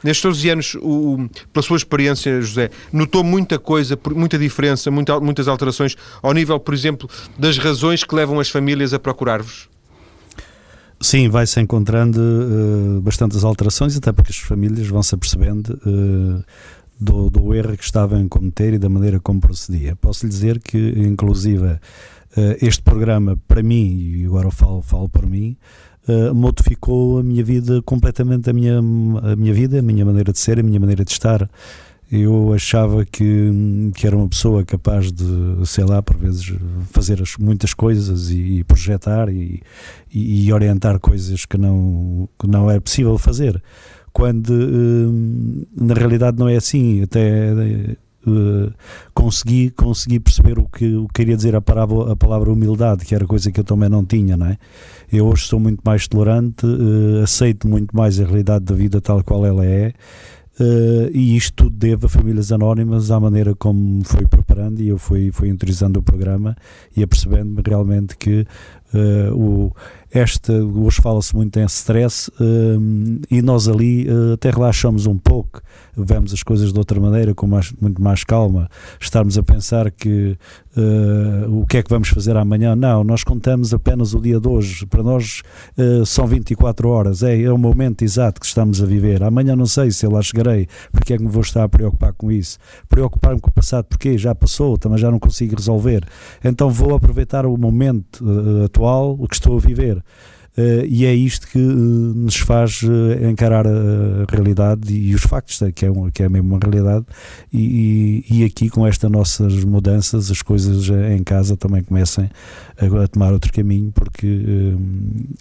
Nestes 0.02 0.22
12 0.22 0.50
anos, 0.50 0.76
o, 0.80 1.28
pela 1.52 1.62
sua 1.62 1.76
experiência, 1.76 2.40
José, 2.40 2.70
notou 2.92 3.22
muita 3.22 3.58
coisa, 3.58 3.98
muita 4.14 4.38
diferença, 4.38 4.90
muita, 4.90 5.18
muitas 5.20 5.48
alterações 5.48 5.96
ao 6.20 6.32
nível, 6.32 6.58
por 6.58 6.74
exemplo, 6.74 7.08
das 7.38 7.58
razões 7.58 8.02
que 8.04 8.14
levam 8.14 8.40
as 8.40 8.48
famílias 8.48 8.92
a 8.92 8.98
procurar-vos? 8.98 9.68
Sim, 11.02 11.28
vai-se 11.28 11.60
encontrando 11.60 12.20
uh, 12.20 13.00
bastantes 13.00 13.42
alterações, 13.42 13.96
até 13.96 14.12
porque 14.12 14.30
as 14.30 14.38
famílias 14.38 14.86
vão 14.86 15.02
se 15.02 15.14
apercebendo 15.14 15.78
uh, 15.84 16.44
do, 16.98 17.28
do, 17.28 17.54
erro 17.54 17.76
que 17.76 17.82
estavam 17.82 18.24
a 18.24 18.28
cometer 18.28 18.74
e 18.74 18.78
da 18.78 18.88
maneira 18.88 19.18
como 19.18 19.40
procedia. 19.40 19.96
Posso 19.96 20.24
lhe 20.24 20.30
dizer 20.30 20.60
que, 20.60 20.78
inclusive, 20.96 21.66
uh, 21.66 21.80
este 22.60 22.82
programa, 22.82 23.36
para 23.48 23.64
mim, 23.64 24.20
e 24.20 24.24
agora 24.26 24.48
falo, 24.52 24.80
falo 24.80 25.08
por 25.08 25.28
mim, 25.28 25.56
uh, 26.08 26.34
modificou 26.34 27.18
a 27.18 27.22
minha 27.22 27.44
vida 27.44 27.82
completamente, 27.82 28.48
a 28.48 28.52
minha, 28.52 28.78
a 28.78 29.36
minha 29.36 29.54
vida, 29.54 29.78
a 29.78 29.82
minha 29.82 30.04
maneira 30.04 30.32
de 30.32 30.38
ser, 30.38 30.58
a 30.58 30.62
minha 30.62 30.80
maneira 30.80 31.04
de 31.04 31.10
estar. 31.10 31.48
Eu 32.10 32.52
achava 32.52 33.06
que, 33.06 33.90
que 33.94 34.06
era 34.06 34.14
uma 34.14 34.28
pessoa 34.28 34.62
capaz 34.64 35.10
de, 35.10 35.24
sei 35.64 35.82
lá, 35.84 36.02
por 36.02 36.14
vezes 36.14 36.54
fazer 36.90 37.22
as, 37.22 37.38
muitas 37.38 37.72
coisas 37.72 38.30
e, 38.30 38.58
e 38.58 38.64
projetar 38.64 39.30
e, 39.30 39.62
e, 40.12 40.46
e, 40.46 40.52
orientar 40.52 41.00
coisas 41.00 41.46
que 41.46 41.56
não, 41.56 42.28
que 42.38 42.46
não 42.46 42.70
é 42.70 42.78
possível 42.78 43.16
fazer. 43.16 43.62
Quando 44.12 44.50
uh, 44.50 45.66
na 45.74 45.94
realidade 45.94 46.38
não 46.38 46.50
é 46.50 46.56
assim. 46.56 47.02
Até 47.02 47.96
uh, 48.26 48.72
consegui, 49.14 49.70
consegui 49.70 50.20
perceber 50.20 50.58
o 50.58 50.64
que, 50.64 50.94
o 50.94 51.06
que 51.08 51.14
queria 51.14 51.36
dizer 51.36 51.54
a 51.54 51.60
palavra, 51.60 52.12
a 52.12 52.16
palavra 52.16 52.52
humildade, 52.52 53.04
que 53.04 53.14
era 53.14 53.26
coisa 53.26 53.50
que 53.50 53.60
eu 53.60 53.64
também 53.64 53.88
não 53.88 54.04
tinha, 54.04 54.36
não 54.36 54.46
é? 54.46 54.58
Eu 55.12 55.26
hoje 55.26 55.46
sou 55.46 55.60
muito 55.60 55.80
mais 55.84 56.06
tolerante, 56.08 56.66
uh, 56.66 57.22
aceito 57.22 57.68
muito 57.68 57.94
mais 57.96 58.18
a 58.20 58.24
realidade 58.24 58.64
da 58.64 58.74
vida 58.74 59.00
tal 59.00 59.22
qual 59.22 59.44
ela 59.44 59.64
é. 59.64 59.92
Uh, 60.60 61.08
e 61.12 61.34
isto 61.36 61.64
tudo 61.64 61.76
devo 61.76 62.06
a 62.06 62.08
Famílias 62.08 62.52
Anónimas, 62.52 63.10
à 63.10 63.18
maneira 63.18 63.54
como 63.54 64.04
foi 64.04 64.26
preparando 64.26 64.80
e 64.80 64.88
eu 64.88 64.98
fui, 64.98 65.30
fui 65.32 65.48
interiorizando 65.48 66.00
o 66.00 66.02
programa 66.02 66.54
e 66.94 67.02
apercebendo-me 67.02 67.62
realmente 67.66 68.16
que 68.16 68.46
o, 69.34 69.72
esta, 70.12 70.52
hoje 70.52 71.00
fala-se 71.00 71.34
muito 71.34 71.58
em 71.58 71.64
stress 71.64 72.30
uh, 72.32 73.20
e 73.30 73.40
nós 73.40 73.66
ali 73.66 74.06
uh, 74.06 74.34
até 74.34 74.50
relaxamos 74.50 75.06
um 75.06 75.16
pouco, 75.16 75.62
vemos 75.96 76.34
as 76.34 76.42
coisas 76.42 76.70
de 76.70 76.78
outra 76.78 77.00
maneira, 77.00 77.34
com 77.34 77.46
mais, 77.46 77.72
muito 77.80 78.00
mais 78.02 78.22
calma, 78.22 78.68
estarmos 79.00 79.38
a 79.38 79.42
pensar 79.42 79.90
que 79.90 80.36
uh, 80.76 81.60
o 81.60 81.66
que 81.66 81.78
é 81.78 81.82
que 81.82 81.88
vamos 81.88 82.10
fazer 82.10 82.36
amanhã, 82.36 82.76
não, 82.76 83.02
nós 83.02 83.24
contamos 83.24 83.72
apenas 83.72 84.12
o 84.12 84.20
dia 84.20 84.38
de 84.38 84.46
hoje, 84.46 84.84
para 84.84 85.02
nós 85.02 85.42
são 86.04 86.26
24 86.26 86.88
horas, 86.88 87.22
é, 87.22 87.40
é 87.40 87.50
o 87.50 87.56
momento 87.56 88.02
exato 88.02 88.38
que 88.38 88.46
estamos 88.46 88.82
a 88.82 88.86
viver, 88.86 89.22
amanhã 89.22 89.56
não 89.56 89.66
sei 89.66 89.90
se 89.90 90.04
eu 90.04 90.10
lá 90.10 90.20
chegarei, 90.20 90.68
porque 90.92 91.14
é 91.14 91.16
que 91.16 91.22
me 91.22 91.30
vou 91.30 91.42
estar 91.42 91.64
a 91.64 91.68
preocupar 91.68 92.12
com 92.12 92.30
isso, 92.30 92.58
preocupar-me 92.88 93.40
com 93.40 93.48
o 93.48 93.52
passado, 93.52 93.86
porque 93.86 94.18
já 94.18 94.34
passou, 94.34 94.76
também 94.76 94.98
já 94.98 95.10
não 95.10 95.18
consigo 95.18 95.56
resolver, 95.56 96.04
então 96.44 96.68
vou 96.68 96.94
aproveitar 96.94 97.46
o 97.46 97.56
momento 97.56 98.24
atual, 98.64 99.16
o 99.18 99.26
que 99.26 99.34
estou 99.34 99.56
a 99.56 99.60
viver, 99.60 100.01
Uh, 100.56 100.84
e 100.86 101.06
é 101.06 101.14
isto 101.14 101.48
que 101.48 101.58
uh, 101.58 101.72
nos 102.14 102.36
faz 102.36 102.82
uh, 102.82 103.24
encarar 103.26 103.66
a 103.66 104.26
realidade 104.30 104.92
e, 104.92 105.14
os 105.14 105.22
factos, 105.22 105.58
que 105.74 105.86
é, 105.86 105.90
um, 105.90 106.10
que 106.10 106.22
é 106.22 106.28
mesmo 106.28 106.48
uma 106.48 106.58
realidade. 106.58 107.06
E, 107.50 108.26
e, 108.28 108.40
e, 108.40 108.44
aqui, 108.44 108.68
com 108.68 108.86
estas 108.86 109.10
nossas 109.10 109.64
mudanças, 109.64 110.30
as 110.30 110.42
coisas 110.42 110.90
em 111.10 111.22
casa 111.24 111.56
também 111.56 111.82
começam 111.82 112.28
a, 112.78 113.04
a 113.04 113.08
tomar 113.08 113.32
outro 113.32 113.50
caminho, 113.50 113.90
porque 113.92 114.74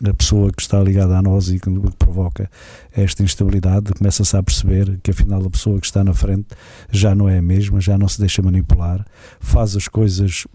a 0.07 0.13
pessoa 0.13 0.49
que 0.51 0.61
está 0.61 0.79
ligada 0.81 1.17
a 1.17 1.21
nós 1.21 1.49
e 1.49 1.59
que, 1.59 1.69
que 1.69 1.95
provoca 1.97 2.49
esta 2.95 3.21
instabilidade 3.21 3.93
começa-se 3.93 4.35
a 4.37 4.41
perceber 4.41 4.97
que, 5.03 5.11
afinal, 5.11 5.45
a 5.45 5.49
pessoa 5.49 5.79
que 5.79 5.85
está 5.85 6.05
na 6.05 6.13
frente 6.13 6.47
já 6.89 7.13
não 7.13 7.27
é 7.27 7.39
a 7.39 7.41
mesma, 7.41 7.81
já 7.81 7.97
não 7.97 8.07
se 8.07 8.17
deixa 8.17 8.41
manipular, 8.41 9.05
faz 9.41 9.75
as 9.75 9.89
coisas 9.89 10.45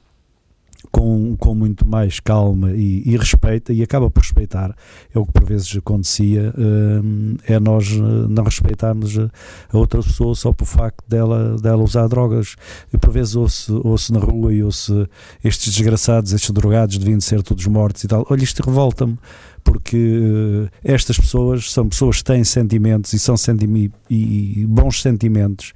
com, 0.97 1.37
com 1.37 1.55
muito 1.55 1.87
mais 1.87 2.21
calma 2.21 2.73
e, 2.73 3.03
e, 3.05 3.17
respeita 3.19 3.71
e 3.71 3.83
acaba 3.83 4.11
por 4.11 4.23
respeitar. 4.23 4.75
É 5.15 5.19
o 5.19 5.27
que 5.27 5.33
por 5.33 5.45
vezes 5.45 5.77
acontecia, 5.77 6.55
uh, 6.57 7.37
é 7.47 7.61
nós 7.61 7.91
eh, 7.91 7.99
não 8.31 8.45
respeitarmos 8.45 9.19
a 9.19 9.29
outra 9.77 10.03
pessoa 10.03 10.35
só 10.35 10.55
por 10.55 10.65
facto 10.65 11.05
dela, 11.07 11.59
dela 11.59 11.83
usar 11.83 12.09
drogas. 12.09 12.57
E 12.95 12.97
por 12.97 13.11
vezes 13.11 13.37
ouço, 13.37 13.79
ouço 13.85 14.11
na 14.15 14.21
rua 14.21 14.55
e 14.55 14.63
ouço 14.63 15.07
estes 15.45 15.75
desgraçados, 15.75 16.33
estes 16.33 16.51
drogados 16.51 16.97
deviam 16.97 17.21
ser 17.21 17.43
todos 17.43 17.67
mortos 17.67 18.03
e 18.05 18.09
tal. 18.09 18.27
Olha, 18.31 18.43
isto 18.43 18.63
revolta-me 18.63 19.19
porque 19.67 19.97
uh, 19.97 20.71
estas 20.85 21.19
pessoas 21.19 21.73
são 21.73 21.89
pessoas 21.89 22.19
que 22.19 22.25
têm 22.25 22.45
sentimentos 22.45 23.13
e 23.13 23.19
são 23.19 23.37
senti 23.37 23.67
e, 24.09 24.65
bons 24.69 25.03
sentimentos, 25.03 25.73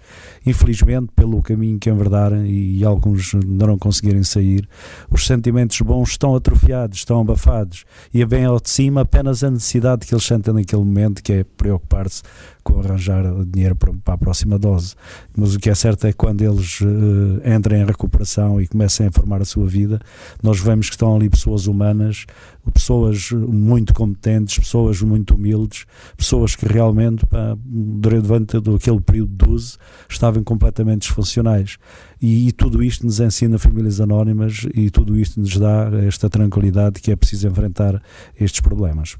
infelizmente, 0.46 1.10
pelo 1.16 1.42
caminho 1.42 1.76
que 1.76 1.90
enverdaram 1.90 2.46
e, 2.46 2.84
alguns 2.84 3.34
não 3.34 3.76
conseguirem 3.76 4.22
sair, 4.22 4.68
os 5.10 5.26
sentimentos 5.26 5.80
bons 5.80 6.10
estão 6.10 6.36
atrofiados, 6.36 6.98
estão 6.98 7.20
abafados 7.20 7.84
e 8.14 8.24
vem 8.24 8.44
ao 8.44 8.60
de 8.60 8.70
cima 8.70 9.00
apenas 9.00 9.42
a 9.42 9.50
necessidade 9.50 10.06
que 10.06 10.14
eles 10.14 10.24
sentem 10.24 10.54
naquele 10.54 10.84
momento, 10.84 11.20
que 11.20 11.32
é 11.32 11.44
preocupar-se 11.44 12.22
com 12.62 12.80
arranjar 12.80 13.24
dinheiro 13.46 13.76
para, 13.76 13.92
a 14.14 14.18
próxima 14.18 14.58
dose. 14.58 14.94
Mas 15.36 15.54
o 15.54 15.58
que 15.58 15.70
é 15.70 15.74
certo 15.74 16.06
é 16.06 16.12
que 16.12 16.18
quando 16.18 16.42
eles 16.42 16.80
uh, 16.80 17.56
entrem 17.56 17.82
em 17.82 17.84
recuperação 17.84 18.60
e 18.60 18.66
comecem 18.66 19.06
a 19.06 19.12
formar 19.12 19.40
a 19.40 19.44
sua 19.44 19.66
vida, 19.66 20.00
nós 20.42 20.60
vemos 20.60 20.88
que 20.88 20.94
estão 20.94 21.14
ali 21.16 21.28
pessoas 21.28 21.66
humanas, 21.66 22.26
pessoas 22.72 23.30
muito 23.32 23.94
competentes, 23.94 24.58
pessoas 24.58 25.00
muito 25.02 25.34
humildes, 25.34 25.86
pessoas 26.16 26.54
que 26.54 26.66
realmente, 26.66 27.24
pá, 27.26 27.56
durante 27.64 28.56
aquele 28.56 29.00
período 29.00 29.44
de 29.44 29.50
uso, 29.50 29.78
estavam 30.08 30.42
completamente 30.44 31.02
disfuncionais. 31.02 31.78
E, 32.20 32.48
e, 32.48 32.52
tudo 32.52 32.82
isto 32.82 33.06
nos 33.06 33.18
ensina 33.18 33.58
famílias 33.58 34.00
anónimas 34.00 34.66
e 34.74 34.90
tudo 34.90 35.16
isto 35.16 35.40
nos 35.40 35.56
dá 35.56 35.90
esta 36.06 36.28
tranquilidade 36.28 37.00
que 37.00 37.10
é 37.10 37.16
preciso 37.16 37.48
enfrentar 37.48 38.00
estes 38.38 38.60
problemas. 38.60 39.16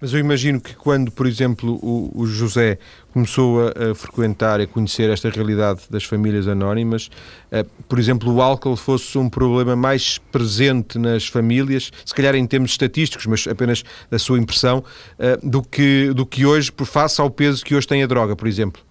Mas 0.00 0.12
eu 0.12 0.20
imagino 0.20 0.60
que 0.60 0.74
quando, 0.74 1.10
por 1.10 1.26
exemplo, 1.26 1.78
o, 1.82 2.12
o 2.14 2.26
José 2.26 2.78
começou 3.12 3.68
a, 3.68 3.92
a, 3.92 3.94
frequentar, 3.94 4.60
a 4.60 4.66
conhecer 4.66 5.08
esta 5.10 5.30
realidade 5.30 5.82
das 5.88 6.04
famílias 6.04 6.46
anónimas, 6.46 7.10
uh, 7.50 7.64
por 7.88 7.98
exemplo, 7.98 8.32
o 8.32 8.42
álcool 8.42 8.76
fosse 8.76 9.16
um 9.16 9.28
problema 9.28 9.74
mais 9.74 10.18
presente 10.18 10.98
nas 10.98 11.26
famílias, 11.26 11.90
se 12.04 12.14
calhar 12.14 12.34
em 12.34 12.46
termos 12.46 12.72
estatísticos, 12.72 13.26
mas 13.26 13.46
apenas 13.46 13.82
da 14.10 14.18
sua 14.18 14.38
impressão, 14.38 14.84
uh, 15.18 15.48
do, 15.48 15.62
que, 15.62 16.12
do 16.14 16.26
que 16.26 16.44
hoje, 16.44 16.70
por 16.70 16.86
face 16.86 17.20
ao 17.20 17.30
peso 17.30 17.64
que 17.64 17.74
hoje 17.74 17.86
tem 17.86 18.02
a 18.02 18.06
droga, 18.06 18.36
por 18.36 18.46
exemplo. 18.46 18.85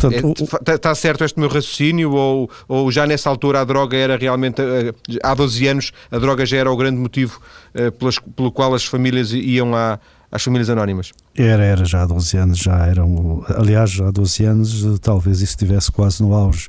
Portanto, 0.00 0.44
está, 0.44 0.72
é, 0.72 0.78
tá 0.78 0.94
certo 0.94 1.24
este 1.24 1.38
meu 1.40 1.48
raciocínio 1.48 2.12
ou, 2.12 2.50
ou 2.68 2.90
já 2.92 3.06
nessa 3.06 3.30
altura 3.30 3.60
a 3.60 3.64
droga 3.64 3.96
era 3.96 4.16
realmente, 4.16 4.60
eh, 4.60 4.92
há 5.22 5.34
12 5.34 5.66
anos, 5.66 5.92
a 6.10 6.18
droga 6.18 6.44
já 6.44 6.58
era 6.58 6.70
o 6.70 6.76
grande 6.76 6.98
motivo 6.98 7.40
uh, 7.74 7.90
pelas, 7.92 8.18
pelo 8.18 8.52
qual 8.52 8.74
as 8.74 8.84
famílias 8.84 9.32
iam 9.32 9.74
à, 9.74 9.98
às 10.30 10.42
famílias 10.42 10.68
anónimas? 10.68 11.12
Era, 11.34 11.64
era 11.64 11.84
já 11.84 12.02
há 12.02 12.06
12 12.06 12.36
anos, 12.36 12.58
já 12.58 12.86
eram, 12.86 13.44
aliás, 13.48 13.98
há 14.00 14.10
12 14.10 14.44
anos 14.44 15.00
talvez 15.00 15.40
isso 15.40 15.52
estivesse 15.52 15.90
quase 15.90 16.22
no 16.22 16.34
auge. 16.34 16.68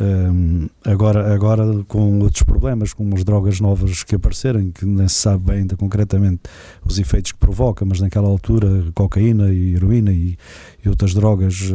Um, 0.00 0.68
agora, 0.84 1.32
agora 1.32 1.62
com 1.86 2.18
outros 2.18 2.42
problemas, 2.42 2.92
com 2.92 3.08
as 3.14 3.22
drogas 3.22 3.60
novas 3.60 4.02
que 4.02 4.16
aparecerem, 4.16 4.72
que 4.72 4.84
nem 4.84 5.06
se 5.06 5.14
sabe 5.14 5.44
bem 5.44 5.58
ainda 5.58 5.76
concretamente 5.76 6.42
os 6.84 6.98
efeitos 6.98 7.30
que 7.30 7.38
provoca, 7.38 7.84
mas 7.84 8.00
naquela 8.00 8.26
altura 8.26 8.86
cocaína 8.92 9.52
e 9.52 9.74
heroína 9.74 10.10
e, 10.12 10.36
e 10.84 10.88
outras 10.88 11.14
drogas 11.14 11.72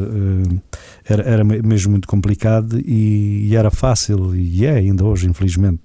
era, 1.06 1.24
era 1.24 1.44
mesmo 1.46 1.92
muito 1.92 2.08
complicado 2.10 2.78
e, 2.80 3.48
e, 3.48 3.56
era 3.56 3.72
fácil, 3.72 4.36
e 4.36 4.66
é 4.66 4.76
ainda 4.76 5.06
hoje, 5.06 5.28
infelizmente, 5.28 5.82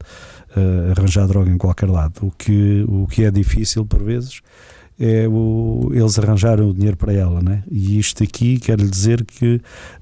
uh, 0.56 0.90
arranjar 0.90 1.28
droga 1.28 1.50
em 1.50 1.58
qualquer 1.58 1.88
lado. 1.88 2.26
O 2.26 2.32
que, 2.32 2.84
o 2.88 3.06
que 3.06 3.22
é 3.22 3.30
difícil 3.30 3.86
por 3.86 4.02
vezes 4.02 4.40
é 4.98 5.26
o, 5.28 5.90
eles 5.92 6.18
arranjaram 6.18 6.70
o 6.70 6.74
dinheiro 6.74 6.96
para 6.96 7.12
ela, 7.12 7.40
né? 7.42 7.62
E 7.70 7.98
isto 7.98 8.22
aqui 8.22 8.58
quer 8.58 8.76
dizer 8.76 9.24
que 9.24 9.60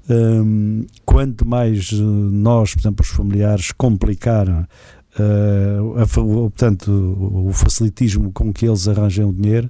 um, 0.09 0.85
quanto 1.05 1.47
mais 1.47 1.89
eh, 1.91 1.95
nós, 1.97 2.73
por 2.73 2.81
exemplo, 2.81 3.03
os 3.03 3.09
familiares, 3.09 3.71
complicaram 3.71 4.67
Uh, 5.13 5.99
a, 6.01 6.07
portanto, 6.07 6.89
o 6.89 7.53
facilitismo 7.53 8.31
com 8.31 8.51
que 8.51 8.65
eles 8.65 8.87
arranjam 8.87 9.29
o 9.29 9.33
dinheiro, 9.33 9.69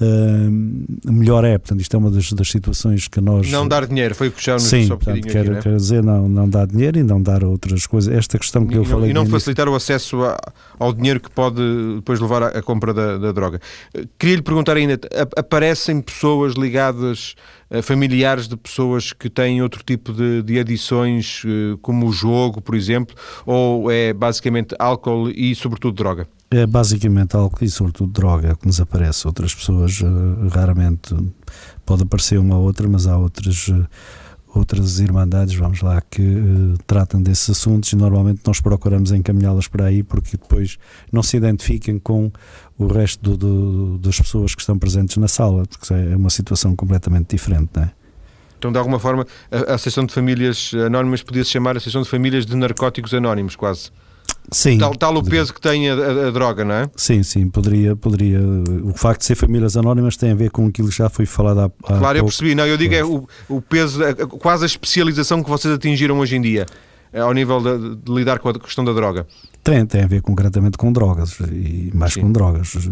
uh, 0.00 1.12
melhor 1.12 1.44
é. 1.44 1.58
Portanto, 1.58 1.80
isto 1.80 1.94
é 1.94 1.98
uma 1.98 2.10
das, 2.10 2.32
das, 2.32 2.48
situações 2.48 3.08
que 3.08 3.20
nós. 3.20 3.50
Não 3.50 3.66
dar 3.66 3.86
dinheiro, 3.86 4.14
foi 4.14 4.28
o 4.28 4.32
que 4.32 4.44
já 4.44 4.54
nos 4.54 4.64
Sim, 4.64 4.88
portanto, 4.88 5.26
quer, 5.26 5.40
aqui, 5.40 5.50
né? 5.50 5.60
quer 5.62 5.76
dizer, 5.76 6.02
não, 6.02 6.28
não 6.28 6.48
dar 6.48 6.66
dinheiro 6.66 6.98
e 6.98 7.02
não 7.02 7.22
dar 7.22 7.44
outras 7.44 7.86
coisas. 7.86 8.12
Esta 8.12 8.38
questão 8.38 8.66
que 8.66 8.74
e, 8.74 8.76
eu 8.76 8.84
falei. 8.84 9.10
E 9.10 9.12
não 9.12 9.26
facilitar 9.26 9.68
o 9.68 9.74
acesso 9.74 10.22
a, 10.24 10.36
ao 10.78 10.92
dinheiro 10.92 11.20
que 11.20 11.30
pode 11.30 11.60
depois 11.96 12.20
levar 12.20 12.42
à, 12.42 12.46
à 12.48 12.62
compra 12.62 12.92
da, 12.92 13.18
da 13.18 13.32
droga. 13.32 13.60
Queria 14.18 14.36
lhe 14.36 14.42
perguntar 14.42 14.76
ainda: 14.76 14.98
aparecem 15.36 16.00
pessoas 16.00 16.54
ligadas 16.54 17.34
eh, 17.68 17.82
familiares 17.82 18.46
de 18.46 18.56
pessoas 18.56 19.12
que 19.12 19.28
têm 19.28 19.60
outro 19.60 19.82
tipo 19.82 20.12
de, 20.12 20.42
de 20.42 20.58
adições, 20.58 21.42
eh, 21.44 21.76
como 21.82 22.06
o 22.06 22.12
jogo, 22.12 22.60
por 22.60 22.76
exemplo, 22.76 23.16
ou 23.44 23.90
é 23.90 24.12
basicamente 24.12 24.74
álcool 24.78 25.30
e, 25.30 25.54
sobretudo, 25.54 25.96
droga? 25.96 26.28
É 26.50 26.64
basicamente 26.64 27.34
álcool 27.36 27.64
e 27.64 27.68
sobretudo 27.68 28.12
droga 28.12 28.54
que 28.54 28.66
nos 28.66 28.80
aparece. 28.80 29.26
Outras 29.26 29.54
pessoas 29.54 30.00
uh, 30.00 30.48
raramente 30.48 31.14
pode 31.84 32.04
aparecer 32.04 32.38
uma 32.38 32.56
ou 32.56 32.64
outra, 32.64 32.88
mas 32.88 33.06
há 33.06 33.18
outras 33.18 33.68
uh, 33.68 33.86
outras 34.58 34.98
irmandades, 35.00 35.54
vamos 35.54 35.82
lá, 35.82 36.00
que 36.00 36.22
uh, 36.22 36.78
tratam 36.86 37.20
desses 37.20 37.50
assuntos 37.50 37.92
e 37.92 37.96
normalmente 37.96 38.40
nós 38.46 38.60
procuramos 38.60 39.12
encaminhá-las 39.12 39.68
para 39.68 39.86
aí 39.86 40.02
porque 40.02 40.36
depois 40.36 40.78
não 41.12 41.22
se 41.22 41.36
identifiquem 41.36 41.98
com 41.98 42.30
o 42.78 42.86
resto 42.86 43.22
do, 43.22 43.36
do, 43.36 43.98
das 43.98 44.18
pessoas 44.18 44.54
que 44.54 44.60
estão 44.60 44.78
presentes 44.78 45.16
na 45.16 45.28
sala, 45.28 45.64
porque 45.66 45.92
é 45.92 46.16
uma 46.16 46.30
situação 46.30 46.74
completamente 46.74 47.30
diferente, 47.30 47.70
não 47.74 47.82
é? 47.82 47.90
Então, 48.58 48.72
de 48.72 48.78
alguma 48.78 48.98
forma, 48.98 49.26
a, 49.50 49.74
a 49.74 49.76
de 49.76 50.12
Famílias 50.12 50.72
Anónimas 50.86 51.22
podia-se 51.22 51.50
chamar 51.50 51.70
a 51.70 51.76
Associação 51.76 52.02
de 52.02 52.08
Famílias 52.08 52.46
de 52.46 52.56
Narcóticos 52.56 53.12
Anónimos, 53.12 53.54
quase. 53.54 53.90
Sim. 54.50 54.78
Tal, 54.78 54.94
tal 54.94 55.16
o 55.16 55.24
peso 55.24 55.52
que 55.52 55.60
tem 55.60 55.90
a, 55.90 55.94
a, 55.94 56.28
a, 56.28 56.30
droga, 56.30 56.64
não 56.64 56.74
é? 56.74 56.90
Sim, 56.96 57.22
sim, 57.22 57.48
poderia, 57.48 57.96
poderia. 57.96 58.40
O 58.84 58.92
facto 58.94 59.20
de 59.20 59.26
ser 59.26 59.34
famílias 59.34 59.76
anónimas 59.76 60.16
tem 60.16 60.30
a 60.30 60.34
ver 60.34 60.50
com 60.50 60.66
aquilo 60.66 60.88
que 60.88 60.96
já 60.96 61.08
foi 61.08 61.26
falado 61.26 61.60
há, 61.60 61.64
há 61.64 61.98
Claro, 61.98 62.00
pouco. 62.00 62.18
eu 62.18 62.24
percebi. 62.24 62.54
Não, 62.54 62.66
eu 62.66 62.76
digo 62.76 62.94
é 62.94 63.04
o, 63.04 63.26
o 63.48 63.60
peso, 63.60 64.00
quase 64.40 64.64
a 64.64 64.66
especialização 64.66 65.42
que 65.42 65.50
vocês 65.50 65.74
atingiram 65.74 66.18
hoje 66.18 66.36
em 66.36 66.40
dia, 66.40 66.66
é 67.12 67.20
ao 67.20 67.32
nível 67.32 67.60
de, 67.60 67.96
de 67.96 68.12
lidar 68.12 68.38
com 68.38 68.48
a 68.48 68.58
questão 68.58 68.84
da 68.84 68.92
droga. 68.92 69.26
Tem, 69.64 69.84
tem 69.84 70.04
a 70.04 70.06
ver 70.06 70.22
concretamente 70.22 70.78
com 70.78 70.92
drogas 70.92 71.38
e 71.40 71.90
mais 71.92 72.12
sim. 72.12 72.20
com 72.20 72.30
drogas. 72.30 72.88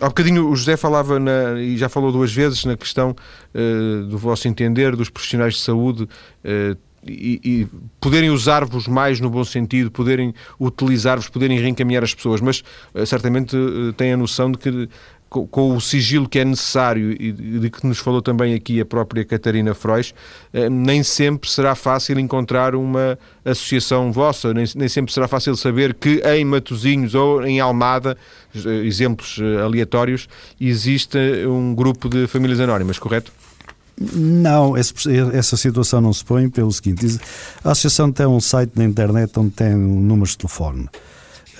Há 0.00 0.08
bocadinho 0.08 0.48
o 0.48 0.56
José 0.56 0.76
falava, 0.76 1.20
na, 1.20 1.60
e 1.60 1.76
já 1.76 1.88
falou 1.88 2.10
duas 2.10 2.32
vezes, 2.32 2.64
na 2.64 2.76
questão 2.76 3.14
uh, 3.54 4.06
do 4.06 4.18
vosso 4.18 4.48
entender, 4.48 4.96
dos 4.96 5.08
profissionais 5.08 5.54
de 5.54 5.60
saúde. 5.60 6.08
Uh, 6.44 6.76
e, 7.06 7.40
e, 7.44 7.68
poderem 8.00 8.30
usar-vos 8.30 8.86
mais 8.86 9.20
no 9.20 9.28
bom 9.28 9.44
sentido, 9.44 9.90
poderem 9.90 10.34
utilizar-vos, 10.60 11.28
poderem 11.28 11.58
reencaminhar 11.58 12.02
as 12.02 12.14
pessoas, 12.14 12.40
mas 12.40 12.62
uh, 12.94 13.04
certamente 13.04 13.56
uh, 13.56 13.92
têm 13.94 14.12
a 14.12 14.16
noção 14.16 14.50
de 14.52 14.58
que 14.58 14.88
com, 15.28 15.74
o 15.74 15.80
sigilo 15.80 16.28
que 16.28 16.38
é 16.38 16.44
necessário 16.44 17.10
e 17.10 17.32
de 17.32 17.70
que 17.70 17.86
nos 17.86 17.98
falou 17.98 18.20
também 18.20 18.52
aqui 18.52 18.78
a 18.82 18.84
própria 18.84 19.24
Catarina 19.24 19.72
Frois, 19.72 20.12
uh, 20.52 20.68
nem 20.70 21.02
sempre 21.02 21.50
será 21.50 21.74
fácil 21.74 22.20
encontrar 22.20 22.74
uma 22.74 23.18
associação 23.44 24.12
vossa, 24.12 24.54
nem, 24.54 24.64
nem 24.76 24.88
sempre 24.88 25.12
será 25.12 25.26
fácil 25.26 25.56
saber 25.56 25.94
que 25.94 26.22
em 26.24 26.44
Matozinhos 26.44 27.14
ou 27.14 27.44
em 27.44 27.58
Almada, 27.60 28.16
exemplos 28.84 29.40
aleatórios, 29.64 30.28
existe 30.60 31.18
um 31.48 31.74
grupo 31.74 32.08
de 32.08 32.26
famílias 32.26 32.60
anónimas, 32.60 32.98
correto? 32.98 33.32
Não, 34.00 34.74
essa 34.76 35.56
situação 35.56 36.00
não 36.00 36.12
se 36.12 36.24
põe 36.24 36.48
pelo 36.48 36.72
seguinte: 36.72 37.18
a 37.62 37.70
Associação 37.70 38.10
tem 38.10 38.26
um 38.26 38.40
site 38.40 38.72
na 38.76 38.84
internet 38.84 39.32
onde 39.38 39.50
tem 39.50 39.74
números 39.74 40.30
de 40.30 40.38
telefone. 40.38 40.88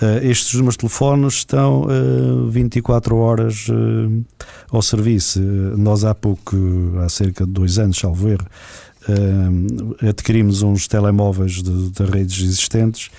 Uh, 0.01 0.17
estes 0.23 0.55
números 0.55 0.73
de 0.73 0.79
telefone 0.79 1.27
estão 1.27 1.83
uh, 1.83 2.49
24 2.49 3.15
horas 3.15 3.67
uh, 3.69 4.25
ao 4.69 4.81
serviço. 4.81 5.39
nós, 5.77 6.03
há 6.03 6.15
pouco, 6.15 6.57
há 7.03 7.07
cerca 7.07 7.45
de 7.45 7.51
dois 7.51 7.77
anos, 7.77 7.99
salvo 7.99 8.29
erro, 8.29 8.45
adquirimos 10.07 10.61
uns 10.61 10.87
telemóveis 10.87 11.61
de, 11.61 11.89
de 11.89 12.03
redes 12.05 12.41
existentes 12.41 13.11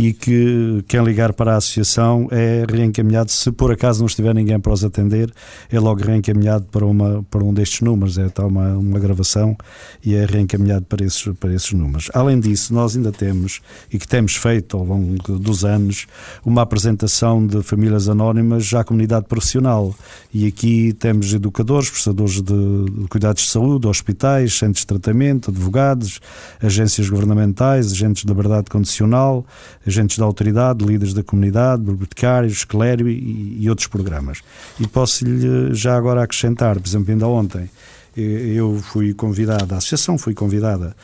e 0.00 0.14
que 0.14 0.82
quem 0.88 1.04
ligar 1.04 1.34
para 1.34 1.52
a 1.52 1.56
associação 1.58 2.26
é 2.30 2.64
reencaminhado, 2.66 3.30
se 3.30 3.52
por 3.52 3.70
acaso 3.70 4.00
não 4.00 4.06
estiver 4.06 4.34
ninguém 4.34 4.58
para 4.58 4.72
os 4.72 4.82
atender, 4.82 5.30
é 5.70 5.78
logo 5.78 6.02
reencaminhado 6.02 6.64
para, 6.72 6.86
uma, 6.86 7.22
para 7.30 7.44
um 7.44 7.52
destes 7.52 7.82
números, 7.82 8.16
é 8.16 8.26
tá 8.30 8.46
uma, 8.46 8.78
uma 8.78 8.98
gravação 8.98 9.54
e 10.02 10.14
é 10.14 10.24
reencaminhado 10.24 10.86
para 10.86 11.04
esses, 11.04 11.28
para 11.38 11.52
esses 11.52 11.72
números. 11.72 12.10
Além 12.14 12.40
disso, 12.40 12.72
nós 12.72 12.96
ainda 12.96 13.12
temos, 13.12 13.60
e 13.92 13.98
que 13.98 14.08
temos 14.08 14.36
feito 14.36 14.78
ao 14.78 14.84
longo 14.84 15.38
dos 15.38 15.66
anos, 15.66 16.06
uma 16.46 16.62
apresentação 16.62 17.46
de 17.46 17.62
famílias 17.62 18.08
anónimas 18.08 18.72
à 18.72 18.82
comunidade 18.82 19.26
profissional. 19.26 19.94
E 20.32 20.46
aqui 20.46 20.94
temos 20.94 21.34
educadores, 21.34 21.90
prestadores 21.90 22.40
de, 22.40 22.84
de 22.90 23.06
cuidados 23.08 23.42
de 23.42 23.50
saúde, 23.50 23.86
hospitais, 23.86 24.54
centros 24.54 24.80
de 24.80 24.86
tratamento, 24.86 25.50
advogados, 25.50 26.20
agências 26.62 27.10
governamentais, 27.10 27.92
agentes 27.92 28.24
da 28.24 28.32
verdade 28.32 28.70
condicional, 28.70 29.44
agentes 29.90 30.18
da 30.18 30.24
autoridade, 30.24 30.84
líderes 30.84 31.12
da 31.12 31.22
comunidade, 31.22 31.82
bibliotecários, 31.82 32.64
clero 32.64 33.08
e, 33.08 33.58
e 33.60 33.68
outros 33.68 33.86
programas. 33.86 34.40
E 34.78 34.86
posso-lhe 34.86 35.74
já 35.74 35.96
agora 35.96 36.22
acrescentar, 36.22 36.78
por 36.78 36.86
exemplo, 36.86 37.12
ainda 37.12 37.26
ontem, 37.26 37.68
eu 38.16 38.80
fui 38.82 39.14
convidada, 39.14 39.74
a 39.74 39.78
associação 39.78 40.18
foi 40.18 40.34
convidada 40.34 40.96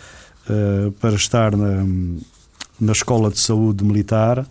uh, 0.48 0.90
para 0.92 1.14
estar 1.14 1.56
na, 1.56 1.84
na 2.80 2.92
Escola 2.92 3.30
de 3.30 3.38
Saúde 3.38 3.84
Militar, 3.84 4.46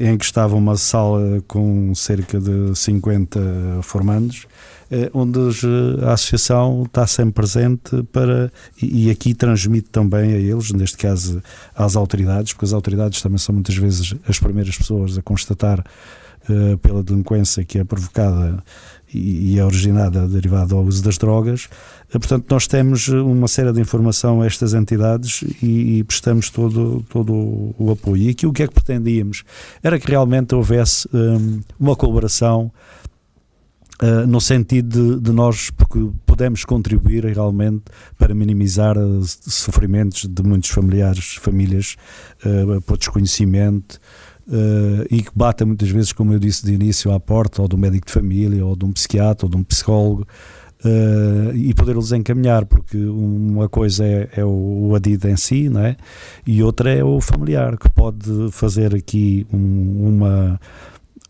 em 0.00 0.16
que 0.16 0.24
estava 0.24 0.54
uma 0.54 0.76
sala 0.76 1.42
com 1.48 1.92
cerca 1.94 2.38
de 2.38 2.76
50 2.76 3.40
formandos, 3.82 4.46
uh, 4.90 5.10
onde 5.12 5.38
a 6.02 6.12
associação 6.12 6.84
está 6.84 7.06
sempre 7.06 7.32
presente 7.32 8.02
para 8.12 8.52
e 8.80 9.10
aqui 9.10 9.34
transmite 9.34 9.88
também 9.90 10.32
a 10.32 10.38
eles, 10.38 10.70
neste 10.72 10.96
caso 10.96 11.42
às 11.74 11.96
autoridades, 11.96 12.52
porque 12.52 12.66
as 12.66 12.72
autoridades 12.72 13.20
também 13.20 13.38
são 13.38 13.52
muitas 13.54 13.76
vezes 13.76 14.14
as 14.28 14.38
primeiras 14.38 14.76
pessoas 14.76 15.18
a 15.18 15.22
constatar 15.22 15.84
pela 16.80 17.02
delinquência 17.02 17.62
que 17.62 17.78
é 17.78 17.84
provocada 17.84 18.64
e 19.14 19.58
é 19.58 19.64
originada 19.64 20.28
derivada 20.28 20.74
ao 20.74 20.82
uso 20.82 21.02
das 21.02 21.16
drogas. 21.16 21.68
Eh, 22.12 22.18
portanto, 22.18 22.46
nós 22.50 22.66
temos 22.66 23.08
uma 23.08 23.48
série 23.48 23.72
de 23.72 23.80
informação 23.80 24.42
a 24.42 24.46
estas 24.46 24.74
entidades 24.74 25.42
e, 25.62 25.98
e 25.98 26.04
prestamos 26.04 26.50
todo, 26.50 27.04
todo 27.08 27.74
o 27.78 27.90
apoio. 27.90 28.24
E 28.24 28.30
aqui 28.30 28.46
o 28.46 28.52
que 28.52 28.62
é 28.62 28.68
que 28.68 28.74
pretendíamos? 28.74 29.44
Era 29.82 29.98
que 29.98 30.08
realmente 30.08 30.54
houvesse 30.54 31.08
um, 31.12 31.60
uma 31.78 31.96
colaboração 31.96 32.70
Uh, 34.00 34.24
no 34.28 34.40
sentido 34.40 35.16
de, 35.16 35.22
de, 35.22 35.32
nós, 35.32 35.72
podemos 36.24 36.64
contribuir 36.64 37.24
realmente 37.24 37.82
para 38.16 38.32
minimizar 38.32 38.96
os 38.96 39.36
sofrimentos 39.42 40.24
de 40.24 40.40
muitos 40.44 40.70
familiares, 40.70 41.34
famílias, 41.34 41.96
uh, 42.44 42.80
por 42.82 42.96
desconhecimento, 42.96 43.98
Uh, 44.48 45.04
e 45.10 45.22
que 45.22 45.30
bata 45.34 45.66
muitas 45.66 45.90
vezes, 45.90 46.10
como 46.10 46.32
eu 46.32 46.38
disse 46.38 46.64
de 46.64 46.72
início, 46.72 47.12
à 47.12 47.20
porta 47.20 47.60
ou 47.60 47.68
do 47.68 47.76
médico 47.76 48.06
de 48.06 48.12
família, 48.12 48.64
ou 48.64 48.74
de 48.74 48.86
um 48.86 48.92
psiquiatra, 48.92 49.44
ou 49.44 49.50
de 49.50 49.58
um 49.58 49.62
psicólogo, 49.62 50.26
uh, 50.84 51.54
e 51.54 51.74
poder-los 51.74 52.12
encaminhar, 52.12 52.64
porque 52.64 52.96
uma 52.96 53.68
coisa 53.68 54.06
é, 54.06 54.28
é 54.36 54.44
o, 54.44 54.88
o 54.88 54.94
adido 54.94 55.28
em 55.28 55.36
si, 55.36 55.68
não 55.68 55.84
é? 55.84 55.96
e 56.46 56.62
outra 56.62 56.90
é 56.90 57.04
o 57.04 57.20
familiar, 57.20 57.76
que 57.76 57.90
pode 57.90 58.50
fazer 58.52 58.94
aqui 58.94 59.46
um, 59.52 60.08
uma. 60.08 60.60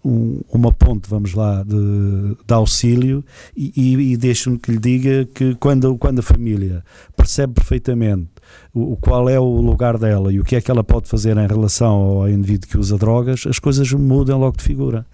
Um, 0.04 0.40
uma 0.52 0.72
ponte, 0.72 1.10
vamos 1.10 1.34
lá, 1.34 1.64
de, 1.64 2.36
de 2.46 2.54
auxílio 2.54 3.22
e, 3.54 3.72
e, 3.76 4.12
e 4.12 4.16
deixe-me 4.16 4.56
que 4.56 4.70
lhe 4.70 4.78
diga 4.78 5.28
que 5.34 5.56
quando, 5.56 5.98
quando 5.98 6.20
a 6.20 6.22
família 6.22 6.84
percebe 7.16 7.54
perfeitamente 7.54 8.28
o, 8.74 8.96
qual 8.96 9.28
é 9.28 9.38
o 9.38 9.60
lugar 9.60 9.98
dela 9.98 10.32
e 10.32 10.40
o 10.40 10.44
que 10.44 10.56
é 10.56 10.60
que 10.60 10.70
ela 10.70 10.84
pode 10.84 11.08
fazer 11.08 11.36
em 11.36 11.46
relação 11.46 11.92
ao 11.92 12.28
indivíduo 12.28 12.68
que 12.68 12.78
usa 12.78 12.96
drogas, 12.96 13.44
as 13.46 13.58
coisas 13.58 13.92
mudam 13.92 14.38
logo 14.38 14.56
de 14.56 14.62
figura. 14.64 15.06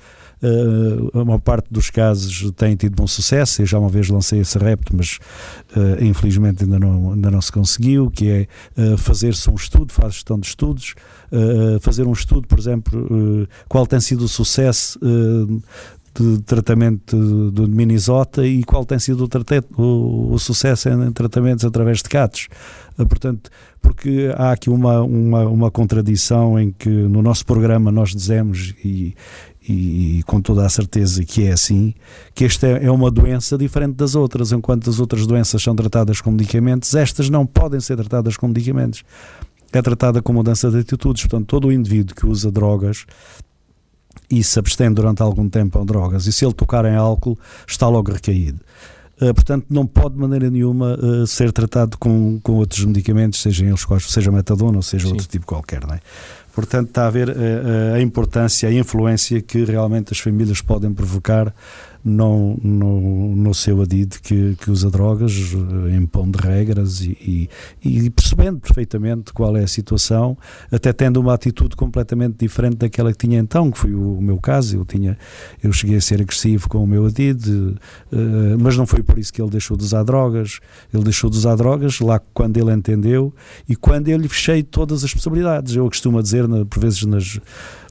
Uh, 0.43 1.21
a 1.21 1.25
maior 1.25 1.39
parte 1.39 1.69
dos 1.71 1.89
casos 1.89 2.51
tem 2.55 2.77
tido 2.77 2.95
bom 2.95 3.07
sucesso. 3.07 3.63
Eu 3.63 3.67
já 3.67 3.79
uma 3.79 3.89
vez 3.89 4.11
lancei 4.11 4.41
esse 4.41 4.59
repto, 4.59 4.95
mas 4.95 5.19
uh, 5.75 6.05
infelizmente 6.05 6.65
ainda 6.65 6.79
não, 6.79 7.13
ainda 7.13 7.31
não 7.31 7.41
se 7.41 7.51
conseguiu. 7.51 8.11
Que 8.11 8.29
é 8.77 8.83
uh, 8.83 8.99
fazer-se 8.99 9.49
um 9.49 9.55
estudo, 9.55 9.91
faz 9.91 10.15
gestão 10.15 10.39
de 10.39 10.47
estudos, 10.47 10.95
fazer 11.81 12.07
um 12.07 12.13
estudo, 12.13 12.47
por 12.47 12.59
exemplo, 12.59 13.49
qual 13.69 13.87
tem 13.87 13.99
sido 13.99 14.25
o 14.25 14.29
sucesso 14.29 14.99
de 16.15 16.41
tratamento 16.43 17.51
de 17.51 17.67
Minnesota 17.67 18.47
e 18.47 18.63
qual 18.63 18.85
tem 18.85 18.99
sido 18.99 19.25
o, 19.25 19.83
o, 19.83 20.33
o 20.33 20.39
sucesso 20.39 20.89
em, 20.89 21.09
em, 21.09 21.13
tratamentos 21.13 21.65
através 21.65 21.99
de 21.99 22.09
CATs. 22.09 22.49
Eh, 22.97 23.05
portanto, 23.05 23.51
porque 23.83 24.33
há 24.37 24.53
aqui 24.53 24.71
uma, 24.71 25.03
uma, 25.03 25.47
uma 25.47 25.71
contradição 25.71 26.59
em 26.59 26.71
que 26.71 26.89
no 26.89 27.21
nosso 27.21 27.45
programa 27.45 27.91
nós 27.91 28.15
dizemos, 28.15 28.75
e, 28.85 29.15
e, 29.69 30.19
e, 30.19 30.23
com 30.23 30.41
toda 30.41 30.65
a 30.65 30.69
certeza 30.69 31.25
que 31.25 31.47
é 31.47 31.53
assim, 31.53 31.93
que 32.33 32.45
esta 32.45 32.67
é, 32.67 32.85
é 32.85 32.91
uma 32.91 33.11
doença 33.11 33.59
diferente 33.59 33.97
das 33.97 34.15
outras. 34.15 34.53
Enquanto 34.53 34.89
as 34.89 35.01
outras 35.01 35.27
doenças 35.27 35.63
são 35.63 35.75
tratadas 35.75 36.21
com 36.21 36.31
medicamentos, 36.31 36.95
estas 36.95 37.29
não 37.29 37.45
podem 37.45 37.81
ser 37.81 37.97
tratadas 37.97 38.37
com 38.37 38.47
medicamentos. 38.47 39.03
É 39.73 39.83
tratada 39.83 40.23
com 40.23 40.33
mudança 40.33 40.71
de 40.71 40.79
atitudes. 40.79 41.23
Portanto, 41.23 41.49
todo 41.49 41.67
o 41.67 41.73
indivíduo 41.73 42.15
que 42.15 42.25
usa 42.25 42.53
drogas 42.53 43.05
e 44.31 44.43
se 44.43 44.59
abstém 44.59 44.93
durante 44.93 45.23
algum 45.23 45.49
tempo 45.49 45.81
a 45.81 45.85
drogas, 45.85 46.27
e 46.27 46.33
se 46.33 46.45
ele 46.45 46.55
tocar 46.55 46.85
em 46.85 46.95
álcool, 46.95 47.39
está 47.67 47.89
logo 47.89 48.13
recaído. 48.13 48.61
Uh, 49.21 49.33
portanto, 49.33 49.67
não 49.71 49.87
pode 49.87 50.15
de 50.15 50.21
maneira 50.21 50.51
nenhuma 50.51 50.99
uh, 50.99 51.27
ser 51.27 51.53
tratado 51.53 51.97
com, 51.99 52.41
com 52.43 52.55
outros 52.55 52.85
medicamentos, 52.85 53.41
sejam 53.41 53.69
eles 53.69 53.85
quais, 53.85 54.05
seja 54.11 54.31
metadona 54.33 54.77
ou 54.77 54.83
seja 54.83 55.07
Sim. 55.07 55.13
outro 55.13 55.29
tipo 55.29 55.47
qualquer. 55.47 55.87
Não 55.87 55.95
é? 55.95 56.01
Portanto, 56.53 56.89
está 56.89 57.07
a 57.07 57.11
ver 57.11 57.29
uh, 57.29 57.95
a 57.95 58.01
importância, 58.01 58.69
a 58.69 58.73
influência 58.73 59.41
que 59.41 59.65
realmente 59.65 60.13
as 60.13 60.19
famílias 60.19 60.61
podem 60.61 60.93
provocar 60.93 61.55
no, 62.05 62.59
no, 62.63 63.35
no 63.35 63.55
seu 63.55 63.81
adido 63.81 64.19
que, 64.21 64.55
que 64.57 64.71
usa 64.71 64.91
drogas, 64.91 65.33
eh, 65.33 65.97
impondo 65.97 66.39
regras 66.39 67.01
e, 67.01 67.49
e, 67.83 67.99
e, 68.07 68.11
percebendo 68.11 68.61
perfeitamente 68.61 69.33
qual 69.33 69.57
é 69.57 69.65
a 69.65 69.67
situação, 69.67 70.37
até 70.71 70.93
tendo 70.93 71.19
uma 71.19 71.33
atitude 71.33 71.75
completamente 71.75 72.37
diferente 72.39 72.77
daquela 72.77 73.11
que 73.11 73.27
tinha 73.27 73.39
então, 73.39 73.71
que 73.71 73.79
foi 73.79 73.95
o, 73.95 74.19
o 74.19 74.23
meu 74.23 74.39
caso. 74.39 74.77
Eu, 74.77 74.85
tinha, 74.85 75.17
eu 75.63 75.73
cheguei 75.73 75.97
a 75.97 76.01
ser 76.01 76.21
agressivo 76.21 76.69
com 76.69 76.85
o 76.85 76.87
meu 76.87 77.07
adido, 77.07 77.79
uh, 78.13 78.59
mas 78.61 78.77
não 78.77 78.87
foi 78.87 79.03
por 79.03 79.19
isso 79.19 79.33
que 79.33 79.41
ele 79.41 79.51
deixou 79.51 79.75
de 79.75 79.85
usar 79.85 80.03
drogas. 80.03 80.61
Ele 80.93 81.05
deixou 81.05 81.31
de 81.31 81.39
usar 81.39 81.55
drogas 81.57 82.01
lá 82.01 82.21
quando 82.35 82.59
ele 82.59 82.73
entendeu 82.73 83.33
e 83.67 83.75
quando 83.75 84.09
eu 84.09 84.19
lhe 84.19 84.29
fechei 84.29 84.63
todas 84.63 85.05
as 85.05 85.15
possibilidades. 85.15 85.75
Eu 85.75 85.87
costumo 85.87 86.23
dizer, 86.23 86.45
por 86.69 86.81
vezes, 86.81 87.05
nas 87.05 87.41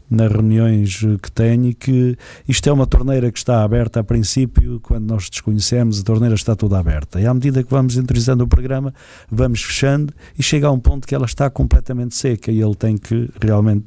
nas 0.10 0.32
reuniões 0.32 1.00
que 1.22 1.32
tenho 1.32 1.74
que 1.74 2.18
isto 2.48 2.70
é 2.70 2.74
uma 2.74 2.86
torneira 2.86 3.32
que 3.32 3.38
está 3.38 3.64
aberta 3.64 4.00
a 4.00 4.04
princípio, 4.04 4.80
quando 4.82 5.10
nós 5.10 5.30
desconhecemos, 5.30 6.00
a 6.00 6.04
torneira 6.04 6.36
está 6.36 6.56
toda 6.56 6.78
aberta. 6.78 7.20
E 7.20 7.26
à 7.26 7.34
medida 7.34 7.64
que 7.64 7.70
vamos 7.70 7.98
interiorizando 7.98 8.44
o 8.44 8.48
programa, 8.48 8.94
vamos 9.32 9.64
fechando 9.64 10.14
e 10.38 10.44
chega 10.44 10.68
a 10.68 10.72
um 10.72 10.80
ponto 10.80 11.08
que 11.08 11.16
ela 11.16 11.26
está 11.26 11.50
completamente 11.50 12.16
seca 12.16 12.52
e 12.52 12.62
ele 12.62 12.76
tem 12.76 12.98
que 12.98 13.30
realmente 13.42 13.86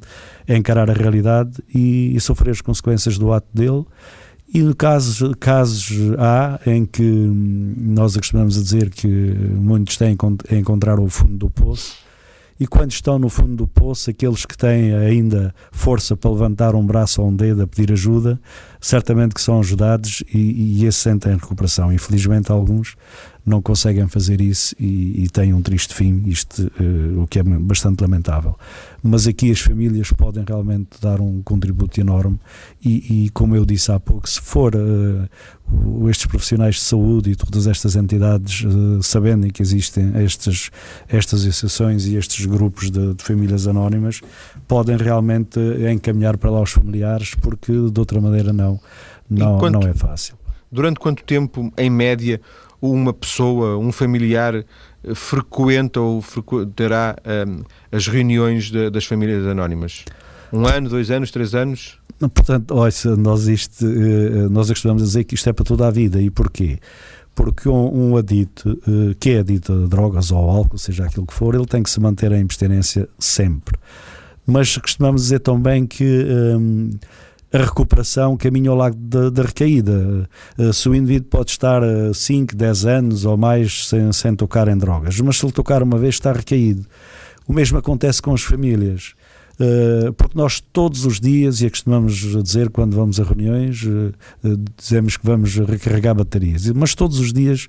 encarar 0.48 0.90
a 0.90 0.94
realidade 0.94 1.62
e, 1.74 2.14
e 2.14 2.20
sofrer 2.20 2.50
as 2.50 2.60
consequências 2.60 3.18
do 3.18 3.32
ato 3.32 3.48
dele. 3.52 3.84
E 4.52 4.74
casos, 4.74 5.34
casos 5.40 5.96
há 6.18 6.60
em 6.66 6.86
que 6.86 7.02
nós 7.02 8.16
acostumamos 8.16 8.56
a 8.56 8.62
dizer 8.62 8.90
que 8.90 9.08
muitos 9.08 9.96
têm 9.96 10.16
a 10.50 10.54
encontrar 10.54 11.00
o 11.00 11.08
fundo 11.08 11.36
do 11.36 11.50
poço, 11.50 11.96
e 12.58 12.66
quando 12.66 12.90
estão 12.90 13.18
no 13.18 13.28
fundo 13.28 13.54
do 13.54 13.68
poço, 13.68 14.08
aqueles 14.10 14.46
que 14.46 14.56
têm 14.56 14.94
ainda 14.94 15.54
força 15.70 16.16
para 16.16 16.30
levantar 16.30 16.74
um 16.74 16.84
braço 16.84 17.20
ou 17.20 17.28
um 17.28 17.36
dedo 17.36 17.62
a 17.62 17.66
pedir 17.66 17.92
ajuda, 17.92 18.40
certamente 18.80 19.34
que 19.34 19.40
são 19.40 19.60
ajudados 19.60 20.22
e, 20.32 20.80
e 20.80 20.86
esses 20.86 21.00
sentem 21.00 21.34
recuperação. 21.34 21.92
Infelizmente, 21.92 22.50
alguns 22.50 22.96
não 23.46 23.62
conseguem 23.62 24.08
fazer 24.08 24.40
isso 24.40 24.74
e, 24.78 25.22
e 25.22 25.28
têm 25.28 25.54
um 25.54 25.62
triste 25.62 25.94
fim, 25.94 26.24
isto, 26.26 26.70
uh, 26.80 27.22
o 27.22 27.26
que 27.28 27.38
é 27.38 27.42
bastante 27.44 28.00
lamentável. 28.00 28.58
Mas 29.00 29.28
aqui 29.28 29.52
as 29.52 29.60
famílias 29.60 30.10
podem 30.10 30.44
realmente 30.44 31.00
dar 31.00 31.20
um 31.20 31.40
contributo 31.42 32.00
enorme 32.00 32.40
e, 32.84 33.26
e 33.26 33.30
como 33.30 33.54
eu 33.54 33.64
disse 33.64 33.92
há 33.92 34.00
pouco, 34.00 34.28
se 34.28 34.40
for 34.40 34.74
uh, 34.74 36.08
estes 36.10 36.26
profissionais 36.26 36.74
de 36.74 36.80
saúde 36.80 37.30
e 37.30 37.36
todas 37.36 37.68
estas 37.68 37.94
entidades 37.94 38.64
uh, 38.64 39.00
sabendo 39.00 39.48
que 39.52 39.62
existem 39.62 40.10
estas, 40.16 40.70
estas 41.06 41.42
associações 41.42 42.04
e 42.06 42.16
estes 42.16 42.44
grupos 42.46 42.90
de, 42.90 43.14
de 43.14 43.22
famílias 43.22 43.68
anónimas, 43.68 44.22
podem 44.66 44.96
realmente 44.96 45.60
encaminhar 45.92 46.36
para 46.36 46.50
lá 46.50 46.60
os 46.60 46.72
familiares 46.72 47.36
porque 47.36 47.70
de 47.72 48.00
outra 48.00 48.20
maneira 48.20 48.52
não, 48.52 48.80
não, 49.30 49.58
quanto, 49.58 49.80
não 49.80 49.88
é 49.88 49.94
fácil. 49.94 50.34
Durante 50.70 50.98
quanto 50.98 51.22
tempo, 51.22 51.72
em 51.78 51.88
média, 51.88 52.40
uma 52.80 53.12
pessoa, 53.12 53.78
um 53.78 53.92
familiar, 53.92 54.54
eh, 54.54 54.64
frequenta 55.14 56.00
ou 56.00 56.20
frequentará 56.20 57.16
um, 57.46 57.62
as 57.90 58.06
reuniões 58.06 58.70
de, 58.70 58.90
das 58.90 59.04
famílias 59.04 59.46
anónimas? 59.46 60.04
Um 60.52 60.66
ano, 60.66 60.88
dois 60.88 61.10
anos, 61.10 61.30
três 61.30 61.54
anos? 61.54 61.98
Portanto, 62.18 62.74
nós, 63.18 63.46
isto, 63.46 63.84
eh, 63.86 64.48
nós 64.48 64.68
costumamos 64.68 65.02
dizer 65.02 65.24
que 65.24 65.34
isto 65.34 65.48
é 65.48 65.52
para 65.52 65.64
toda 65.64 65.86
a 65.86 65.90
vida. 65.90 66.20
E 66.20 66.30
porquê? 66.30 66.78
Porque 67.34 67.68
um, 67.68 68.12
um 68.12 68.16
adito 68.16 68.78
eh, 68.88 69.14
que 69.20 69.30
é 69.30 69.38
adito 69.40 69.72
a 69.72 69.86
drogas 69.86 70.30
ou 70.30 70.48
álcool, 70.48 70.78
seja 70.78 71.04
aquilo 71.04 71.26
que 71.26 71.34
for, 71.34 71.54
ele 71.54 71.66
tem 71.66 71.82
que 71.82 71.90
se 71.90 72.00
manter 72.00 72.32
em 72.32 72.42
abstinência 72.42 73.08
sempre. 73.18 73.78
Mas 74.46 74.76
costumamos 74.78 75.22
dizer 75.22 75.40
também 75.40 75.86
que. 75.86 76.04
Um, 76.04 76.90
a 77.52 77.58
recuperação 77.58 78.36
caminha 78.36 78.70
ao 78.70 78.76
lado 78.76 78.96
da, 78.96 79.30
da 79.30 79.42
recaída. 79.42 80.28
Uh, 80.58 80.72
se 80.72 80.88
o 80.88 80.94
indivíduo 80.94 81.28
pode 81.28 81.50
estar 81.50 81.82
5, 82.14 82.52
uh, 82.52 82.56
10 82.56 82.86
anos 82.86 83.24
ou 83.24 83.36
mais 83.36 83.88
sem, 83.88 84.12
sem 84.12 84.34
tocar 84.34 84.68
em 84.68 84.76
drogas, 84.76 85.20
mas 85.20 85.36
se 85.36 85.44
ele 85.44 85.52
tocar 85.52 85.82
uma 85.82 85.98
vez 85.98 86.14
está 86.16 86.32
recaído. 86.32 86.84
O 87.46 87.52
mesmo 87.52 87.78
acontece 87.78 88.20
com 88.20 88.34
as 88.34 88.42
famílias. 88.42 89.14
Uh, 89.58 90.12
porque 90.12 90.36
nós 90.36 90.60
todos 90.60 91.06
os 91.06 91.18
dias, 91.18 91.62
e 91.62 91.66
acostumamos 91.66 92.14
dizer 92.14 92.68
quando 92.68 92.94
vamos 92.94 93.18
a 93.18 93.24
reuniões, 93.24 93.82
uh, 93.84 94.12
uh, 94.44 94.64
dizemos 94.76 95.16
que 95.16 95.24
vamos 95.24 95.56
recarregar 95.56 96.14
baterias, 96.14 96.70
mas 96.72 96.94
todos 96.94 97.18
os 97.18 97.32
dias 97.32 97.66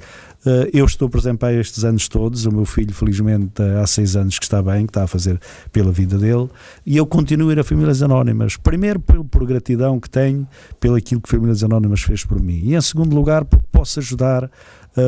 eu 0.71 0.85
estou, 0.85 1.09
por 1.09 1.19
exemplo, 1.19 1.45
há 1.45 1.51
estes 1.51 1.83
anos 1.83 2.07
todos, 2.07 2.45
o 2.45 2.51
meu 2.51 2.63
filho, 2.63 2.93
felizmente, 2.93 3.61
há 3.81 3.85
seis 3.85 4.15
anos 4.15 4.39
que 4.39 4.45
está 4.45 4.61
bem, 4.61 4.85
que 4.85 4.91
está 4.91 5.03
a 5.03 5.07
fazer 5.07 5.37
pela 5.73 5.91
vida 5.91 6.17
dele, 6.17 6.47
e 6.85 6.95
eu 6.95 7.05
continuo 7.05 7.49
a 7.49 7.51
ir 7.51 7.59
a 7.59 7.65
Famílias 7.65 8.01
Anónimas, 8.01 8.55
primeiro 8.55 8.97
por, 8.97 9.25
por 9.25 9.45
gratidão 9.45 9.99
que 9.99 10.09
tenho 10.09 10.47
pelo 10.79 10.95
aquilo 10.95 11.19
que 11.19 11.27
Famílias 11.27 11.65
Anónimas 11.65 12.01
fez 12.01 12.23
por 12.23 12.41
mim, 12.41 12.61
e 12.63 12.75
em 12.75 12.81
segundo 12.81 13.13
lugar 13.13 13.43
porque 13.43 13.65
posso 13.73 13.99
ajudar 13.99 14.49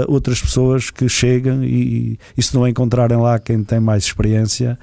outras 0.07 0.39
pessoas 0.39 0.91
que 0.91 1.09
chegam 1.09 1.63
e, 1.63 2.19
e 2.37 2.43
se 2.43 2.53
não 2.53 2.67
encontrarem 2.67 3.17
lá 3.17 3.39
quem 3.39 3.63
tem 3.63 3.79
mais 3.79 4.03
experiência, 4.03 4.77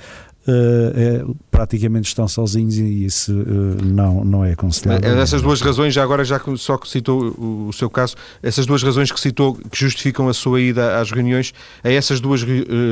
uh, 0.47 1.37
praticamente 1.51 2.09
estão 2.09 2.27
sozinhos 2.29 2.77
e 2.79 3.05
isso 3.05 3.33
uh, 3.33 3.85
não, 3.85 4.25
não 4.25 4.45
é 4.45 4.53
aconselhável. 4.53 5.19
É 5.19 5.21
essas 5.21 5.43
duas 5.43 5.61
razões, 5.61 5.95
já 5.95 6.03
agora, 6.03 6.25
já 6.25 6.41
só 6.57 6.77
que 6.77 6.89
citou 6.89 7.31
o, 7.31 7.69
o, 7.69 7.73
seu 7.73 7.91
caso, 7.91 8.15
essas 8.43 8.67
duas 8.67 8.83
razões 8.83 9.11
que 9.11 9.21
citou 9.21 9.55
que 9.55 9.79
justificam 9.79 10.29
a 10.29 10.35
sua 10.35 10.61
ida 10.61 10.99
às 11.01 11.11
reuniões, 11.11 11.53
a 11.83 11.91
essas 11.91 12.21
duas 12.21 12.43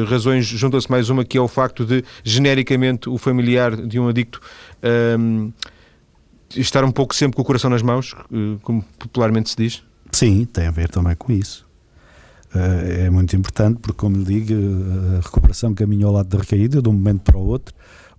razões 0.08 0.46
junta-se 0.46 0.90
mais 0.90 1.08
uma 1.08 1.24
que 1.24 1.38
é 1.38 1.40
o 1.40 1.48
facto 1.48 1.84
de, 1.84 2.04
genericamente, 2.22 3.08
o 3.08 3.18
familiar 3.18 3.76
de 3.76 3.98
um 3.98 4.08
adicto. 4.08 4.40
Um, 5.18 5.52
estar 6.56 6.84
um 6.84 6.92
pouco 6.92 7.14
sempre 7.14 7.36
com 7.36 7.42
o 7.42 7.44
coração 7.44 7.68
nas 7.68 7.82
mãos, 7.82 8.14
como 8.62 8.84
popularmente 8.98 9.50
se 9.50 9.56
diz? 9.56 9.82
Sim, 10.12 10.44
tem 10.44 10.66
a 10.66 10.70
ver 10.70 10.88
também 10.88 11.16
com 11.16 11.32
isso. 11.32 11.63
Eh, 12.54 13.06
é 13.06 13.10
muito 13.10 13.34
importante 13.34 13.80
porque, 13.80 13.98
como 13.98 14.16
lhe 14.16 14.24
digo, 14.24 14.54
a 15.16 15.20
recuperação 15.20 15.74
caminha 15.74 16.06
ao 16.06 16.12
lado 16.12 16.28
da 16.28 16.38
recaída 16.38 16.80
de 16.80 16.88
um 16.88 16.92
momento 16.92 17.22
para 17.22 17.36
o 17.36 17.46
outro, 17.46 17.74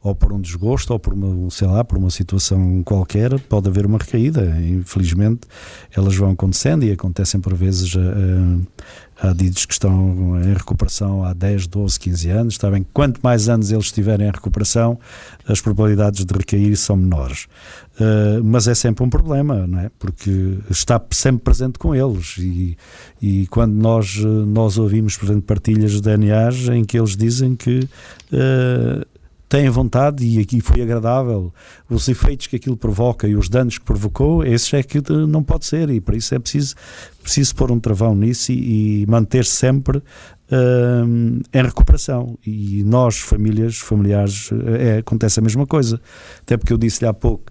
ou 0.05 0.13
por 0.13 0.31
um 0.31 0.39
desgosto, 0.39 0.93
ou 0.93 0.99
por 0.99 1.13
uma, 1.13 1.49
sei 1.49 1.67
lá, 1.67 1.83
por 1.83 1.97
uma 1.97 2.11
situação 2.11 2.83
qualquer, 2.83 3.39
pode 3.39 3.67
haver 3.67 3.87
uma 3.87 3.97
recaída. 3.97 4.55
Infelizmente, 4.61 5.47
elas 5.91 6.15
vão 6.15 6.29
acontecendo 6.29 6.85
e 6.85 6.91
acontecem 6.91 7.41
por 7.41 7.55
vezes 7.55 7.95
a, 7.97 9.25
a, 9.25 9.27
a 9.27 9.31
adidos 9.31 9.65
que 9.65 9.73
estão 9.73 10.39
em 10.43 10.53
recuperação 10.53 11.23
há 11.23 11.33
10, 11.33 11.65
12, 11.65 11.99
15 11.99 12.29
anos. 12.29 12.53
Está 12.53 12.69
bem, 12.69 12.85
quanto 12.93 13.19
mais 13.23 13.49
anos 13.49 13.71
eles 13.71 13.85
estiverem 13.85 14.27
em 14.27 14.31
recuperação, 14.31 14.99
as 15.47 15.59
probabilidades 15.59 16.23
de 16.23 16.31
recair 16.31 16.77
são 16.77 16.95
menores. 16.95 17.47
Uh, 17.95 18.43
mas 18.43 18.67
é 18.67 18.75
sempre 18.75 19.03
um 19.03 19.09
problema, 19.09 19.65
não 19.65 19.79
é? 19.79 19.89
Porque 19.97 20.59
está 20.69 21.01
sempre 21.09 21.41
presente 21.45 21.79
com 21.79 21.95
eles 21.95 22.35
e, 22.37 22.77
e 23.19 23.47
quando 23.47 23.73
nós, 23.73 24.17
nós 24.17 24.77
ouvimos, 24.77 25.17
por 25.17 25.25
exemplo, 25.25 25.41
partilhas 25.41 25.93
de 25.93 26.01
DNAs 26.01 26.67
em 26.67 26.83
que 26.83 26.95
eles 26.95 27.17
dizem 27.17 27.55
que 27.55 27.79
uh, 27.79 29.14
têm 29.47 29.69
vontade 29.69 30.25
e 30.25 30.39
aqui 30.39 30.59
foi 30.59 30.81
agradável, 30.81 31.53
os 31.89 32.07
efeitos 32.07 32.47
que 32.47 32.55
aquilo 32.55 32.75
provoca 32.75 33.27
e 33.27 33.35
os 33.35 33.47
danos 33.47 33.77
que 33.77 33.85
provocou, 33.85 34.43
esse 34.43 34.75
é 34.75 34.83
que 34.83 35.01
não 35.27 35.43
pode 35.43 35.65
ser 35.65 35.89
e 35.89 36.01
para 36.01 36.15
isso 36.15 36.33
é 36.33 36.39
preciso, 36.39 36.75
preciso 37.21 37.55
pôr 37.55 37.71
um 37.71 37.79
travão 37.79 38.15
nisso 38.15 38.51
e, 38.51 39.03
e 39.03 39.05
manter-se 39.07 39.51
sempre 39.51 39.97
uh, 39.97 41.41
em 41.53 41.63
recuperação. 41.63 42.37
E 42.45 42.83
nós, 42.83 43.19
famílias, 43.19 43.77
familiares, 43.77 44.49
é, 44.79 44.97
acontece 44.99 45.39
a 45.39 45.43
mesma 45.43 45.65
coisa. 45.65 45.99
Até 46.41 46.57
porque 46.57 46.73
eu 46.73 46.77
disse-lhe 46.77 47.07
há 47.07 47.13
pouco 47.13 47.45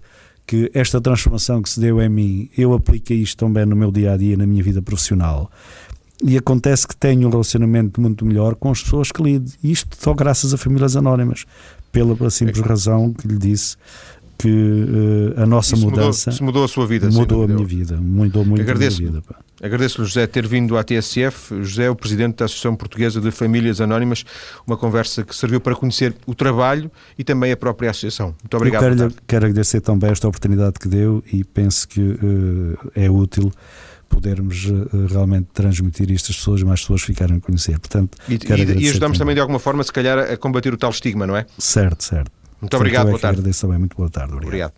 que 0.45 0.69
esta 0.73 1.01
transformação 1.01 1.61
que 1.61 1.69
se 1.69 1.79
deu 1.79 2.01
em 2.01 2.09
mim, 2.09 2.49
eu 2.57 2.73
apliquei 2.73 3.17
isto 3.17 3.37
também 3.37 3.65
no 3.65 3.75
meu 3.75 3.91
dia 3.91 4.13
a 4.13 4.17
dia, 4.17 4.37
na 4.37 4.45
minha 4.45 4.61
vida 4.61 4.81
profissional. 4.81 5.49
E 6.23 6.37
acontece 6.37 6.87
que 6.87 6.95
tenho 6.95 7.27
um 7.27 7.31
relacionamento 7.31 7.99
muito 7.99 8.25
melhor 8.25 8.55
com 8.55 8.71
as 8.71 8.81
pessoas 8.81 9.11
que 9.11 9.21
lido. 9.21 9.51
Isto 9.63 9.97
só 9.99 10.13
graças 10.13 10.53
a 10.53 10.57
famílias 10.57 10.95
anónimas, 10.95 11.45
pela, 11.95 12.29
simples 12.29 12.63
é. 12.63 12.67
razão 12.67 13.13
que 13.13 13.27
lhe 13.27 13.37
disse 13.37 13.77
que 14.37 14.49
uh, 14.49 15.41
a 15.41 15.45
nossa 15.45 15.75
Isso 15.75 15.85
mudança. 15.85 16.31
Mudou, 16.31 16.45
mudou 16.45 16.63
a 16.65 16.67
sua 16.67 16.85
vida. 16.85 17.09
Mudou 17.09 17.43
a 17.43 17.47
minha 17.47 17.65
vida. 17.65 17.95
Mudou 17.95 18.43
muito 18.43 18.61
Agradeço, 18.61 18.97
a 18.97 18.99
minha 18.99 19.11
vida. 19.13 19.23
Agradeço-lhe, 19.61 20.05
José, 20.05 20.27
ter 20.27 20.45
vindo 20.45 20.77
à 20.77 20.83
TSF. 20.83 21.63
José 21.63 21.85
é 21.85 21.89
o 21.89 21.95
presidente 21.95 22.35
da 22.35 22.45
Associação 22.45 22.75
Portuguesa 22.75 23.21
de 23.21 23.31
Famílias 23.31 23.79
Anónimas. 23.79 24.25
Uma 24.67 24.75
conversa 24.75 25.23
que 25.23 25.33
serviu 25.33 25.61
para 25.61 25.73
conhecer 25.73 26.13
o 26.25 26.35
trabalho 26.35 26.91
e 27.17 27.23
também 27.23 27.51
a 27.51 27.57
própria 27.57 27.91
associação. 27.91 28.35
Muito 28.43 28.57
obrigado. 28.57 28.81
Quero, 28.81 29.13
quero 29.25 29.45
agradecer 29.45 29.79
também 29.79 30.11
esta 30.11 30.27
oportunidade 30.27 30.73
que 30.79 30.89
deu 30.89 31.23
e 31.31 31.43
penso 31.43 31.87
que 31.87 32.01
uh, 32.01 32.91
é 32.93 33.09
útil 33.09 33.51
podermos 34.09 34.65
uh, 34.65 35.07
realmente 35.07 35.47
transmitir 35.53 36.11
isto 36.11 36.31
às 36.31 36.37
pessoas 36.37 36.61
e 36.61 36.65
mais 36.65 36.81
pessoas 36.81 37.01
ficarem 37.01 37.37
a 37.37 37.39
conhecer. 37.39 37.79
Portanto, 37.79 38.17
e, 38.27 38.33
e, 38.33 38.83
e 38.85 38.89
ajudamos 38.89 39.17
também 39.17 39.35
de 39.35 39.41
alguma 39.41 39.59
forma, 39.59 39.83
se 39.83 39.91
calhar, 39.91 40.17
a 40.19 40.37
combater 40.37 40.73
o 40.73 40.77
tal 40.77 40.91
estigma, 40.91 41.25
não 41.27 41.35
é? 41.35 41.45
Certo, 41.57 42.03
certo. 42.03 42.31
Muito 42.61 42.75
obrigado, 42.77 43.07
boa 43.07 43.19
tarde. 43.19 43.39
Agradeço 43.39 43.61
também, 43.61 43.79
muito 43.79 43.95
boa 43.95 44.09
tarde. 44.09 44.33
obrigado. 44.33 44.47
obrigado. 44.47 44.73